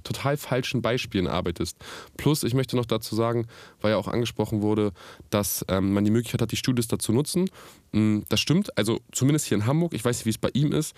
total 0.04 0.38
falschen 0.38 0.82
Beispielen 0.82 1.28
arbeitest. 1.28 1.78
Plus, 2.18 2.44
ich 2.44 2.54
möchte 2.54 2.76
noch 2.76 2.86
dazu 2.86 3.16
sagen, 3.16 3.48
weil 3.80 3.92
ja 3.92 3.98
auch 3.98 4.08
angesprochen 4.08 4.62
wurde, 4.62 4.92
dass 5.30 5.66
ähm, 5.68 5.94
man 5.94 6.04
die 6.04 6.12
Möglichkeit 6.12 6.42
hat, 6.42 6.52
die 6.52 6.58
Studios 6.58 6.88
dazu 6.88 7.12
nutzen. 7.12 7.50
Mm, 7.94 8.20
das 8.30 8.40
stimmt, 8.40 8.78
also 8.78 9.00
zumindest 9.12 9.48
hier 9.48 9.58
in 9.58 9.66
Hamburg, 9.66 9.94
ich 9.94 10.04
weiß 10.04 10.18
nicht, 10.18 10.26
wie 10.26 10.30
es 10.30 10.38
bei 10.38 10.50
ihm 10.54 10.72
ist, 10.72 10.96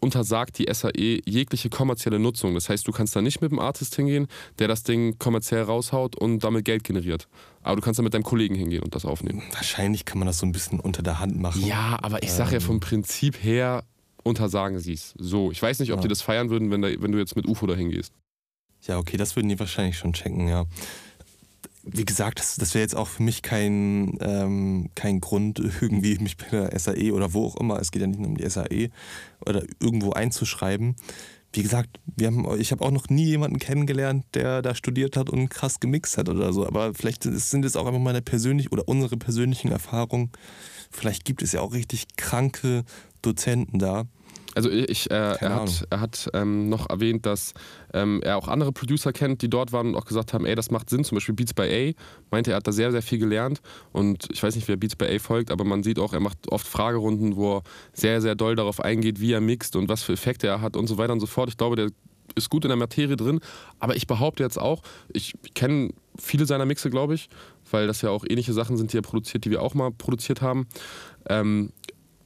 untersagt 0.00 0.58
die 0.58 0.72
SAE 0.72 1.20
jegliche 1.26 1.68
kommerzielle 1.68 2.18
Nutzung. 2.18 2.54
Das 2.54 2.68
heißt, 2.68 2.86
du 2.88 2.92
kannst 2.92 3.14
da 3.14 3.22
nicht 3.22 3.40
mit 3.40 3.52
einem 3.52 3.58
Artist 3.58 3.94
hingehen, 3.94 4.26
der 4.58 4.68
das 4.68 4.82
Ding 4.82 5.18
kommerziell 5.18 5.62
raushaut 5.62 6.16
und 6.16 6.42
damit 6.42 6.64
Geld 6.64 6.84
generiert. 6.84 7.28
Aber 7.62 7.76
du 7.76 7.82
kannst 7.82 7.98
da 7.98 8.02
mit 8.02 8.14
deinem 8.14 8.22
Kollegen 8.22 8.54
hingehen 8.54 8.82
und 8.82 8.94
das 8.94 9.04
aufnehmen. 9.04 9.42
Wahrscheinlich 9.52 10.06
kann 10.06 10.18
man 10.18 10.26
das 10.26 10.38
so 10.38 10.46
ein 10.46 10.52
bisschen 10.52 10.80
unter 10.80 11.02
der 11.02 11.20
Hand 11.20 11.38
machen. 11.38 11.64
Ja, 11.64 11.98
aber 12.00 12.22
ich 12.22 12.32
sage 12.32 12.54
ja 12.54 12.60
vom 12.60 12.76
ähm. 12.76 12.80
Prinzip 12.80 13.42
her, 13.42 13.84
untersagen 14.22 14.78
sie 14.78 14.94
es. 14.94 15.14
So, 15.18 15.50
ich 15.50 15.60
weiß 15.60 15.80
nicht, 15.80 15.92
ob 15.92 15.98
ja. 15.98 16.02
die 16.02 16.08
das 16.08 16.22
feiern 16.22 16.48
würden, 16.48 16.70
wenn, 16.70 16.80
da, 16.80 16.88
wenn 16.88 17.12
du 17.12 17.18
jetzt 17.18 17.36
mit 17.36 17.46
UFO 17.46 17.66
dahin 17.66 17.90
gehst. 17.90 18.14
Ja, 18.86 18.98
okay, 18.98 19.18
das 19.18 19.36
würden 19.36 19.48
die 19.48 19.58
wahrscheinlich 19.58 19.98
schon 19.98 20.14
checken, 20.14 20.48
ja. 20.48 20.64
Wie 21.92 22.04
gesagt, 22.04 22.38
das, 22.38 22.56
das 22.56 22.74
wäre 22.74 22.82
jetzt 22.82 22.96
auch 22.96 23.08
für 23.08 23.22
mich 23.22 23.42
kein, 23.42 24.16
ähm, 24.20 24.90
kein 24.94 25.20
Grund, 25.20 25.58
irgendwie 25.80 26.18
mich 26.18 26.36
bei 26.36 26.46
der 26.46 26.78
SAE 26.78 27.12
oder 27.12 27.34
wo 27.34 27.46
auch 27.46 27.56
immer, 27.56 27.78
es 27.80 27.90
geht 27.90 28.02
ja 28.02 28.06
nicht 28.06 28.20
nur 28.20 28.28
um 28.28 28.36
die 28.36 28.48
SAE, 28.48 28.90
oder 29.44 29.64
irgendwo 29.80 30.12
einzuschreiben 30.12 30.96
wie 31.52 31.62
gesagt, 31.62 31.98
wir 32.04 32.28
haben, 32.28 32.60
ich 32.60 32.70
habe 32.70 32.84
auch 32.84 32.90
noch 32.90 33.08
nie 33.08 33.24
jemanden 33.24 33.58
kennengelernt, 33.58 34.24
der 34.34 34.62
da 34.62 34.74
studiert 34.74 35.16
hat 35.16 35.28
und 35.28 35.48
krass 35.48 35.80
gemixt 35.80 36.16
hat 36.16 36.28
oder 36.28 36.52
so. 36.52 36.66
Aber 36.66 36.94
vielleicht 36.94 37.24
sind 37.24 37.64
es 37.64 37.76
auch 37.76 37.86
einfach 37.86 38.00
meine 38.00 38.22
persönlichen 38.22 38.68
oder 38.72 38.86
unsere 38.86 39.16
persönlichen 39.16 39.72
Erfahrungen. 39.72 40.30
Vielleicht 40.90 41.24
gibt 41.24 41.42
es 41.42 41.52
ja 41.52 41.60
auch 41.60 41.72
richtig 41.72 42.16
kranke 42.16 42.84
Dozenten 43.22 43.78
da, 43.78 44.04
also 44.54 44.70
ich, 44.70 45.10
äh, 45.10 45.14
er 45.14 45.54
hat, 45.54 45.86
er 45.90 46.00
hat 46.00 46.28
ähm, 46.34 46.68
noch 46.68 46.90
erwähnt, 46.90 47.24
dass 47.24 47.54
ähm, 47.92 48.20
er 48.22 48.36
auch 48.36 48.48
andere 48.48 48.72
Producer 48.72 49.12
kennt, 49.12 49.42
die 49.42 49.48
dort 49.50 49.72
waren 49.72 49.88
und 49.88 49.96
auch 49.96 50.04
gesagt 50.04 50.32
haben, 50.32 50.44
ey, 50.44 50.54
das 50.54 50.70
macht 50.70 50.90
Sinn. 50.90 51.04
Zum 51.04 51.16
Beispiel 51.16 51.34
Beats 51.34 51.54
by 51.54 51.62
A 51.62 52.02
meinte, 52.30 52.50
er 52.50 52.56
hat 52.56 52.66
da 52.66 52.72
sehr, 52.72 52.90
sehr 52.90 53.02
viel 53.02 53.18
gelernt. 53.18 53.60
Und 53.92 54.26
ich 54.32 54.42
weiß 54.42 54.56
nicht, 54.56 54.66
wer 54.68 54.76
Beats 54.76 54.96
by 54.96 55.06
A 55.06 55.18
folgt, 55.18 55.50
aber 55.50 55.64
man 55.64 55.82
sieht 55.82 55.98
auch, 55.98 56.12
er 56.12 56.20
macht 56.20 56.50
oft 56.50 56.66
Fragerunden, 56.66 57.36
wo 57.36 57.58
er 57.58 57.62
sehr, 57.92 58.20
sehr 58.20 58.34
doll 58.34 58.56
darauf 58.56 58.80
eingeht, 58.80 59.20
wie 59.20 59.32
er 59.32 59.40
mixt 59.40 59.76
und 59.76 59.88
was 59.88 60.02
für 60.02 60.12
Effekte 60.12 60.48
er 60.48 60.60
hat 60.60 60.76
und 60.76 60.86
so 60.86 60.98
weiter 60.98 61.12
und 61.12 61.20
so 61.20 61.26
fort. 61.26 61.48
Ich 61.48 61.56
glaube, 61.56 61.76
der 61.76 61.90
ist 62.34 62.50
gut 62.50 62.64
in 62.64 62.68
der 62.68 62.76
Materie 62.76 63.16
drin. 63.16 63.40
Aber 63.78 63.96
ich 63.96 64.06
behaupte 64.06 64.42
jetzt 64.42 64.58
auch, 64.58 64.82
ich 65.12 65.34
kenne 65.54 65.90
viele 66.18 66.46
seiner 66.46 66.66
Mixe, 66.66 66.90
glaube 66.90 67.14
ich, 67.14 67.28
weil 67.70 67.86
das 67.86 68.02
ja 68.02 68.10
auch 68.10 68.24
ähnliche 68.28 68.52
Sachen 68.52 68.76
sind, 68.76 68.92
die 68.92 68.98
er 68.98 69.02
produziert, 69.02 69.44
die 69.44 69.50
wir 69.50 69.62
auch 69.62 69.74
mal 69.74 69.90
produziert 69.90 70.42
haben. 70.42 70.66
Ähm, 71.28 71.70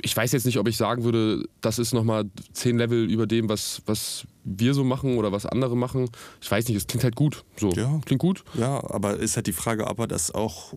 ich 0.02 0.16
weiß 0.16 0.32
jetzt 0.32 0.44
nicht, 0.44 0.58
ob 0.58 0.68
ich 0.68 0.76
sagen 0.76 1.04
würde, 1.04 1.44
das 1.60 1.78
ist 1.78 1.94
nochmal 1.94 2.24
zehn 2.52 2.76
Level 2.76 3.10
über 3.10 3.26
dem, 3.26 3.48
was, 3.48 3.82
was 3.86 4.26
wir 4.44 4.74
so 4.74 4.84
machen 4.84 5.16
oder 5.16 5.32
was 5.32 5.46
andere 5.46 5.76
machen. 5.76 6.10
Ich 6.40 6.50
weiß 6.50 6.68
nicht, 6.68 6.76
es 6.76 6.86
klingt 6.86 7.04
halt 7.04 7.16
gut. 7.16 7.44
So, 7.56 7.70
ja. 7.70 8.00
klingt 8.04 8.20
gut. 8.20 8.44
Ja, 8.54 8.82
aber 8.90 9.16
ist 9.18 9.36
halt 9.36 9.46
die 9.46 9.52
Frage, 9.52 9.86
ob 9.86 9.98
er 9.98 10.06
das 10.06 10.30
auch 10.30 10.74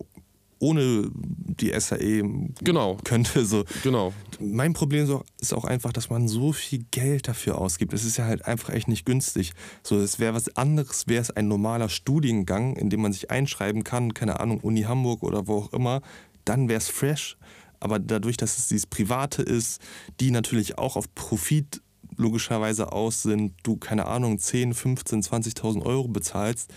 ohne 0.60 1.08
die 1.14 1.72
SAE 1.78 2.22
genau. 2.60 2.96
könnte. 3.04 3.44
So. 3.44 3.64
Genau. 3.82 4.12
Mein 4.40 4.72
Problem 4.72 5.08
ist 5.40 5.54
auch 5.54 5.64
einfach, 5.64 5.92
dass 5.92 6.10
man 6.10 6.28
so 6.28 6.52
viel 6.52 6.84
Geld 6.90 7.28
dafür 7.28 7.58
ausgibt. 7.58 7.92
Es 7.92 8.04
ist 8.04 8.16
ja 8.16 8.24
halt 8.24 8.44
einfach 8.44 8.70
echt 8.70 8.88
nicht 8.88 9.06
günstig. 9.06 9.52
So, 9.82 9.98
es 9.98 10.18
wäre 10.18 10.34
was 10.34 10.56
anderes, 10.56 11.06
wäre 11.06 11.22
es 11.22 11.30
ein 11.30 11.48
normaler 11.48 11.88
Studiengang, 11.88 12.76
in 12.76 12.90
dem 12.90 13.02
man 13.02 13.12
sich 13.12 13.30
einschreiben 13.30 13.84
kann, 13.84 14.14
keine 14.14 14.40
Ahnung, 14.40 14.60
Uni 14.60 14.82
Hamburg 14.82 15.22
oder 15.22 15.46
wo 15.46 15.58
auch 15.58 15.72
immer, 15.72 16.02
dann 16.44 16.68
wäre 16.68 16.78
es 16.78 16.88
fresh 16.88 17.37
aber 17.80 17.98
dadurch, 17.98 18.36
dass 18.36 18.58
es 18.58 18.68
dieses 18.68 18.86
Private 18.86 19.42
ist, 19.42 19.80
die 20.20 20.30
natürlich 20.30 20.78
auch 20.78 20.96
auf 20.96 21.14
Profit 21.14 21.80
logischerweise 22.16 22.92
aus 22.92 23.22
sind, 23.22 23.54
du, 23.62 23.76
keine 23.76 24.06
Ahnung, 24.06 24.38
10, 24.38 24.74
15, 24.74 25.22
20.000 25.22 25.82
Euro 25.82 26.08
bezahlst, 26.08 26.72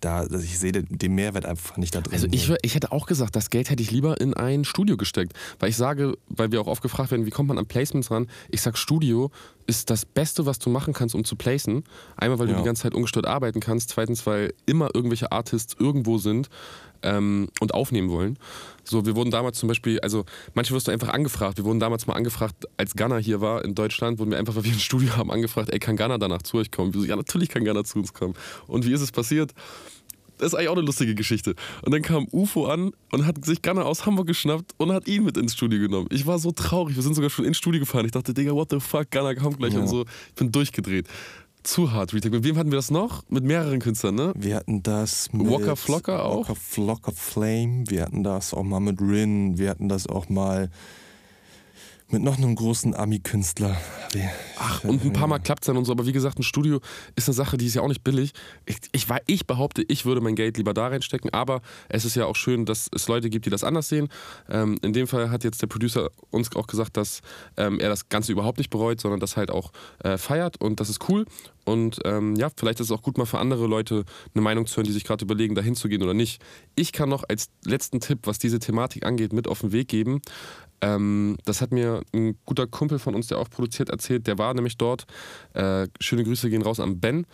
da, 0.00 0.18
also 0.20 0.38
ich 0.38 0.58
sehe 0.58 0.70
den 0.72 1.14
Mehrwert 1.14 1.44
einfach 1.44 1.76
nicht 1.76 1.94
da 1.94 2.00
drin. 2.00 2.14
Also 2.14 2.28
ich, 2.30 2.52
ich 2.62 2.74
hätte 2.74 2.92
auch 2.92 3.06
gesagt, 3.06 3.34
das 3.34 3.50
Geld 3.50 3.68
hätte 3.68 3.82
ich 3.82 3.90
lieber 3.90 4.20
in 4.20 4.32
ein 4.34 4.64
Studio 4.64 4.96
gesteckt. 4.96 5.32
Weil 5.58 5.70
ich 5.70 5.76
sage, 5.76 6.16
weil 6.28 6.52
wir 6.52 6.60
auch 6.60 6.68
oft 6.68 6.82
gefragt 6.82 7.10
werden, 7.10 7.26
wie 7.26 7.30
kommt 7.30 7.48
man 7.48 7.58
an 7.58 7.66
Placements 7.66 8.10
ran? 8.10 8.28
Ich 8.48 8.62
sage, 8.62 8.76
Studio 8.76 9.30
ist 9.66 9.90
das 9.90 10.04
Beste, 10.04 10.46
was 10.46 10.60
du 10.60 10.70
machen 10.70 10.94
kannst, 10.94 11.14
um 11.14 11.24
zu 11.24 11.34
placen. 11.34 11.82
Einmal, 12.16 12.38
weil 12.38 12.48
ja. 12.48 12.54
du 12.54 12.60
die 12.60 12.64
ganze 12.64 12.82
Zeit 12.82 12.94
ungestört 12.94 13.26
arbeiten 13.26 13.58
kannst. 13.60 13.90
Zweitens, 13.90 14.24
weil 14.24 14.54
immer 14.66 14.94
irgendwelche 14.94 15.32
Artists 15.32 15.74
irgendwo 15.78 16.18
sind. 16.18 16.48
Ähm, 17.02 17.48
und 17.60 17.74
aufnehmen 17.74 18.10
wollen. 18.10 18.38
So, 18.84 19.04
wir 19.04 19.14
wurden 19.16 19.30
damals 19.30 19.58
zum 19.58 19.68
Beispiel, 19.68 20.00
also 20.00 20.24
manchmal 20.54 20.76
wirst 20.76 20.88
du 20.88 20.92
einfach 20.92 21.08
angefragt. 21.10 21.58
Wir 21.58 21.64
wurden 21.64 21.80
damals 21.80 22.06
mal 22.06 22.14
angefragt, 22.14 22.64
als 22.76 22.94
Ghana 22.94 23.18
hier 23.18 23.40
war 23.40 23.64
in 23.64 23.74
Deutschland, 23.74 24.18
wurden 24.18 24.30
wir 24.30 24.38
einfach, 24.38 24.56
weil 24.56 24.64
wir 24.64 24.72
ein 24.72 24.78
Studio 24.78 25.16
haben, 25.16 25.30
angefragt, 25.30 25.70
ey, 25.72 25.78
kann 25.78 25.96
Ghana 25.96 26.18
danach 26.18 26.42
zu 26.42 26.56
euch 26.58 26.70
kommen? 26.70 26.94
Wir 26.94 27.00
so, 27.02 27.06
ja, 27.06 27.16
natürlich 27.16 27.48
kann 27.50 27.64
Ghana 27.64 27.84
zu 27.84 27.98
uns 27.98 28.12
kommen. 28.14 28.34
Und 28.66 28.86
wie 28.86 28.92
ist 28.92 29.00
es 29.02 29.12
passiert? 29.12 29.52
Das 30.38 30.48
ist 30.52 30.54
eigentlich 30.54 30.68
auch 30.68 30.76
eine 30.76 30.86
lustige 30.86 31.16
Geschichte. 31.16 31.54
Und 31.82 31.92
dann 31.92 32.00
kam 32.00 32.28
UFO 32.30 32.66
an 32.66 32.92
und 33.10 33.26
hat 33.26 33.44
sich 33.44 33.60
Ghana 33.60 33.82
aus 33.82 34.06
Hamburg 34.06 34.28
geschnappt 34.28 34.72
und 34.76 34.92
hat 34.92 35.08
ihn 35.08 35.24
mit 35.24 35.36
ins 35.36 35.52
Studio 35.54 35.80
genommen. 35.80 36.06
Ich 36.12 36.26
war 36.26 36.38
so 36.38 36.52
traurig. 36.52 36.94
Wir 36.94 37.02
sind 37.02 37.14
sogar 37.14 37.28
schon 37.28 37.44
ins 37.44 37.56
Studio 37.58 37.80
gefahren. 37.80 38.06
Ich 38.06 38.12
dachte, 38.12 38.32
Digga, 38.32 38.52
what 38.52 38.70
the 38.70 38.78
fuck, 38.78 39.10
Ghana 39.10 39.34
kommt 39.34 39.58
gleich 39.58 39.74
Ja. 39.74 39.80
und 39.80 39.88
so. 39.88 40.04
Ich 40.28 40.34
bin 40.36 40.52
durchgedreht. 40.52 41.06
Zu 41.68 41.92
hart, 41.92 42.14
Retake. 42.14 42.34
Mit 42.34 42.44
wem 42.44 42.56
hatten 42.56 42.70
wir 42.70 42.76
das 42.76 42.90
noch? 42.90 43.24
Mit 43.28 43.44
mehreren 43.44 43.78
Künstlern, 43.78 44.14
ne? 44.14 44.32
Wir 44.34 44.56
hatten 44.56 44.82
das 44.82 45.30
mit 45.34 45.50
Waka 45.50 45.76
Flocka 45.76 46.22
auch? 46.22 46.48
Waka 46.48 46.54
Flocka 46.54 47.12
Flame. 47.12 47.84
Wir 47.88 48.04
hatten 48.04 48.24
das 48.24 48.54
auch 48.54 48.62
mal 48.62 48.80
mit 48.80 48.98
Rin. 49.02 49.58
Wir 49.58 49.68
hatten 49.68 49.86
das 49.86 50.06
auch 50.06 50.30
mal 50.30 50.70
mit 52.10 52.22
noch 52.22 52.38
einem 52.38 52.54
großen 52.54 52.94
Ami-Künstler. 52.94 53.76
Ach, 54.58 54.82
und 54.84 55.04
ein 55.04 55.12
paar 55.12 55.26
Mal 55.26 55.38
klappt 55.38 55.62
es 55.62 55.66
dann 55.66 55.76
und 55.76 55.84
so, 55.84 55.92
aber 55.92 56.06
wie 56.06 56.12
gesagt, 56.12 56.38
ein 56.38 56.42
Studio 56.42 56.80
ist 57.16 57.28
eine 57.28 57.34
Sache, 57.34 57.58
die 57.58 57.66
ist 57.66 57.74
ja 57.74 57.82
auch 57.82 57.88
nicht 57.88 58.02
billig. 58.02 58.32
Ich, 58.64 58.78
ich, 58.92 59.06
ich 59.26 59.46
behaupte, 59.46 59.84
ich 59.88 60.06
würde 60.06 60.22
mein 60.22 60.34
Geld 60.34 60.56
lieber 60.56 60.72
da 60.72 60.88
reinstecken, 60.88 61.30
aber 61.34 61.60
es 61.90 62.06
ist 62.06 62.16
ja 62.16 62.24
auch 62.24 62.36
schön, 62.36 62.64
dass 62.64 62.88
es 62.94 63.08
Leute 63.08 63.28
gibt, 63.28 63.44
die 63.44 63.50
das 63.50 63.62
anders 63.62 63.90
sehen. 63.90 64.08
Ähm, 64.48 64.78
in 64.82 64.94
dem 64.94 65.06
Fall 65.06 65.30
hat 65.30 65.44
jetzt 65.44 65.60
der 65.60 65.66
Producer 65.66 66.08
uns 66.30 66.54
auch 66.56 66.66
gesagt, 66.66 66.96
dass 66.96 67.20
ähm, 67.58 67.78
er 67.78 67.90
das 67.90 68.08
Ganze 68.08 68.32
überhaupt 68.32 68.56
nicht 68.56 68.70
bereut, 68.70 69.00
sondern 69.00 69.20
das 69.20 69.36
halt 69.36 69.50
auch 69.50 69.72
äh, 70.02 70.16
feiert 70.16 70.58
und 70.60 70.80
das 70.80 70.88
ist 70.88 71.08
cool. 71.10 71.26
Und 71.68 71.98
ähm, 72.04 72.34
ja, 72.36 72.48
vielleicht 72.56 72.80
ist 72.80 72.86
es 72.86 72.92
auch 72.92 73.02
gut, 73.02 73.18
mal 73.18 73.26
für 73.26 73.38
andere 73.38 73.66
Leute 73.66 74.04
eine 74.34 74.42
Meinung 74.42 74.66
zu 74.66 74.76
hören, 74.76 74.86
die 74.86 74.92
sich 74.92 75.04
gerade 75.04 75.24
überlegen, 75.24 75.54
dahin 75.54 75.74
zu 75.74 75.88
gehen 75.88 76.02
oder 76.02 76.14
nicht. 76.14 76.42
Ich 76.76 76.92
kann 76.92 77.08
noch 77.08 77.24
als 77.28 77.48
letzten 77.64 78.00
Tipp, 78.00 78.20
was 78.24 78.38
diese 78.38 78.58
Thematik 78.58 79.04
angeht, 79.04 79.32
mit 79.32 79.46
auf 79.46 79.60
den 79.60 79.72
Weg 79.72 79.88
geben. 79.88 80.20
Ähm, 80.80 81.36
das 81.44 81.60
hat 81.60 81.70
mir 81.72 82.02
ein 82.14 82.38
guter 82.46 82.66
Kumpel 82.66 82.98
von 82.98 83.14
uns, 83.14 83.26
der 83.26 83.38
auch 83.38 83.50
produziert, 83.50 83.90
erzählt. 83.90 84.26
Der 84.26 84.38
war 84.38 84.54
nämlich 84.54 84.76
dort. 84.78 85.04
Äh, 85.52 85.88
schöne 86.00 86.24
Grüße 86.24 86.48
gehen 86.50 86.62
raus 86.62 86.80
an 86.80 87.00
Ben. 87.00 87.26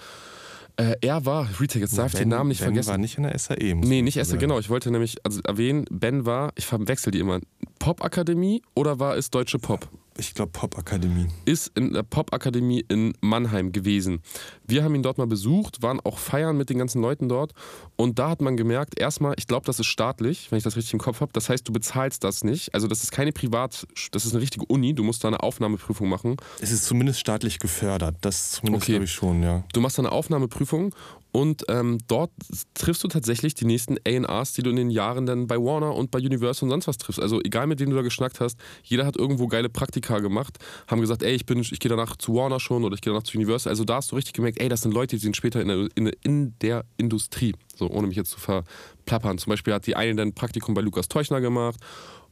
Äh, 0.77 0.97
er 1.03 1.25
war, 1.25 1.49
Retake, 1.61 1.81
jetzt 1.81 1.97
darf 1.97 2.15
ich 2.15 2.19
den 2.19 2.31
Ben- 2.31 2.39
Namen 2.39 2.49
nicht 2.49 2.59
ben 2.59 2.69
vergessen. 2.71 2.91
war 2.91 2.99
nicht 2.99 3.17
in 3.17 3.23
der 3.23 3.39
SAE. 3.39 3.75
Nee, 3.77 4.03
nicht 4.03 4.17
erst, 4.17 4.31
sagen. 4.31 4.41
genau. 4.41 4.59
Ich 4.59 4.71
wollte 4.71 4.91
nämlich 4.91 5.17
also 5.25 5.41
erwähnen, 5.45 5.85
Ben 5.91 6.27
war, 6.27 6.51
ich 6.57 6.67
verwechsel 6.67 7.13
die 7.13 7.21
immer, 7.21 7.39
Popakademie 7.79 8.63
oder 8.75 8.99
war 8.99 9.17
es 9.17 9.31
Deutsche 9.31 9.61
Pop? 9.61 9.89
Ich 10.17 10.35
glaube 10.35 10.53
Popakademie. 10.53 11.27
Ist 11.45 11.73
in 11.77 11.93
der 11.93 12.05
Popakademie 12.05 12.85
in 12.89 13.15
Mannheim 13.21 13.73
gewesen. 13.73 14.21
Wir 14.65 14.85
haben 14.85 14.95
ihn 14.95 15.03
dort 15.03 15.19
mal 15.19 15.27
besucht, 15.27 15.83
waren 15.83 15.99
auch 16.01 16.19
feiern 16.19 16.57
mit 16.57 16.71
den 16.71 16.79
ganzen 16.79 17.03
Leuten 17.03 17.29
dort 17.29 17.53
und 17.97 18.19
da 18.19 18.31
hat 18.31 18.41
man 18.41 18.57
gemerkt, 18.57 18.99
erstmal, 18.99 19.35
ich 19.39 19.47
glaube, 19.49 19.67
das 19.67 19.81
ist 19.81 19.87
staatlich, 19.87 20.51
wenn 20.51 20.59
ich 20.59 20.65
das 20.65 20.77
richtig 20.77 20.93
im 20.93 21.01
Kopf 21.01 21.21
habe. 21.21 21.33
Das 21.33 21.49
heißt, 21.49 21.67
du 21.67 21.73
bezahlst 21.73 22.23
das 22.23 22.45
nicht. 22.45 22.73
Also 22.75 22.87
das 22.87 23.03
ist 23.03 23.11
keine 23.11 23.33
Privat, 23.33 23.87
das 24.13 24.25
ist 24.25 24.33
eine 24.33 24.41
richtige 24.43 24.65
Uni, 24.67 24.95
du 24.95 25.03
musst 25.03 25.25
da 25.25 25.29
eine 25.29 25.43
Aufnahmeprüfung 25.43 26.09
machen. 26.09 26.37
Es 26.61 26.71
ist 26.71 26.85
zumindest 26.85 27.19
staatlich 27.19 27.59
gefördert. 27.59 28.17
Das 28.21 28.53
zumindest 28.53 28.85
Okay. 28.85 28.93
glaube 28.93 29.05
ich 29.07 29.13
schon, 29.13 29.43
ja. 29.43 29.65
Du 29.73 29.81
machst 29.81 29.99
da 29.99 30.03
eine 30.03 30.13
Aufnahmeprüfung 30.13 30.95
und 31.35 31.65
ähm, 31.69 31.99
dort 32.07 32.31
triffst 32.75 33.03
du 33.03 33.09
tatsächlich 33.09 33.55
die 33.55 33.65
nächsten 33.65 33.97
A&Rs, 34.07 34.53
die 34.53 34.63
du 34.63 34.71
in 34.71 34.77
den 34.77 34.89
Jahren 34.89 35.27
dann 35.27 35.49
bei 35.49 35.57
Warner 35.57 35.93
und 35.93 36.13
bei 36.13 36.21
Universal 36.21 36.67
und 36.67 36.71
sonst 36.71 36.87
was 36.87 36.97
triffst. 36.97 37.21
Also 37.21 37.41
egal 37.43 37.67
mit 37.67 37.81
wem 37.81 37.91
du 37.91 37.97
da 37.97 38.03
geschnackt 38.03 38.39
hast, 38.39 38.57
jeder 38.85 39.05
hat 39.05 39.17
irgendwo 39.17 39.49
geile 39.49 39.69
Praktika 39.69 40.21
gemacht, 40.21 40.59
haben 40.87 41.01
gesagt, 41.01 41.25
ey, 41.25 41.35
ich 41.35 41.45
bin, 41.45 41.59
ich 41.59 41.81
gehe 41.81 41.89
danach 41.89 42.15
zu 42.15 42.37
Warner 42.37 42.61
schon 42.61 42.85
oder 42.85 42.95
ich 42.95 43.01
gehe 43.01 43.13
danach 43.13 43.25
zu 43.25 43.37
Universal. 43.37 43.71
Also 43.71 43.83
da 43.83 43.97
hast 43.97 44.13
du 44.13 44.17
richtig 44.17 44.35
gemerkt, 44.35 44.61
ey, 44.61 44.69
das 44.69 44.83
sind 44.83 44.95
Leute, 44.95 45.17
die 45.17 45.23
sind 45.23 45.37
später 45.37 45.61
in 45.61 45.67
der, 45.67 45.89
in, 45.97 46.07
in 46.23 46.55
der 46.61 46.85
Industrie. 46.99 47.53
So, 47.75 47.91
ohne 47.91 48.07
mich 48.07 48.17
jetzt 48.17 48.31
zu 48.31 48.39
verplappern. 48.39 49.39
Zum 49.39 49.51
Beispiel 49.51 49.75
hat 49.75 49.89
die 49.89 49.97
eine 49.97 50.15
dann 50.15 50.29
ein 50.29 50.35
Praktikum 50.35 50.75
bei 50.75 50.83
Lukas 50.83 51.09
Teuchner 51.09 51.41
gemacht 51.41 51.81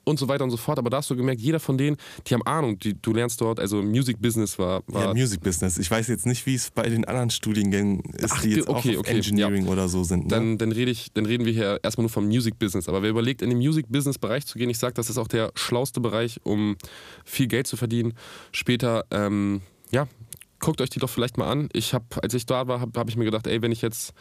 und 0.04 0.18
so 0.18 0.28
weiter 0.28 0.44
und 0.44 0.50
so 0.50 0.56
fort. 0.56 0.78
Aber 0.78 0.90
da 0.90 0.98
hast 0.98 1.10
du 1.10 1.16
gemerkt, 1.16 1.40
jeder 1.40 1.60
von 1.60 1.78
denen, 1.78 1.96
die 2.26 2.34
haben 2.34 2.42
Ahnung, 2.42 2.78
die, 2.78 2.94
du 3.00 3.12
lernst 3.12 3.40
dort, 3.40 3.60
also 3.60 3.82
Music 3.82 4.20
Business 4.20 4.58
war, 4.58 4.82
war 4.86 5.06
Ja, 5.06 5.14
Music 5.14 5.40
Business. 5.40 5.78
Ich 5.78 5.90
weiß 5.90 6.08
jetzt 6.08 6.26
nicht, 6.26 6.44
wie 6.46 6.54
es 6.54 6.70
bei 6.70 6.88
den 6.88 7.04
anderen 7.04 7.30
Studiengängen 7.30 8.00
ist, 8.14 8.32
Ach, 8.32 8.42
die 8.42 8.50
jetzt 8.50 8.68
okay, 8.68 8.96
auch 8.96 9.00
okay, 9.00 9.16
Engineering 9.16 9.68
oder 9.68 9.88
so 9.88 10.04
sind. 10.04 10.24
Ne? 10.24 10.28
dann, 10.28 10.58
dann, 10.58 10.72
rede 10.72 10.90
ich, 10.90 11.12
dann 11.12 11.26
reden 11.26 11.44
wir 11.44 11.52
hier 11.52 11.80
erstmal 11.82 12.02
nur 12.02 12.10
vom 12.10 12.26
Music 12.26 12.58
Business. 12.58 12.88
Aber 12.88 13.02
wer 13.02 13.10
überlegt, 13.10 13.42
in 13.42 13.50
den 13.50 13.58
Music 13.58 13.86
Business 13.88 14.18
Bereich 14.18 14.46
zu 14.46 14.58
gehen, 14.58 14.70
ich 14.70 14.78
sage, 14.78 14.94
das 14.94 15.10
ist 15.10 15.18
auch 15.18 15.28
der 15.28 15.52
schlauste 15.54 16.00
Bereich, 16.00 16.40
um 16.44 16.76
viel 17.24 17.46
Geld 17.46 17.66
zu 17.66 17.76
verdienen. 17.76 18.14
Später, 18.52 19.04
ähm, 19.10 19.62
ja, 19.90 20.08
guckt 20.62 20.80
euch 20.80 20.90
die 20.90 20.98
doch 20.98 21.10
vielleicht 21.10 21.36
mal 21.36 21.50
an. 21.50 21.68
Ich 21.72 21.92
habe, 21.92 22.04
als 22.22 22.32
ich 22.32 22.46
da 22.46 22.66
war, 22.68 22.80
habe 22.80 22.98
hab 22.98 23.08
ich 23.08 23.16
mir 23.16 23.24
gedacht, 23.24 23.46
ey, 23.46 23.60
wenn 23.60 23.72
ich 23.72 23.82
jetzt, 23.82 24.14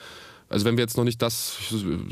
also 0.52 0.66
wenn 0.66 0.78
wir 0.78 0.84
jetzt 0.84 0.98
noch 0.98 1.04
nicht 1.04 1.22
das 1.22 1.58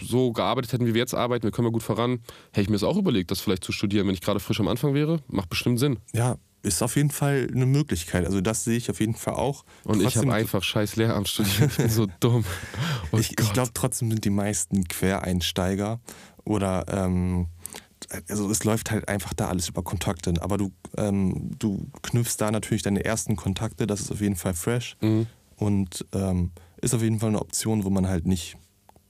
so 0.01 0.31
gearbeitet 0.31 0.73
hätten, 0.73 0.85
wie 0.87 0.93
wir 0.93 0.99
jetzt 1.01 1.13
arbeiten, 1.13 1.43
wir 1.43 1.51
kommen 1.51 1.67
ja 1.67 1.71
gut 1.71 1.83
voran, 1.83 2.19
hätte 2.51 2.61
ich 2.61 2.69
mir 2.69 2.75
das 2.75 2.83
auch 2.83 2.97
überlegt, 2.97 3.29
das 3.31 3.39
vielleicht 3.41 3.63
zu 3.63 3.71
studieren, 3.71 4.07
wenn 4.07 4.13
ich 4.13 4.21
gerade 4.21 4.39
frisch 4.39 4.59
am 4.59 4.67
Anfang 4.67 4.93
wäre. 4.93 5.19
Macht 5.27 5.49
bestimmt 5.49 5.79
Sinn. 5.79 5.99
ja, 6.13 6.37
ist 6.61 6.83
auf 6.83 6.97
jeden 6.97 7.09
Fall 7.11 7.47
eine 7.53 7.65
Möglichkeit. 7.65 8.25
Also 8.25 8.41
das 8.41 8.65
sehe 8.65 8.75
ich 8.75 8.89
auf 8.89 8.99
jeden 8.99 9.15
Fall 9.15 9.35
auch. 9.35 9.63
Und 9.85 9.99
ich 9.99 10.03
Trotzdem- 10.13 10.23
habe 10.23 10.33
einfach 10.33 10.61
scheiß 10.61 10.97
Lehramt 10.97 11.29
studiert. 11.29 11.71
Ich 11.71 11.77
bin 11.77 11.89
so 11.89 12.05
dumm. 12.19 12.43
Oh 13.13 13.17
ich, 13.17 13.29
ich 13.39 13.53
glaube 13.53 13.71
trotzdem 13.73 14.09
sind 14.11 14.25
die 14.25 14.29
meisten 14.29 14.83
Quereinsteiger 14.89 15.99
oder 16.43 16.85
ähm, 16.89 17.47
also 18.29 18.49
es 18.49 18.63
läuft 18.63 18.91
halt 18.91 19.07
einfach 19.07 19.33
da 19.33 19.47
alles 19.47 19.69
über 19.69 19.83
Kontakte. 19.83 20.33
Aber 20.41 20.57
du, 20.57 20.71
ähm, 20.97 21.51
du 21.57 21.87
knüpfst 22.01 22.35
da 22.39 22.51
natürlich 22.51 22.83
deine 22.83 23.05
ersten 23.05 23.35
Kontakte, 23.35 23.87
das 23.87 24.01
ist 24.01 24.11
auf 24.11 24.21
jeden 24.21 24.35
Fall 24.35 24.53
fresh 24.53 24.97
Mhm. 25.01 25.27
und 25.55 26.05
ähm, 26.13 26.51
ist 26.81 26.93
auf 26.93 27.01
jeden 27.01 27.19
Fall 27.19 27.29
eine 27.29 27.41
Option, 27.41 27.83
wo 27.83 27.89
man 27.89 28.07
halt 28.07 28.25
nicht 28.25 28.57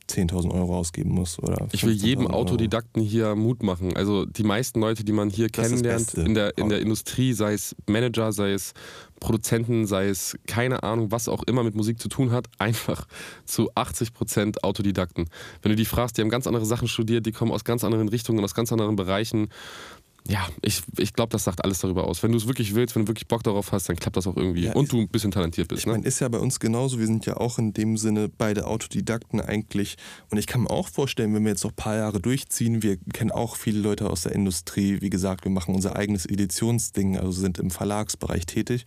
10.000 0.10 0.52
Euro 0.52 0.78
ausgeben 0.78 1.12
muss. 1.12 1.40
Oder 1.40 1.68
Ich 1.72 1.86
will 1.86 1.94
jedem 1.94 2.26
15.000 2.26 2.30
Euro. 2.30 2.40
Autodidakten 2.40 3.02
hier 3.02 3.36
Mut 3.36 3.64
machen. 3.64 3.96
Also 3.96 4.26
die 4.26 4.44
meisten 4.44 4.80
Leute, 4.80 5.04
die 5.04 5.12
man 5.12 5.30
hier 5.30 5.48
Das 5.48 5.68
kennenlernt 5.68 6.14
in 6.16 6.34
der, 6.34 6.58
in 6.58 6.70
der 6.70 6.80
Industrie, 6.80 7.34
sei 7.34 7.54
es 7.54 7.76
Manager, 7.88 8.32
sei 8.32 8.52
es 8.52 8.74
Produzenten, 9.20 9.86
sei 9.86 10.08
es 10.08 10.38
keine 10.48 10.84
Ahnung, 10.84 11.12
was 11.12 11.28
auch 11.28 11.44
immer 11.44 11.64
mit 11.64 11.76
Musik 11.76 12.00
zu 12.00 12.10
tun 12.10 12.32
hat, 12.32 12.48
einfach 12.58 13.06
zu 13.46 13.72
80% 13.74 14.64
Autodidakten. 14.64 15.30
Wenn 15.62 15.72
du 15.72 15.76
die 15.76 15.86
fragst, 15.86 16.18
die 16.18 16.22
haben 16.22 16.30
ganz 16.30 16.48
andere 16.48 16.66
Sachen 16.66 16.88
studiert, 16.88 17.26
die 17.26 17.32
kommen 17.32 17.52
aus 17.52 17.64
ganz 17.64 17.84
anderen 17.84 18.10
Richtungen, 18.10 18.44
aus 18.44 18.56
ganz 18.56 18.72
anderen 18.72 18.96
Bereichen. 18.96 19.50
Ja, 20.30 20.48
ich, 20.62 20.82
ich 20.98 21.14
glaube, 21.14 21.32
das 21.32 21.44
sagt 21.44 21.64
alles 21.64 21.80
darüber 21.80 22.06
aus. 22.08 22.22
Wenn 22.22 22.32
du 22.32 22.38
es 22.38 22.46
wirklich 22.46 22.76
willst, 22.76 22.96
wenn 22.96 23.04
du 23.04 23.08
wirklich 23.10 23.28
Bock 23.28 23.44
darauf 23.44 23.72
hast, 23.72 23.90
dann 23.90 23.96
klappt 23.96 24.16
das 24.16 24.28
auch 24.28 24.38
irgendwie. 24.38 24.66
Ja, 24.66 24.74
Und 24.74 24.92
du 24.92 25.00
ein 25.00 25.10
bisschen 25.10 25.32
talentiert 25.32 25.68
bist. 25.68 25.80
Ich 25.80 25.86
Ne? 25.88 25.94
meine, 25.94 26.06
ist 26.06 26.20
ja 26.20 26.28
bei 26.30 26.38
uns 26.38 26.60
genauso. 26.60 27.00
Wir 27.00 27.08
sind 27.08 27.26
ja 27.26 27.38
auch 27.38 27.58
in 27.58 27.74
dem 27.74 27.98
Sinne 27.98 28.30
beide 28.30 28.68
Autodidakten 28.68 29.42
eigentlich. 29.42 29.98
Und 30.30 30.38
ich 30.38 30.46
kann 30.46 30.62
mir 30.62 30.70
auch 30.70 30.88
vorstellen, 30.88 31.34
wenn 31.34 31.44
wir 31.44 31.50
jetzt 31.52 31.64
noch 31.64 31.72
ein 31.72 31.76
paar 31.76 31.96
Jahre 31.96 32.22
durchziehen, 32.22 32.84
wir 32.84 32.98
kennen 33.12 33.32
auch 33.32 33.56
viele 33.56 33.80
Leute 33.80 34.10
aus 34.10 34.22
der 34.22 34.34
Industrie. 34.34 35.02
Wie 35.02 35.10
gesagt, 35.10 35.46
wir 35.46 35.52
machen 35.52 35.74
unser 35.74 35.96
eigenes 35.96 36.26
Editionsding, 36.28 37.18
also 37.18 37.32
sind 37.32 37.58
im 37.58 37.72
Verlagsbereich 37.72 38.46
tätig. 38.46 38.86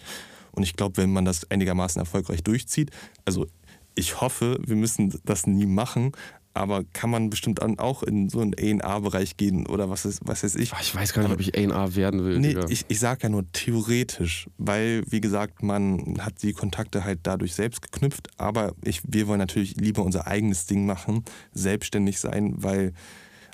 Und 0.52 0.62
ich 0.62 0.74
glaube, 0.76 0.98
wenn 0.98 1.12
man 1.12 1.24
das 1.24 1.50
einigermaßen 1.50 1.98
erfolgreich 1.98 2.44
durchzieht, 2.44 2.90
also 3.24 3.46
ich 3.94 4.20
hoffe, 4.20 4.59
wir 4.64 4.76
müssen 4.76 5.18
das 5.24 5.46
nie 5.46 5.66
machen, 5.66 6.12
aber 6.54 6.84
kann 6.84 7.10
man 7.10 7.30
bestimmt 7.30 7.62
dann 7.62 7.78
auch 7.78 8.02
in 8.02 8.28
so 8.28 8.40
einen 8.40 8.54
A&A-Bereich 8.82 9.36
gehen 9.36 9.66
oder 9.66 9.88
was, 9.88 10.04
ist, 10.04 10.20
was 10.24 10.42
weiß 10.42 10.56
ich. 10.56 10.72
Ich 10.80 10.94
weiß 10.94 11.12
gar 11.12 11.22
nicht, 11.22 11.32
ob 11.32 11.40
ich 11.40 11.56
A&R 11.56 11.94
werden 11.94 12.24
will. 12.24 12.38
Nee, 12.38 12.48
Digga. 12.48 12.66
ich, 12.68 12.84
ich 12.88 12.98
sage 12.98 13.20
ja 13.24 13.28
nur 13.28 13.50
theoretisch, 13.52 14.48
weil, 14.58 15.02
wie 15.08 15.20
gesagt, 15.20 15.62
man 15.62 16.18
hat 16.20 16.42
die 16.42 16.52
Kontakte 16.52 17.04
halt 17.04 17.20
dadurch 17.22 17.54
selbst 17.54 17.82
geknüpft, 17.82 18.28
aber 18.36 18.74
ich, 18.84 19.00
wir 19.06 19.26
wollen 19.28 19.38
natürlich 19.38 19.76
lieber 19.76 20.02
unser 20.02 20.26
eigenes 20.26 20.66
Ding 20.66 20.84
machen, 20.84 21.24
selbstständig 21.52 22.20
sein, 22.20 22.54
weil 22.56 22.92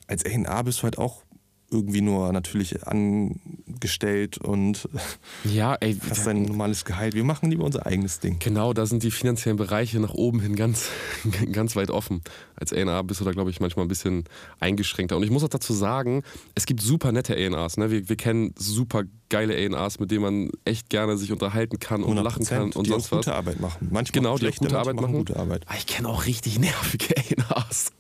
als 0.07 0.25
A&A 0.25 0.63
bist 0.63 0.81
du 0.81 0.85
halt 0.85 0.99
auch 0.99 1.23
irgendwie 1.71 2.01
nur 2.01 2.33
natürlich 2.33 2.87
angestellt 2.87 4.39
und 4.39 4.89
ja, 5.45 5.75
ey, 5.75 5.97
hast 6.09 6.27
dein 6.27 6.43
normales 6.43 6.85
Gehalt. 6.85 7.15
Wir 7.15 7.25
machen 7.25 7.51
lieber 7.51 7.65
unser 7.65 7.87
eigenes 7.87 8.21
Ding. 8.21 8.39
Genau, 8.39 8.73
da 8.73 8.87
sind 8.87 9.03
die 9.03 9.11
finanziellen 9.11 9.59
Bereiche 9.59 10.01
nach 10.01 10.15
oben 10.15 10.41
hin 10.41 10.57
ganz, 10.57 10.89
ganz 11.53 11.77
weit 11.77 11.91
offen. 11.91 12.23
Als 12.61 12.73
A&R 12.73 13.05
bist 13.05 13.21
du 13.21 13.25
da, 13.25 13.33
glaube 13.33 13.51
ich, 13.51 13.61
manchmal 13.61 13.85
ein 13.85 13.89
bisschen 13.89 14.25
eingeschränkter. 14.61 15.17
Und 15.17 15.23
ich 15.23 15.31
muss 15.31 15.45
auch 15.45 15.49
dazu 15.49 15.73
sagen, 15.73 16.23
es 16.55 16.67
gibt 16.67 16.81
super 16.81 17.13
nette 17.13 17.35
A&Rs. 17.35 17.77
Ne? 17.77 17.91
Wir, 17.91 18.09
wir 18.09 18.17
kennen 18.17 18.55
super 18.57 19.05
geile 19.29 19.55
A&Rs, 19.55 20.01
mit 20.01 20.11
denen 20.11 20.23
man 20.23 20.51
echt 20.65 20.89
gerne 20.89 21.17
sich 21.19 21.33
unterhalten 21.33 21.79
kann 21.79 22.03
und 22.03 22.17
lachen 22.17 22.45
kann 22.45 22.73
und 22.73 22.87
die 22.87 22.91
sonst 22.91 23.13
was. 23.13 23.19
gute 23.27 23.35
Arbeit 23.35 23.61
machen. 23.61 23.89
Manchmal 23.91 24.23
Genau, 24.23 24.39
die 24.39 24.49
auch 24.49 24.57
gute 24.57 24.79
Arbeit 24.79 24.97
machen. 24.97 25.13
Gute 25.13 25.37
Arbeit. 25.37 25.63
Aber 25.67 25.77
ich 25.77 25.87
kenne 25.87 26.09
auch 26.09 26.27
richtig 26.27 26.59
nervige 26.59 27.15
A&Rs. 27.51 27.93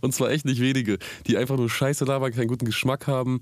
Und 0.00 0.14
zwar 0.14 0.30
echt 0.30 0.44
nicht 0.44 0.60
wenige, 0.60 0.98
die 1.26 1.36
einfach 1.36 1.56
nur 1.56 1.70
Scheiße 1.70 2.04
labern, 2.04 2.32
keinen 2.32 2.48
guten 2.48 2.66
Geschmack 2.66 3.06
haben 3.06 3.40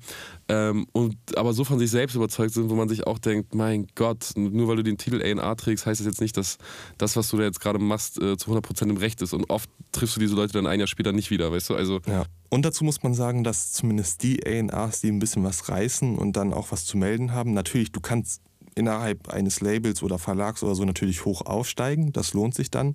ähm, 0.49 0.87
und 0.93 1.17
aber 1.37 1.53
so 1.53 1.65
von 1.65 1.79
sich 1.79 1.91
selbst 1.91 2.15
überzeugt 2.15 2.55
sind, 2.55 2.71
wo 2.71 2.75
man 2.75 2.89
sich 2.89 3.07
auch 3.07 3.19
denkt, 3.19 3.55
mein 3.55 3.87
Gott, 3.95 4.31
nur 4.37 4.69
weil 4.69 4.77
du 4.77 4.83
den 4.83 4.99
Titel 4.99 5.21
A&R 5.21 5.57
trägst, 5.57 5.87
heißt 5.87 6.01
das 6.01 6.07
jetzt 6.07 6.21
nicht, 6.21 6.37
dass 6.37 6.59
das, 6.99 7.17
was 7.17 7.29
du 7.31 7.37
da 7.37 7.45
jetzt 7.45 7.61
gerade 7.61 7.79
machst, 7.79 8.21
äh, 8.21 8.37
zu 8.37 8.51
100% 8.51 8.89
im 8.89 8.97
Recht 8.97 9.21
ist. 9.23 9.33
Und 9.33 9.51
oft 9.51 9.69
triffst 9.93 10.17
du 10.17 10.21
diese 10.21 10.35
Leute 10.35 10.53
dann 10.53 10.62
ein 10.67 10.79
Jahr 10.79 10.87
später 10.89 11.13
nicht 11.13 11.31
wieder, 11.31 11.51
weißt 11.53 11.71
du? 11.71 11.75
Also 11.75 12.01
Ja. 12.07 12.25
Und 12.51 12.65
dazu 12.65 12.85
muss 12.85 13.03
man 13.03 13.15
sagen, 13.15 13.45
dass 13.45 13.73
zumindest 13.73 14.23
die 14.23 14.41
A&Rs, 14.47 15.01
die 15.01 15.09
ein 15.09 15.19
bisschen 15.19 15.43
was 15.45 15.69
reißen 15.69 16.17
und 16.19 16.37
dann 16.37 16.53
auch 16.53 16.71
was 16.73 16.85
zu 16.85 16.97
melden 16.99 17.33
haben, 17.33 17.55
natürlich, 17.55 17.93
du 17.93 18.01
kannst 18.01 18.43
innerhalb 18.75 19.29
eines 19.29 19.61
Labels 19.61 20.03
oder 20.03 20.19
Verlags 20.19 20.63
oder 20.63 20.75
so 20.75 20.85
natürlich 20.85 21.25
hoch 21.25 21.43
aufsteigen, 21.43 22.13
das 22.13 22.33
lohnt 22.35 22.55
sich 22.55 22.71
dann. 22.71 22.95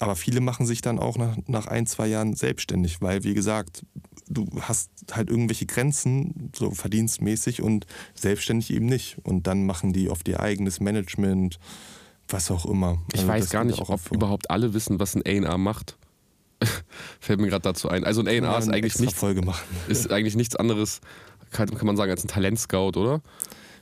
aber 0.00 0.14
viele 0.14 0.40
machen 0.40 0.64
sich 0.64 0.80
dann 0.80 0.98
auch 1.00 1.16
nach, 1.18 1.36
nach 1.48 1.66
ein, 1.66 1.86
zwei 1.86 2.06
Jahren 2.06 2.34
selbstständig, 2.34 3.00
weil, 3.00 3.24
wie 3.24 3.34
gesagt, 3.34 3.84
du 4.28 4.46
hast 4.60 4.90
halt 5.10 5.28
irgendwelche 5.28 5.66
Grenzen, 5.66 6.52
so 6.54 6.70
verdienstmäßig 6.70 7.62
und 7.62 7.86
selbstständig 8.14 8.72
eben 8.72 8.86
nicht. 8.86 9.16
Und 9.24 9.46
dann 9.48 9.66
machen 9.66 9.92
die 9.92 10.08
oft 10.08 10.28
ihr 10.28 10.38
eigenes 10.40 10.78
Management, 10.80 11.58
was 12.28 12.50
auch 12.50 12.66
immer. 12.66 12.98
Ich 13.12 13.20
Also 13.20 13.28
weiß 13.28 13.50
gar 13.50 13.64
nicht, 13.64 13.80
ob 13.80 13.98
vor. 14.00 14.14
überhaupt 14.16 14.50
alle 14.50 14.72
wissen, 14.74 15.00
was 15.00 15.16
ein 15.16 15.22
A&R 15.26 15.58
macht. 15.58 15.96
Fällt 17.20 17.40
mir 17.40 17.48
gerade 17.48 17.62
dazu 17.62 17.88
ein. 17.88 18.04
Also 18.04 18.20
ein 18.22 18.28
A&R 18.28 18.58
ist 18.58 18.68
eigentlich 18.68 18.98
nichts, 18.98 19.22
ist 19.88 20.10
eigentlich 20.12 20.36
nichts 20.36 20.56
anderes, 20.56 21.00
kann, 21.50 21.68
kann 21.70 21.86
man 21.86 21.96
sagen, 21.96 22.10
als 22.10 22.24
ein 22.24 22.28
Talentscout, 22.28 22.96
oder? 22.96 23.20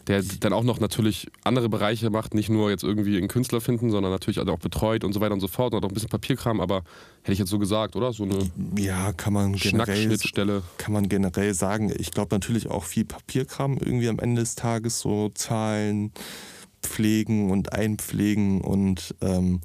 Der 0.08 0.22
dann 0.22 0.52
auch 0.52 0.62
noch 0.62 0.78
natürlich 0.78 1.26
andere 1.42 1.68
Bereiche 1.68 2.10
macht, 2.10 2.32
nicht 2.32 2.48
nur 2.48 2.70
jetzt 2.70 2.84
irgendwie 2.84 3.16
einen 3.16 3.26
Künstler 3.26 3.60
finden, 3.60 3.90
sondern 3.90 4.12
natürlich 4.12 4.38
auch 4.38 4.58
betreut 4.58 5.02
und 5.02 5.12
so 5.12 5.20
weiter 5.20 5.34
und 5.34 5.40
so 5.40 5.48
fort 5.48 5.74
und 5.74 5.84
auch 5.84 5.88
ein 5.88 5.94
bisschen 5.94 6.08
Papierkram, 6.10 6.60
aber 6.60 6.84
hätte 7.22 7.32
ich 7.32 7.40
jetzt 7.40 7.48
so 7.50 7.58
gesagt, 7.58 7.96
oder? 7.96 8.12
So 8.12 8.22
eine 8.22 8.38
Ja, 8.78 9.12
kann 9.12 9.32
man 9.32 9.54
generell, 9.54 9.96
Schnackschnittstelle. 9.96 10.62
kann 10.78 10.92
man 10.92 11.08
generell 11.08 11.54
sagen. 11.54 11.92
Ich 11.98 12.12
glaube 12.12 12.32
natürlich 12.32 12.68
auch 12.70 12.84
viel 12.84 13.04
Papierkram 13.04 13.78
irgendwie 13.78 14.08
am 14.08 14.20
Ende 14.20 14.42
des 14.42 14.54
Tages, 14.54 15.00
so 15.00 15.30
Zahlen 15.30 16.12
pflegen 16.82 17.50
und 17.50 17.72
einpflegen 17.72 18.60
und 18.60 19.12
ähm, 19.20 19.60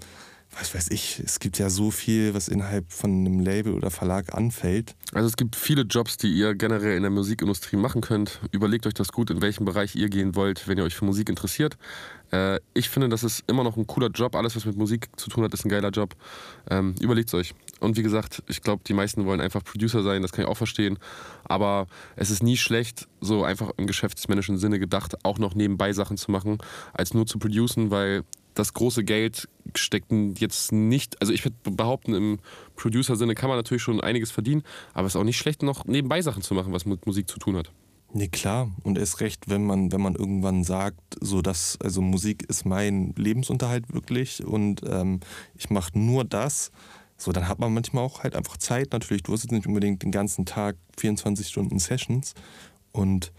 was 0.58 0.76
weiß 0.76 0.92
ich, 0.92 1.22
es 1.24 1.40
gibt 1.40 1.58
ja 1.60 1.70
so 1.70 1.92
viel, 1.92 2.34
was 2.34 2.48
innerhalb 2.48 2.92
von 2.92 3.12
einem 3.12 3.40
Label 3.40 3.74
oder 3.74 3.90
Verlag 3.90 4.34
anfällt. 4.34 4.96
Also 5.14 5.28
es 5.28 5.38
gibt 5.38 5.56
viele 5.56 5.84
Jobs, 5.84 6.18
die 6.18 6.32
ihr 6.32 6.56
generell 6.56 6.98
in 6.98 7.04
der 7.04 7.12
Musikindustrie 7.12 7.78
machen 7.78 8.02
könnt. 8.02 8.40
Überlegt 8.52 8.86
euch 8.86 8.94
das 8.94 9.12
gut, 9.12 9.30
in 9.30 9.42
welchem 9.42 9.66
Bereich 9.66 9.96
ihr 9.96 10.10
gehen 10.10 10.36
wollt, 10.36 10.68
wenn 10.68 10.78
ihr 10.78 10.84
euch 10.84 10.96
für 10.96 11.06
Musik 11.06 11.30
interessiert. 11.30 11.78
Äh, 12.32 12.60
ich 12.74 12.90
finde, 12.90 13.08
das 13.08 13.24
ist 13.24 13.44
immer 13.48 13.64
noch 13.64 13.78
ein 13.78 13.88
cooler 13.88 14.10
Job. 14.10 14.36
Alles, 14.36 14.56
was 14.56 14.66
mit 14.66 14.78
Musik 14.78 15.08
zu 15.18 15.30
tun 15.30 15.44
hat, 15.44 15.54
ist 15.54 15.66
ein 15.66 15.70
geiler 15.70 15.90
Job. 15.90 16.16
Ähm, 16.70 16.96
Überlegt 17.00 17.30
es 17.30 17.34
euch. 17.34 17.54
Und 17.80 17.98
wie 17.98 18.04
gesagt, 18.04 18.44
ich 18.48 18.62
glaube, 18.62 18.84
die 18.86 18.94
meisten 18.94 19.26
wollen 19.26 19.42
einfach 19.42 19.64
Producer 19.64 20.04
sein, 20.04 20.22
das 20.22 20.32
kann 20.32 20.44
ich 20.44 20.50
auch 20.50 20.58
verstehen. 20.58 21.00
Aber 21.46 21.88
es 22.16 22.30
ist 22.30 22.44
nie 22.44 22.58
schlecht, 22.58 23.08
so 23.22 23.44
einfach 23.44 23.72
im 23.78 23.88
geschäftsmännischen 23.88 24.58
Sinne 24.58 24.80
gedacht, 24.80 25.24
auch 25.24 25.40
noch 25.40 25.56
nebenbei 25.56 25.94
Sachen 25.94 26.18
zu 26.18 26.30
machen, 26.30 26.60
als 26.94 27.14
nur 27.14 27.26
zu 27.26 27.40
producen, 27.40 27.90
weil 27.90 28.24
das 28.54 28.74
große 28.74 29.04
Geld 29.04 29.48
steckt 29.76 30.12
jetzt 30.40 30.72
nicht, 30.72 31.20
also 31.22 31.34
ich 31.34 31.46
würde 31.46 31.56
behaupten, 31.72 32.14
im 32.14 32.40
Producer-Sinne 32.76 33.36
kann 33.36 33.50
man 33.50 33.58
natürlich 33.58 33.84
schon 33.84 34.02
einiges 34.02 34.32
verdienen, 34.32 34.64
aber 34.94 35.08
es 35.08 35.16
ist 35.16 35.20
auch 35.20 35.26
nicht 35.26 35.38
schlecht, 35.38 35.64
noch 35.64 35.86
nebenbei 35.86 36.22
Sachen 36.22 36.42
zu 36.42 36.54
machen, 36.54 36.74
was 36.74 36.86
mit 36.86 37.06
Musik 37.06 37.30
zu 37.30 37.40
tun 37.40 37.56
hat. 37.58 37.72
Nee, 38.14 38.28
klar. 38.28 38.70
Und 38.84 38.98
erst 38.98 39.22
recht, 39.22 39.48
wenn 39.48 39.66
man, 39.66 39.92
wenn 39.94 40.02
man 40.02 40.16
irgendwann 40.16 40.66
sagt, 40.66 41.00
so 41.22 41.42
dass, 41.42 41.80
also 41.80 42.02
Musik 42.02 42.44
ist 42.50 42.66
mein 42.66 43.14
Lebensunterhalt 43.16 43.94
wirklich 43.94 44.46
und 44.46 44.82
ähm, 44.86 45.22
ich 45.56 45.70
mache 45.70 45.98
nur 45.98 46.26
das, 46.26 46.72
so 47.16 47.32
dann 47.32 47.48
hat 47.48 47.60
man 47.60 47.74
manchmal 47.74 48.04
auch 48.04 48.24
halt 48.24 48.36
einfach 48.36 48.58
Zeit. 48.58 48.92
Natürlich, 48.92 49.24
du 49.24 49.32
hast 49.32 49.44
jetzt 49.44 49.52
nicht 49.52 49.68
unbedingt 49.68 50.04
den 50.04 50.12
ganzen 50.12 50.46
Tag 50.46 50.76
24 50.98 51.48
Stunden 51.48 51.80
Sessions 51.80 52.34
und 52.92 53.32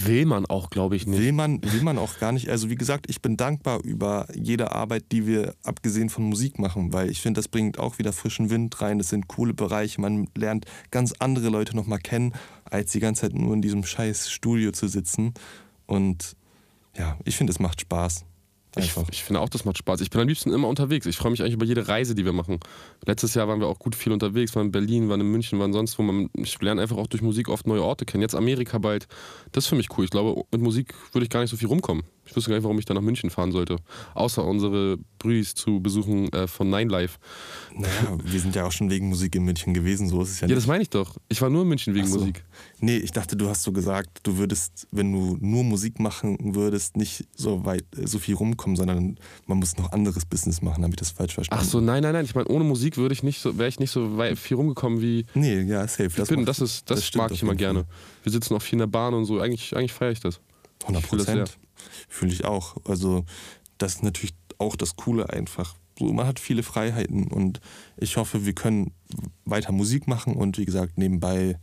Will 0.00 0.26
man 0.26 0.46
auch, 0.46 0.70
glaube 0.70 0.96
ich, 0.96 1.06
nicht. 1.06 1.20
will 1.20 1.32
man, 1.32 1.60
will 1.62 1.82
man 1.82 1.98
auch 1.98 2.18
gar 2.18 2.32
nicht. 2.32 2.48
Also 2.48 2.70
wie 2.70 2.76
gesagt, 2.76 3.06
ich 3.08 3.20
bin 3.20 3.36
dankbar 3.36 3.82
über 3.82 4.26
jede 4.34 4.72
Arbeit, 4.72 5.06
die 5.10 5.26
wir 5.26 5.54
abgesehen 5.64 6.08
von 6.08 6.24
Musik 6.24 6.58
machen, 6.58 6.92
weil 6.92 7.10
ich 7.10 7.20
finde, 7.20 7.38
das 7.38 7.48
bringt 7.48 7.78
auch 7.78 7.98
wieder 7.98 8.12
frischen 8.12 8.50
Wind 8.50 8.80
rein. 8.80 8.98
Das 8.98 9.08
sind 9.08 9.28
coole 9.28 9.54
Bereiche. 9.54 10.00
Man 10.00 10.28
lernt 10.36 10.66
ganz 10.90 11.14
andere 11.18 11.48
Leute 11.48 11.74
nochmal 11.74 11.98
kennen, 11.98 12.32
als 12.64 12.92
die 12.92 13.00
ganze 13.00 13.22
Zeit 13.22 13.34
nur 13.34 13.54
in 13.54 13.62
diesem 13.62 13.84
scheiß 13.84 14.30
Studio 14.30 14.70
zu 14.72 14.86
sitzen. 14.86 15.34
Und 15.86 16.36
ja, 16.96 17.16
ich 17.24 17.36
finde, 17.36 17.52
es 17.52 17.58
macht 17.58 17.80
Spaß. 17.80 18.24
Ich, 18.78 18.92
ich 19.10 19.24
finde 19.24 19.40
auch, 19.40 19.48
das 19.48 19.64
macht 19.64 19.78
Spaß. 19.78 20.00
Ich 20.00 20.10
bin 20.10 20.20
am 20.20 20.28
liebsten 20.28 20.52
immer 20.52 20.68
unterwegs. 20.68 21.06
Ich 21.06 21.16
freue 21.16 21.30
mich 21.30 21.40
eigentlich 21.40 21.54
über 21.54 21.66
jede 21.66 21.88
Reise, 21.88 22.14
die 22.14 22.24
wir 22.24 22.32
machen. 22.32 22.60
Letztes 23.04 23.34
Jahr 23.34 23.48
waren 23.48 23.60
wir 23.60 23.66
auch 23.66 23.78
gut 23.78 23.94
viel 23.94 24.12
unterwegs, 24.12 24.54
waren 24.54 24.66
in 24.66 24.72
Berlin, 24.72 25.08
waren 25.08 25.20
in 25.20 25.30
München, 25.30 25.58
waren 25.58 25.72
sonst 25.72 25.98
wo. 25.98 26.02
Man, 26.02 26.30
ich 26.36 26.60
lerne 26.60 26.82
einfach 26.82 26.96
auch 26.96 27.06
durch 27.06 27.22
Musik 27.22 27.48
oft 27.48 27.66
neue 27.66 27.82
Orte 27.82 28.04
kennen. 28.04 28.22
Jetzt 28.22 28.34
Amerika 28.34 28.78
bald. 28.78 29.08
Das 29.52 29.64
ist 29.64 29.68
für 29.68 29.76
mich 29.76 29.88
cool. 29.96 30.04
Ich 30.04 30.10
glaube, 30.10 30.42
mit 30.50 30.60
Musik 30.60 30.94
würde 31.12 31.24
ich 31.24 31.30
gar 31.30 31.40
nicht 31.40 31.50
so 31.50 31.56
viel 31.56 31.68
rumkommen. 31.68 32.04
Ich 32.28 32.36
wüsste 32.36 32.50
gar 32.50 32.56
nicht, 32.56 32.64
warum 32.64 32.78
ich 32.78 32.84
da 32.84 32.94
nach 32.94 33.00
München 33.00 33.30
fahren 33.30 33.52
sollte. 33.52 33.76
Außer 34.14 34.44
unsere 34.44 34.98
Brüdis 35.18 35.54
zu 35.54 35.80
besuchen 35.80 36.32
äh, 36.32 36.46
von 36.46 36.68
Nine 36.68 36.90
Live. 36.90 37.18
Naja, 37.74 38.18
wir 38.22 38.40
sind 38.40 38.54
ja 38.54 38.64
auch 38.66 38.72
schon 38.72 38.90
wegen 38.90 39.08
Musik 39.08 39.34
in 39.34 39.44
München 39.44 39.72
gewesen, 39.74 40.08
so 40.08 40.20
ist 40.22 40.30
es 40.30 40.40
ja 40.40 40.46
Ja, 40.46 40.48
nicht. 40.54 40.58
das 40.58 40.66
meine 40.66 40.82
ich 40.82 40.90
doch. 40.90 41.16
Ich 41.28 41.40
war 41.42 41.48
nur 41.50 41.62
in 41.62 41.68
München 41.68 41.94
wegen 41.94 42.06
so. 42.06 42.18
Musik. 42.20 42.44
Nee, 42.80 42.98
ich 42.98 43.12
dachte, 43.12 43.36
du 43.36 43.48
hast 43.48 43.62
so 43.62 43.72
gesagt, 43.72 44.20
du 44.24 44.36
würdest, 44.36 44.86
wenn 44.90 45.12
du 45.12 45.36
nur 45.40 45.64
Musik 45.64 45.98
machen 46.00 46.54
würdest, 46.54 46.96
nicht 46.96 47.26
so 47.34 47.64
weit, 47.64 47.84
so 48.04 48.18
viel 48.18 48.34
rumkommen, 48.34 48.76
sondern 48.76 49.16
man 49.46 49.58
muss 49.58 49.76
noch 49.78 49.92
anderes 49.92 50.24
Business 50.26 50.60
machen. 50.62 50.82
Habe 50.84 50.92
ich 50.92 50.96
das 50.98 51.10
falsch 51.10 51.34
verstanden? 51.34 51.64
Ach 51.64 51.68
so, 51.70 51.80
nein, 51.80 52.02
nein, 52.02 52.12
nein. 52.12 52.24
Ich 52.24 52.34
meine, 52.34 52.48
ohne 52.48 52.64
Musik 52.64 52.96
würde 52.98 53.14
ich 53.14 53.22
nicht 53.22 53.40
so, 53.40 53.56
wäre 53.58 53.68
ich 53.68 53.80
nicht 53.80 53.90
so 53.90 54.16
weit, 54.18 54.38
viel 54.38 54.56
rumgekommen 54.56 55.00
wie 55.00 55.24
Nee, 55.34 55.62
ja, 55.62 55.86
safe. 55.88 56.10
ich 56.22 56.28
bin. 56.28 56.44
Das, 56.44 56.60
ist, 56.60 56.90
das, 56.90 57.04
stimmt 57.06 57.24
mag 57.24 57.32
ich 57.32 57.42
immer 57.42 57.54
gerne. 57.54 57.84
Wir 58.22 58.32
sitzen 58.32 58.54
auch 58.54 58.62
viel 58.62 58.74
in 58.74 58.80
der 58.80 58.86
Bahn 58.86 59.14
und 59.14 59.24
so. 59.24 59.40
Eigentlich, 59.40 59.74
eigentlich 59.76 59.92
feiere 59.92 60.12
ich 60.12 60.20
das. 60.20 60.40
100 60.82 61.02
Ich 61.02 61.10
fühle 61.10 61.24
das 61.24 61.26
Prozent. 61.26 61.58
Fühle 62.08 62.32
ich 62.32 62.44
auch. 62.44 62.76
Also, 62.84 63.24
das 63.78 63.96
ist 63.96 64.02
natürlich 64.02 64.34
auch 64.58 64.76
das 64.76 64.96
Coole 64.96 65.30
einfach. 65.30 65.74
So, 65.98 66.12
man 66.12 66.26
hat 66.26 66.38
viele 66.38 66.62
Freiheiten 66.62 67.28
und 67.28 67.60
ich 67.96 68.16
hoffe, 68.16 68.46
wir 68.46 68.52
können 68.52 68.92
weiter 69.44 69.72
Musik 69.72 70.06
machen 70.06 70.34
und 70.34 70.58
wie 70.58 70.64
gesagt, 70.64 70.96
nebenbei 70.96 71.58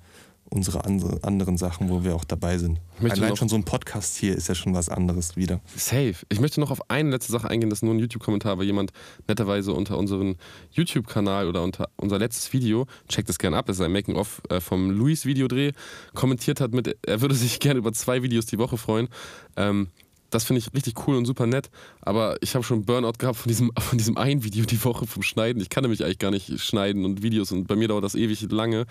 unsere 0.50 0.86
andere, 0.86 1.24
anderen 1.24 1.58
Sachen, 1.58 1.90
wo 1.90 2.04
wir 2.04 2.16
auch 2.16 2.24
dabei 2.24 2.58
sind. 2.58 2.80
Allein 3.02 3.36
schon 3.36 3.50
so 3.50 3.56
ein 3.56 3.64
Podcast 3.64 4.16
hier 4.16 4.36
ist 4.36 4.48
ja 4.48 4.56
schon 4.56 4.74
was 4.74 4.90
anderes 4.90 5.36
wieder. 5.36 5.60
Safe. 5.76 6.16
Ich 6.30 6.40
möchte 6.40 6.60
noch 6.60 6.72
auf 6.72 6.90
eine 6.90 7.10
letzte 7.10 7.32
Sache 7.32 7.50
eingehen, 7.50 7.70
das 7.70 7.80
ist 7.80 7.84
nur 7.84 7.94
ein 7.94 8.00
YouTube-Kommentar, 8.00 8.58
weil 8.58 8.66
jemand 8.66 8.92
netterweise 9.28 9.74
unter 9.74 9.98
unseren 9.98 10.38
YouTube-Kanal 10.72 11.48
oder 11.48 11.64
unter 11.64 11.90
unser 11.98 12.20
letztes 12.20 12.54
Video, 12.54 12.88
checkt 13.10 13.30
es 13.30 13.40
gerne 13.40 13.58
ab, 13.58 13.66
das 13.66 13.78
ist 13.78 13.82
ein 13.82 13.92
Making-of 13.92 14.42
äh, 14.50 14.62
vom 14.62 14.92
Luis-Videodreh, 14.92 15.72
kommentiert 16.14 16.62
hat 16.62 16.74
mit, 16.74 16.96
er 17.06 17.22
würde 17.22 17.36
sich 17.36 17.60
gerne 17.60 17.80
über 17.80 17.92
zwei 17.94 18.24
Videos 18.24 18.46
die 18.46 18.58
Woche 18.58 18.78
freuen. 18.78 19.10
Ähm, 19.58 19.90
das 20.30 20.44
finde 20.44 20.60
ich 20.60 20.74
richtig 20.74 21.08
cool 21.08 21.16
und 21.16 21.26
super 21.26 21.46
nett, 21.46 21.70
aber 22.02 22.38
ich 22.42 22.56
habe 22.56 22.64
schon 22.64 22.86
Burnout 22.86 23.14
gehabt 23.18 23.38
von 23.38 23.50
diesem, 23.50 23.72
von 23.80 23.98
diesem 23.98 24.18
einen 24.18 24.44
Video 24.44 24.66
die 24.66 24.84
Woche 24.84 25.08
vom 25.08 25.24
Schneiden. 25.24 25.62
Ich 25.62 25.70
kann 25.70 25.84
nämlich 25.84 26.04
eigentlich 26.04 26.20
gar 26.20 26.32
nicht 26.32 26.60
schneiden 26.60 27.06
und 27.06 27.24
Videos 27.24 27.52
und 27.52 27.68
bei 27.68 27.76
mir 27.76 27.88
dauert 27.88 28.04
das 28.04 28.16
ewig 28.16 28.42
lange, 28.52 28.86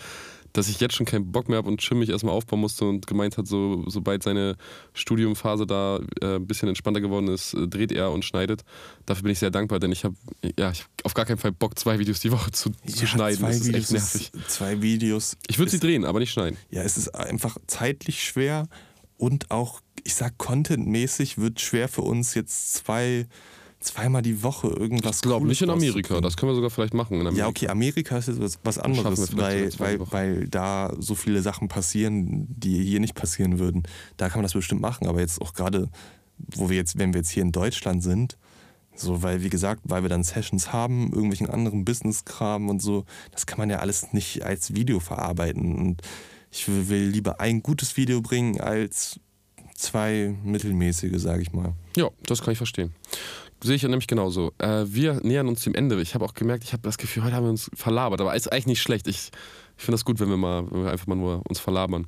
dass 0.53 0.68
ich 0.68 0.78
jetzt 0.78 0.95
schon 0.95 1.05
keinen 1.05 1.32
Bock 1.32 1.49
mehr 1.49 1.59
habe 1.59 1.68
und 1.68 1.80
Chim 1.80 1.99
mich 1.99 2.11
erstmal 2.11 2.32
aufbauen 2.35 2.61
musste 2.61 2.85
und 2.85 3.07
gemeint 3.09 3.37
hat, 3.37 3.47
so, 3.49 3.85
sobald 3.89 4.22
seine 4.22 4.57
Studiumphase 4.93 5.66
da 5.66 5.99
äh, 6.20 6.37
ein 6.37 6.47
bisschen 6.47 6.68
entspannter 6.68 7.01
geworden 7.01 7.28
ist, 7.28 7.55
äh, 7.55 7.66
dreht 7.66 7.91
er 7.91 8.12
und 8.12 8.24
schneidet. 8.24 8.62
Dafür 9.05 9.24
bin 9.24 9.32
ich 9.32 9.41
sehr 9.41 9.51
dankbar, 9.51 9.80
denn 9.80 9.91
ich 9.91 10.05
habe 10.05 10.14
ja, 10.57 10.70
ich 10.70 10.82
hab 10.82 10.89
auf 11.03 11.14
gar 11.14 11.24
keinen 11.24 11.39
Fall 11.39 11.51
Bock, 11.53 11.76
zwei 11.78 11.99
Videos 11.99 12.20
die 12.20 12.30
Woche 12.30 12.53
zu, 12.53 12.70
zu 12.70 13.01
Ja, 13.01 13.07
schneiden. 13.07 13.41
Zwei 13.41 13.49
Das 13.49 13.57
ist 13.57 13.66
Videos 13.66 13.82
echt 13.82 13.93
nervig. 13.93 14.30
Ist, 14.32 14.51
zwei 14.51 14.80
Videos. 14.80 15.37
Ich 15.49 15.59
würde 15.59 15.72
sie 15.72 15.80
drehen, 15.80 16.05
aber 16.05 16.20
nicht 16.20 16.30
schneiden. 16.30 16.57
Ja, 16.70 16.82
es 16.82 16.97
ist 16.97 17.09
einfach 17.14 17.57
zeitlich 17.66 18.22
schwer 18.22 18.68
und 19.16 19.51
auch, 19.51 19.80
ich 20.05 20.15
sag, 20.15 20.39
contentmäßig 20.39 21.39
wird 21.39 21.61
schwer 21.61 21.89
für 21.89 22.03
uns 22.03 22.35
jetzt 22.35 22.75
zwei, 22.75 23.27
zweimal 23.81 24.23
die 24.23 24.43
Woche 24.43 24.69
irgendwas 24.69 25.17
Ich 25.17 25.23
glaube 25.23 25.47
nicht 25.47 25.63
in 25.63 25.71
Amerika. 25.71 26.21
Das 26.21 26.37
können 26.37 26.51
wir 26.51 26.57
sogar 26.57 26.71
vielleicht 26.71 26.95
machen. 26.95 27.15
In 27.15 27.21
Amerika. 27.23 27.39
Ja, 27.39 27.49
okay, 27.49 27.69
Amerika 27.69 28.19
ist 28.19 28.29
jetzt 28.29 28.41
was, 28.41 28.59
was 28.63 28.79
anderes, 28.79 29.37
weil, 29.37 29.71
weil, 29.79 30.01
weil 30.13 30.49
da 30.49 30.93
so 30.99 31.15
viele 31.15 31.43
Sachen 31.43 31.69
passieren, 31.69 32.47
die 32.49 32.83
hier 32.85 33.01
nicht 33.01 33.15
passieren 33.15 33.59
würden. 33.59 33.83
Da 34.17 34.29
kann 34.29 34.39
man 34.39 34.45
das 34.45 34.53
bestimmt 34.53 34.83
machen, 34.83 35.07
aber 35.07 35.21
jetzt 35.21 35.41
auch 35.41 35.55
gerade, 35.55 35.89
wo 36.39 36.69
wir 36.69 36.77
jetzt, 36.77 36.99
wenn 36.99 37.13
wir 37.13 37.21
jetzt 37.21 37.31
hier 37.31 37.43
in 37.43 37.53
Deutschland 37.53 38.03
sind, 38.03 38.37
so, 38.97 39.23
weil, 39.23 39.43
wie 39.43 39.51
gesagt, 39.51 39.81
weil 39.85 40.03
wir 40.03 40.09
dann 40.09 40.23
Sessions 40.23 40.73
haben, 40.73 41.11
irgendwelchen 41.13 41.51
anderen 41.51 41.85
Business-Kram 41.85 42.69
und 42.69 42.81
so, 42.81 43.05
das 43.33 43.47
kann 43.47 43.59
man 43.59 43.69
ja 43.71 43.79
alles 43.79 44.13
nicht 44.13 44.45
als 44.45 44.75
Video 44.75 45.01
verarbeiten. 45.01 45.75
Und 45.75 46.03
ich 46.53 46.69
will 46.69 47.09
lieber 47.09 47.41
ein 47.41 47.63
gutes 47.63 47.97
Video 47.97 48.21
bringen 48.23 48.61
als 48.61 49.19
zwei 49.75 50.35
mittelmäßige, 50.45 51.20
sage 51.20 51.43
ich 51.43 51.53
mal. 51.53 51.75
Ja, 51.97 52.09
das 52.27 52.43
kann 52.43 52.53
ich 52.53 52.59
verstehen. 52.59 52.95
Sehe 53.62 53.77
ich 53.77 53.83
ja 53.83 53.89
nämlich 53.89 54.09
genauso. 54.09 54.53
Äh, 54.59 54.85
wir 54.89 55.20
nähern 55.22 55.49
uns 55.49 55.62
dem 55.62 55.75
Ende. 55.75 56.01
Ich 56.03 56.14
habe 56.14 56.25
auch 56.25 56.35
gemerkt, 56.35 56.64
ich 56.64 56.72
habe 56.72 56.83
das 56.83 56.99
Gefühl, 56.99 57.25
heute 57.25 57.35
haben 57.35 57.45
wir 57.45 57.51
uns 57.51 57.70
verlabert, 57.75 58.20
aber 58.20 58.35
ist 58.35 58.53
eigentlich 58.53 58.66
nicht 58.66 58.83
schlecht. 58.83 59.07
Ich, 59.07 59.31
ich 59.77 59.85
finde 59.85 59.95
das 59.95 60.05
gut, 60.05 60.20
wenn 60.20 60.29
wir 60.29 60.37
mal 60.37 60.70
wenn 60.70 60.85
wir 60.85 60.91
einfach 60.91 61.07
mal 61.07 61.14
nur 61.14 61.41
uns 61.49 61.61
verlabern. 61.61 62.07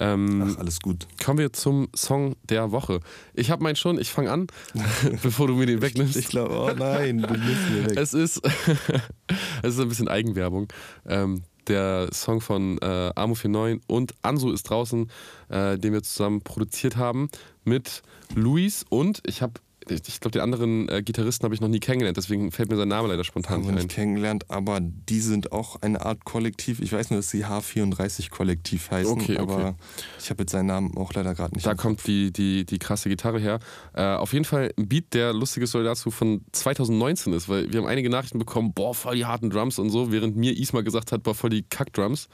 Ähm, 0.00 0.54
Ach, 0.56 0.58
alles 0.60 0.80
gut. 0.80 1.06
kommen 1.22 1.38
wir 1.38 1.52
zum 1.52 1.88
Song 1.94 2.36
der 2.48 2.72
Woche. 2.72 3.00
Ich 3.34 3.50
habe 3.50 3.62
meinen 3.62 3.76
schon, 3.76 4.00
ich 4.00 4.10
fange 4.10 4.32
an, 4.32 4.46
bevor 5.22 5.46
du 5.46 5.54
mir 5.54 5.66
den 5.66 5.82
wegnimmst. 5.82 6.16
Ich 6.16 6.28
glaube, 6.28 6.54
oh 6.58 6.74
nein, 6.74 7.18
du 7.18 7.34
nimmst 7.34 7.70
mir 7.70 7.86
weg. 7.90 7.98
Es 7.98 8.14
ist, 8.14 8.40
es 9.62 9.74
ist 9.74 9.80
ein 9.80 9.88
bisschen 9.88 10.08
Eigenwerbung. 10.08 10.68
Ähm, 11.06 11.42
der 11.68 12.08
Song 12.12 12.40
von 12.40 12.78
äh, 12.78 13.10
Amo 13.14 13.34
49 13.34 13.82
und 13.86 14.14
Ansu 14.22 14.50
ist 14.50 14.64
draußen, 14.64 15.10
äh, 15.48 15.78
den 15.78 15.92
wir 15.92 16.02
zusammen 16.02 16.42
produziert 16.42 16.96
haben 16.96 17.28
mit 17.64 18.02
Luis 18.34 18.84
und 18.88 19.20
ich 19.26 19.42
habe 19.42 19.54
ich 19.88 20.20
glaube, 20.20 20.32
den 20.32 20.42
anderen 20.42 20.88
äh, 20.88 21.02
Gitarristen 21.02 21.44
habe 21.44 21.54
ich 21.54 21.60
noch 21.60 21.68
nie 21.68 21.80
kennengelernt, 21.80 22.16
deswegen 22.16 22.50
fällt 22.52 22.70
mir 22.70 22.76
sein 22.76 22.88
Name 22.88 23.08
leider 23.08 23.24
spontan 23.24 23.60
nicht 23.60 23.70
nicht 23.72 23.82
ein. 23.82 23.88
kennengelernt, 23.88 24.50
aber 24.50 24.80
die 24.80 25.20
sind 25.20 25.52
auch 25.52 25.80
eine 25.82 26.00
Art 26.04 26.24
Kollektiv. 26.24 26.80
Ich 26.80 26.92
weiß 26.92 27.10
nur, 27.10 27.18
dass 27.18 27.30
sie 27.30 27.44
H34-Kollektiv 27.44 28.90
heißen, 28.90 29.12
Okay, 29.12 29.38
okay. 29.38 29.38
aber 29.38 29.76
ich 30.18 30.30
habe 30.30 30.42
jetzt 30.42 30.52
seinen 30.52 30.66
Namen 30.66 30.96
auch 30.96 31.12
leider 31.12 31.34
gerade 31.34 31.54
nicht. 31.54 31.66
Da 31.66 31.74
kommt 31.74 32.06
die, 32.06 32.32
die, 32.32 32.64
die 32.64 32.78
krasse 32.78 33.08
Gitarre 33.08 33.38
her. 33.38 33.58
Äh, 33.94 34.02
auf 34.14 34.32
jeden 34.32 34.44
Fall 34.44 34.72
ein 34.78 34.88
Beat, 34.88 35.12
der 35.14 35.32
lustige 35.32 35.66
Story 35.66 35.84
dazu 35.84 36.10
von 36.10 36.42
2019 36.52 37.32
ist, 37.32 37.48
weil 37.48 37.72
wir 37.72 37.80
haben 37.80 37.88
einige 37.88 38.10
Nachrichten 38.10 38.38
bekommen, 38.38 38.72
boah, 38.74 38.94
voll 38.94 39.16
die 39.16 39.26
harten 39.26 39.50
Drums 39.50 39.78
und 39.78 39.90
so, 39.90 40.10
während 40.12 40.36
mir 40.36 40.56
Isma 40.56 40.80
gesagt 40.82 41.12
hat, 41.12 41.22
boah, 41.22 41.34
voll 41.34 41.50
die 41.50 41.62
Kack-Drums. 41.62 42.28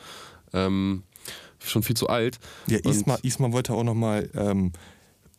Ähm, 0.53 1.05
schon 1.63 1.83
viel 1.83 1.97
zu 1.97 2.09
alt. 2.09 2.39
Ja, 2.67 2.79
Isma, 2.79 3.19
Isma 3.23 3.53
wollte 3.53 3.75
auch 3.75 3.85
nochmal 3.85 4.31
ähm, 4.35 4.73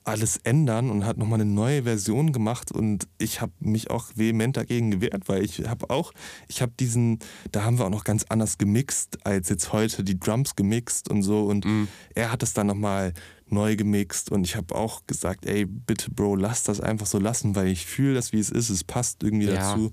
alles 0.04 0.38
ändern 0.44 0.90
und 0.90 1.06
hat 1.06 1.18
nochmal 1.18 1.40
eine 1.42 1.50
neue 1.50 1.84
Version 1.84 2.32
gemacht 2.32 2.72
und 2.72 3.08
ich 3.20 3.40
habe 3.40 3.52
mich 3.60 3.92
auch 3.92 4.08
vehement 4.16 4.58
dagegen 4.58 4.90
gewehrt, 4.92 5.28
weil 5.30 5.44
ich 5.44 5.68
habe 5.68 5.90
auch, 5.92 6.12
ich 6.48 6.62
habe 6.62 6.72
diesen, 6.80 7.20
da 7.52 7.64
haben 7.64 7.78
wir 7.78 7.86
auch 7.86 7.90
noch 7.92 8.04
ganz 8.04 8.24
anders 8.30 8.58
gemixt 8.58 9.24
als 9.26 9.50
jetzt 9.50 9.74
heute, 9.74 10.04
die 10.04 10.20
Drums 10.20 10.56
gemixt 10.56 11.10
und 11.10 11.22
so 11.22 11.46
und 11.46 11.66
Mhm. 11.66 11.88
er 12.16 12.32
hat 12.32 12.42
es 12.42 12.54
dann 12.54 12.68
nochmal 12.68 13.14
neu 13.48 13.76
gemixt 13.76 14.32
und 14.32 14.46
ich 14.48 14.56
habe 14.56 14.74
auch 14.76 15.02
gesagt, 15.06 15.46
ey, 15.46 15.66
bitte 15.66 16.10
Bro, 16.10 16.36
lass 16.38 16.64
das 16.64 16.80
einfach 16.82 17.06
so 17.06 17.20
lassen, 17.20 17.56
weil 17.56 17.68
ich 17.68 17.86
fühle 17.86 18.16
das, 18.16 18.32
wie 18.34 18.40
es 18.40 18.50
ist, 18.50 18.70
es 18.70 18.84
passt 18.84 19.22
irgendwie 19.24 19.48
Ja. 19.48 19.56
dazu. 19.76 19.92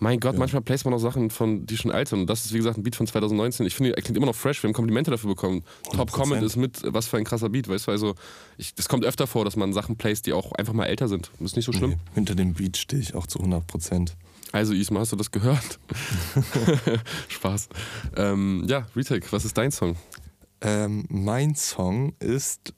Mein 0.00 0.20
Gott, 0.20 0.34
Ja. 0.34 0.38
manchmal 0.38 0.62
placed 0.62 0.84
man 0.84 0.94
auch 0.94 0.98
Sachen 1.00 1.28
von, 1.30 1.66
die 1.66 1.76
schon 1.76 1.90
alt 1.90 2.08
sind. 2.08 2.20
Und 2.20 2.30
das 2.30 2.44
ist, 2.44 2.52
wie 2.52 2.58
gesagt, 2.58 2.78
ein 2.78 2.84
Beat 2.84 2.94
von 2.94 3.06
2019. 3.06 3.66
Ich 3.66 3.74
finde, 3.74 3.96
er 3.96 4.02
klingt 4.02 4.16
immer 4.16 4.26
noch 4.26 4.34
fresh. 4.36 4.62
Wir 4.62 4.68
haben 4.68 4.74
Komplimente 4.74 5.10
dafür 5.10 5.30
bekommen. 5.30 5.64
Top 5.92 6.10
100%. 6.10 6.12
Comment 6.12 6.42
ist 6.44 6.56
mit, 6.56 6.80
was 6.84 7.08
für 7.08 7.16
ein 7.16 7.24
krasser 7.24 7.48
Beat, 7.48 7.68
weißt 7.68 7.88
du? 7.88 7.90
Also, 7.90 8.14
es 8.56 8.88
kommt 8.88 9.04
öfter 9.04 9.26
vor, 9.26 9.44
dass 9.44 9.56
man 9.56 9.72
Sachen 9.72 9.96
placed, 9.96 10.26
die 10.26 10.32
auch 10.32 10.52
einfach 10.52 10.72
mal 10.72 10.86
älter 10.86 11.08
sind. 11.08 11.30
Das 11.40 11.50
ist 11.50 11.56
nicht 11.56 11.64
so 11.64 11.72
schlimm. 11.72 11.90
Nee, 11.90 11.96
hinter 12.14 12.34
dem 12.36 12.54
Beat 12.54 12.76
stehe 12.76 13.02
ich 13.02 13.14
auch 13.16 13.26
zu 13.26 13.40
100 13.40 13.66
Prozent. 13.66 14.16
Also, 14.52 14.72
Isma, 14.72 15.00
hast 15.00 15.10
du 15.12 15.16
das 15.16 15.30
gehört? 15.32 15.80
Spaß. 17.28 17.68
Ähm, 18.16 18.64
ja, 18.68 18.86
Retake, 18.94 19.26
was 19.30 19.44
ist 19.44 19.58
dein 19.58 19.70
Song? 19.72 19.96
Ähm, 20.60 21.06
mein 21.08 21.54
Song 21.54 22.14
ist. 22.20 22.72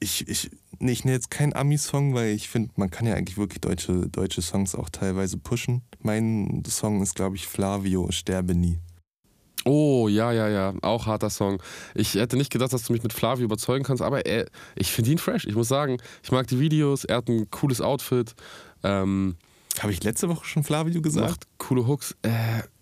Ich, 0.00 0.26
ich, 0.28 0.50
ich 0.88 1.04
nenne 1.04 1.16
jetzt 1.16 1.30
keinen 1.30 1.54
Ami-Song, 1.54 2.14
weil 2.14 2.30
ich 2.30 2.48
finde, 2.48 2.70
man 2.76 2.90
kann 2.90 3.06
ja 3.06 3.14
eigentlich 3.14 3.36
wirklich 3.36 3.60
deutsche, 3.60 4.08
deutsche 4.08 4.40
Songs 4.40 4.74
auch 4.74 4.88
teilweise 4.88 5.36
pushen. 5.36 5.82
Mein 6.00 6.62
Song 6.66 7.02
ist, 7.02 7.14
glaube 7.14 7.36
ich, 7.36 7.46
Flavio, 7.46 8.10
Sterbe 8.10 8.54
nie. 8.54 8.78
Oh, 9.66 10.08
ja, 10.08 10.32
ja, 10.32 10.48
ja. 10.48 10.74
Auch 10.80 11.06
harter 11.06 11.28
Song. 11.28 11.62
Ich 11.94 12.14
hätte 12.14 12.38
nicht 12.38 12.50
gedacht, 12.50 12.72
dass 12.72 12.84
du 12.84 12.94
mich 12.94 13.02
mit 13.02 13.12
Flavio 13.12 13.44
überzeugen 13.44 13.84
kannst, 13.84 14.02
aber 14.02 14.24
er, 14.24 14.46
ich 14.74 14.90
finde 14.90 15.10
ihn 15.10 15.18
fresh. 15.18 15.44
Ich 15.44 15.54
muss 15.54 15.68
sagen, 15.68 15.98
ich 16.22 16.32
mag 16.32 16.46
die 16.46 16.58
Videos, 16.58 17.04
er 17.04 17.18
hat 17.18 17.28
ein 17.28 17.50
cooles 17.50 17.82
Outfit, 17.82 18.34
ähm, 18.82 19.36
Habe 19.80 19.92
ich 19.92 20.02
letzte 20.04 20.28
Woche 20.28 20.44
schon 20.44 20.62
Flavio 20.62 21.00
gesagt? 21.00 21.28
macht 21.28 21.46
coole 21.58 21.86
Hooks. 21.86 22.14
Äh, 22.22 22.30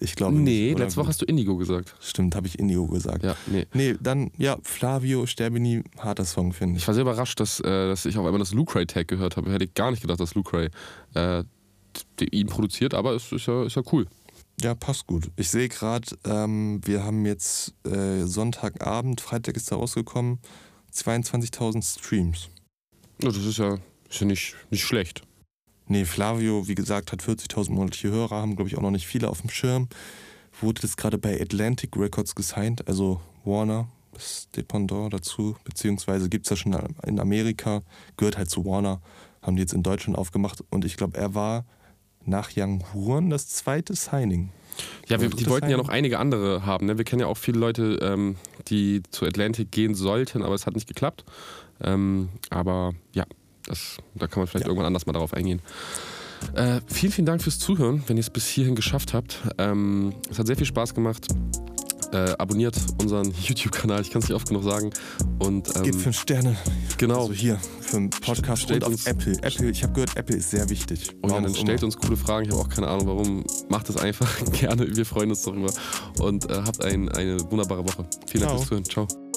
Ich 0.01 0.17
glaube 0.17 0.35
nee, 0.37 0.67
nicht. 0.67 0.75
oder 0.75 0.85
letzte 0.85 1.01
Woche 1.01 1.09
hast 1.09 1.23
du 1.23 1.27
Indigo 1.27 1.57
gesagt. 1.57 1.95
Stimmt, 2.01 2.35
habe 2.35 2.47
ich 2.47 2.59
Indigo 2.59 2.87
gesagt. 2.87 3.23
Ja, 3.25 3.37
nee. 3.47 3.67
Nee, 3.73 3.95
dann, 4.01 4.31
ja, 4.37 4.59
Flavio, 4.63 5.27
Sterbe 5.27 5.61
nie, 5.61 5.85
harter 5.99 6.25
Song, 6.25 6.53
finde 6.53 6.77
ich. 6.77 6.83
Ich 6.83 6.89
war 6.89 6.95
sehr 6.95 7.03
überrascht, 7.03 7.39
dass, 7.41 7.61
äh, 7.61 7.89
dass 7.89 8.05
ich 8.05 8.19
auf 8.19 8.25
einmal 8.25 8.41
das 8.41 8.53
Lucray-Tag 8.53 9.07
gehört 9.09 9.37
habe. 9.37 9.53
Hätte 9.53 9.65
ich 9.65 9.75
gar 9.75 9.91
nicht 9.91 10.01
gedacht, 10.01 10.21
dass 10.21 10.35
Lucray 10.35 10.71
äh, 11.15 11.45
ihn 12.33 12.47
produziert, 12.47 12.95
aber 12.95 13.15
es 13.15 13.31
ist 13.33 13.47
ja, 13.47 13.65
ist 13.65 13.77
ja 13.77 13.83
cool. 13.93 14.07
Ja, 14.61 14.75
passt 14.75 15.07
gut. 15.07 15.31
Ich 15.37 15.51
sehe 15.51 15.69
gerade, 15.69 16.09
ähm, 16.25 16.81
wir 16.85 17.05
haben 17.05 17.25
jetzt 17.27 17.75
äh, 17.87 18.25
Sonntagabend, 18.25 19.21
Freitag 19.21 19.57
ist 19.57 19.71
da 19.71 19.77
rausgekommen, 19.77 20.41
22.000 20.93 21.85
Streams. 21.85 22.49
Ja, 23.23 23.29
das 23.29 23.37
ist 23.45 23.59
ja, 23.59 23.79
ist 24.11 24.21
ja 24.21 24.27
nicht, 24.27 24.57
nicht 24.71 24.85
schlecht. 24.85 25.23
Nee, 25.89 26.05
Flavio, 26.05 26.69
wie 26.69 26.75
gesagt, 26.75 27.13
hat 27.13 27.23
40.000 27.23 27.73
monatliche 27.73 28.11
Hörer, 28.11 28.37
haben, 28.37 28.57
glaube 28.57 28.69
ich, 28.69 28.77
auch 28.77 28.83
noch 28.83 28.91
nicht 28.91 29.07
viele 29.07 29.29
auf 29.29 29.41
dem 29.41 29.51
Schirm. 29.51 29.89
Wurde 30.61 30.83
jetzt 30.83 30.97
gerade 30.97 31.19
bei 31.19 31.41
Atlantic 31.41 31.97
Records 31.97 32.35
gesigned, 32.35 32.87
also 32.87 33.21
Warner, 33.45 33.89
das 34.13 34.49
Dependant 34.55 35.15
dazu, 35.15 35.57
beziehungsweise 35.65 36.29
gibt 36.29 36.47
es 36.47 36.51
ja 36.51 36.57
schon 36.57 36.77
in 37.07 37.21
Amerika, 37.21 37.83
gehört 38.17 38.37
halt 38.37 38.51
zu 38.51 38.65
Warner, 38.65 39.01
haben 39.41 39.57
die 39.57 39.63
jetzt 39.63 39.73
in 39.73 39.83
Deutschland 39.83 40.19
aufgemacht 40.19 40.63
und 40.71 40.85
ich 40.85 40.97
glaube, 40.97 41.17
er 41.17 41.35
war 41.35 41.65
nach 42.25 42.51
Young 42.57 42.85
Huren 42.93 43.31
das 43.31 43.49
zweite 43.49 43.95
Signing. 43.95 44.51
Ja, 45.09 45.21
wir, 45.21 45.31
die 45.31 45.45
das 45.45 45.51
wollten 45.51 45.71
ja 45.71 45.77
noch 45.77 45.89
einige 45.89 46.19
andere 46.19 46.67
haben. 46.67 46.87
Ne? 46.87 46.99
Wir 46.99 47.05
kennen 47.05 47.21
ja 47.21 47.27
auch 47.27 47.39
viele 47.39 47.59
Leute, 47.59 47.99
ähm, 48.03 48.37
die 48.69 49.03
zu 49.11 49.25
Atlantic 49.25 49.73
gehen 49.73 49.95
sollten, 49.95 50.43
aber 50.43 50.55
es 50.55 50.67
hat 50.67 50.75
nicht 50.75 50.87
geklappt. 50.87 51.25
Ähm, 51.81 52.29
aber 52.51 52.93
ja, 53.13 53.25
das, 53.69 53.99
da 54.15 54.27
kann 54.27 54.41
man 54.41 54.47
vielleicht 54.47 54.65
Ja. 54.65 54.69
irgendwann 54.71 54.87
anders 54.87 55.07
mal 55.07 55.13
darauf 55.13 55.33
eingehen. 55.35 55.61
Äh, 56.55 56.81
vielen, 56.87 57.13
vielen 57.13 57.27
Dank 57.27 57.43
fürs 57.43 57.59
Zuhören, 57.59 58.03
wenn 58.07 58.17
ihr 58.17 58.21
es 58.21 58.31
bis 58.31 58.47
hierhin 58.47 58.75
geschafft 58.77 59.13
habt. 59.15 59.41
Ähm, 59.59 60.13
es 60.31 60.39
hat 60.39 60.47
sehr 60.47 60.57
viel 60.57 60.67
Spaß 60.67 60.95
gemacht. 60.95 61.27
Äh, 62.13 62.31
abonniert 62.39 62.75
unseren 63.03 63.35
YouTube-Kanal, 63.43 64.01
ich 64.01 64.11
kann 64.11 64.23
es 64.23 64.29
nicht 64.29 64.37
oft 64.37 64.49
genug 64.49 64.63
sagen. 64.63 64.91
Und 65.41 65.75
ähm, 65.77 65.83
Gebt 65.83 65.97
fünf 65.97 66.19
Sterne. 66.19 66.57
genau. 66.97 67.23
Also 67.23 67.33
hier 67.35 67.59
für 67.81 67.97
einen 67.99 68.11
Podcast 68.11 68.63
Stellt 68.63 68.85
und 68.85 68.93
uns- 68.93 69.07
Apple. 69.07 69.37
Apple, 69.43 69.69
ich 69.71 69.83
habe 69.83 69.93
gehört, 69.93 70.17
Apple 70.17 70.37
ist 70.37 70.51
sehr 70.51 70.71
wichtig. 70.71 71.11
Und 71.21 71.25
ja, 71.25 71.31
Warum 71.31 71.43
dann 71.45 71.55
stellt 71.55 71.83
uns 71.83 71.97
coole 71.99 72.17
Fragen. 72.17 72.47
Ich 72.47 72.53
habe 72.53 72.63
auch 72.63 72.69
keine 72.71 72.87
Ahnung, 72.89 73.07
warum. 73.09 73.45
Macht 73.69 73.91
es 73.91 73.97
einfach 73.99 74.31
gerne. 74.53 74.97
Wir 74.97 75.05
freuen 75.05 75.31
uns 75.31 75.43
darüber. 75.43 75.71
Und 76.21 76.49
äh, 76.49 76.55
habt 76.65 76.83
ein, 76.83 77.09
eine 77.11 77.39
wunderbare 77.51 77.85
Woche. 77.85 78.07
Vielen 78.27 78.45
Dank 78.45 78.57
Ciao. 78.59 78.65
fürs 78.65 78.85
Zuhören. 78.85 78.85
Ciao. 79.09 79.28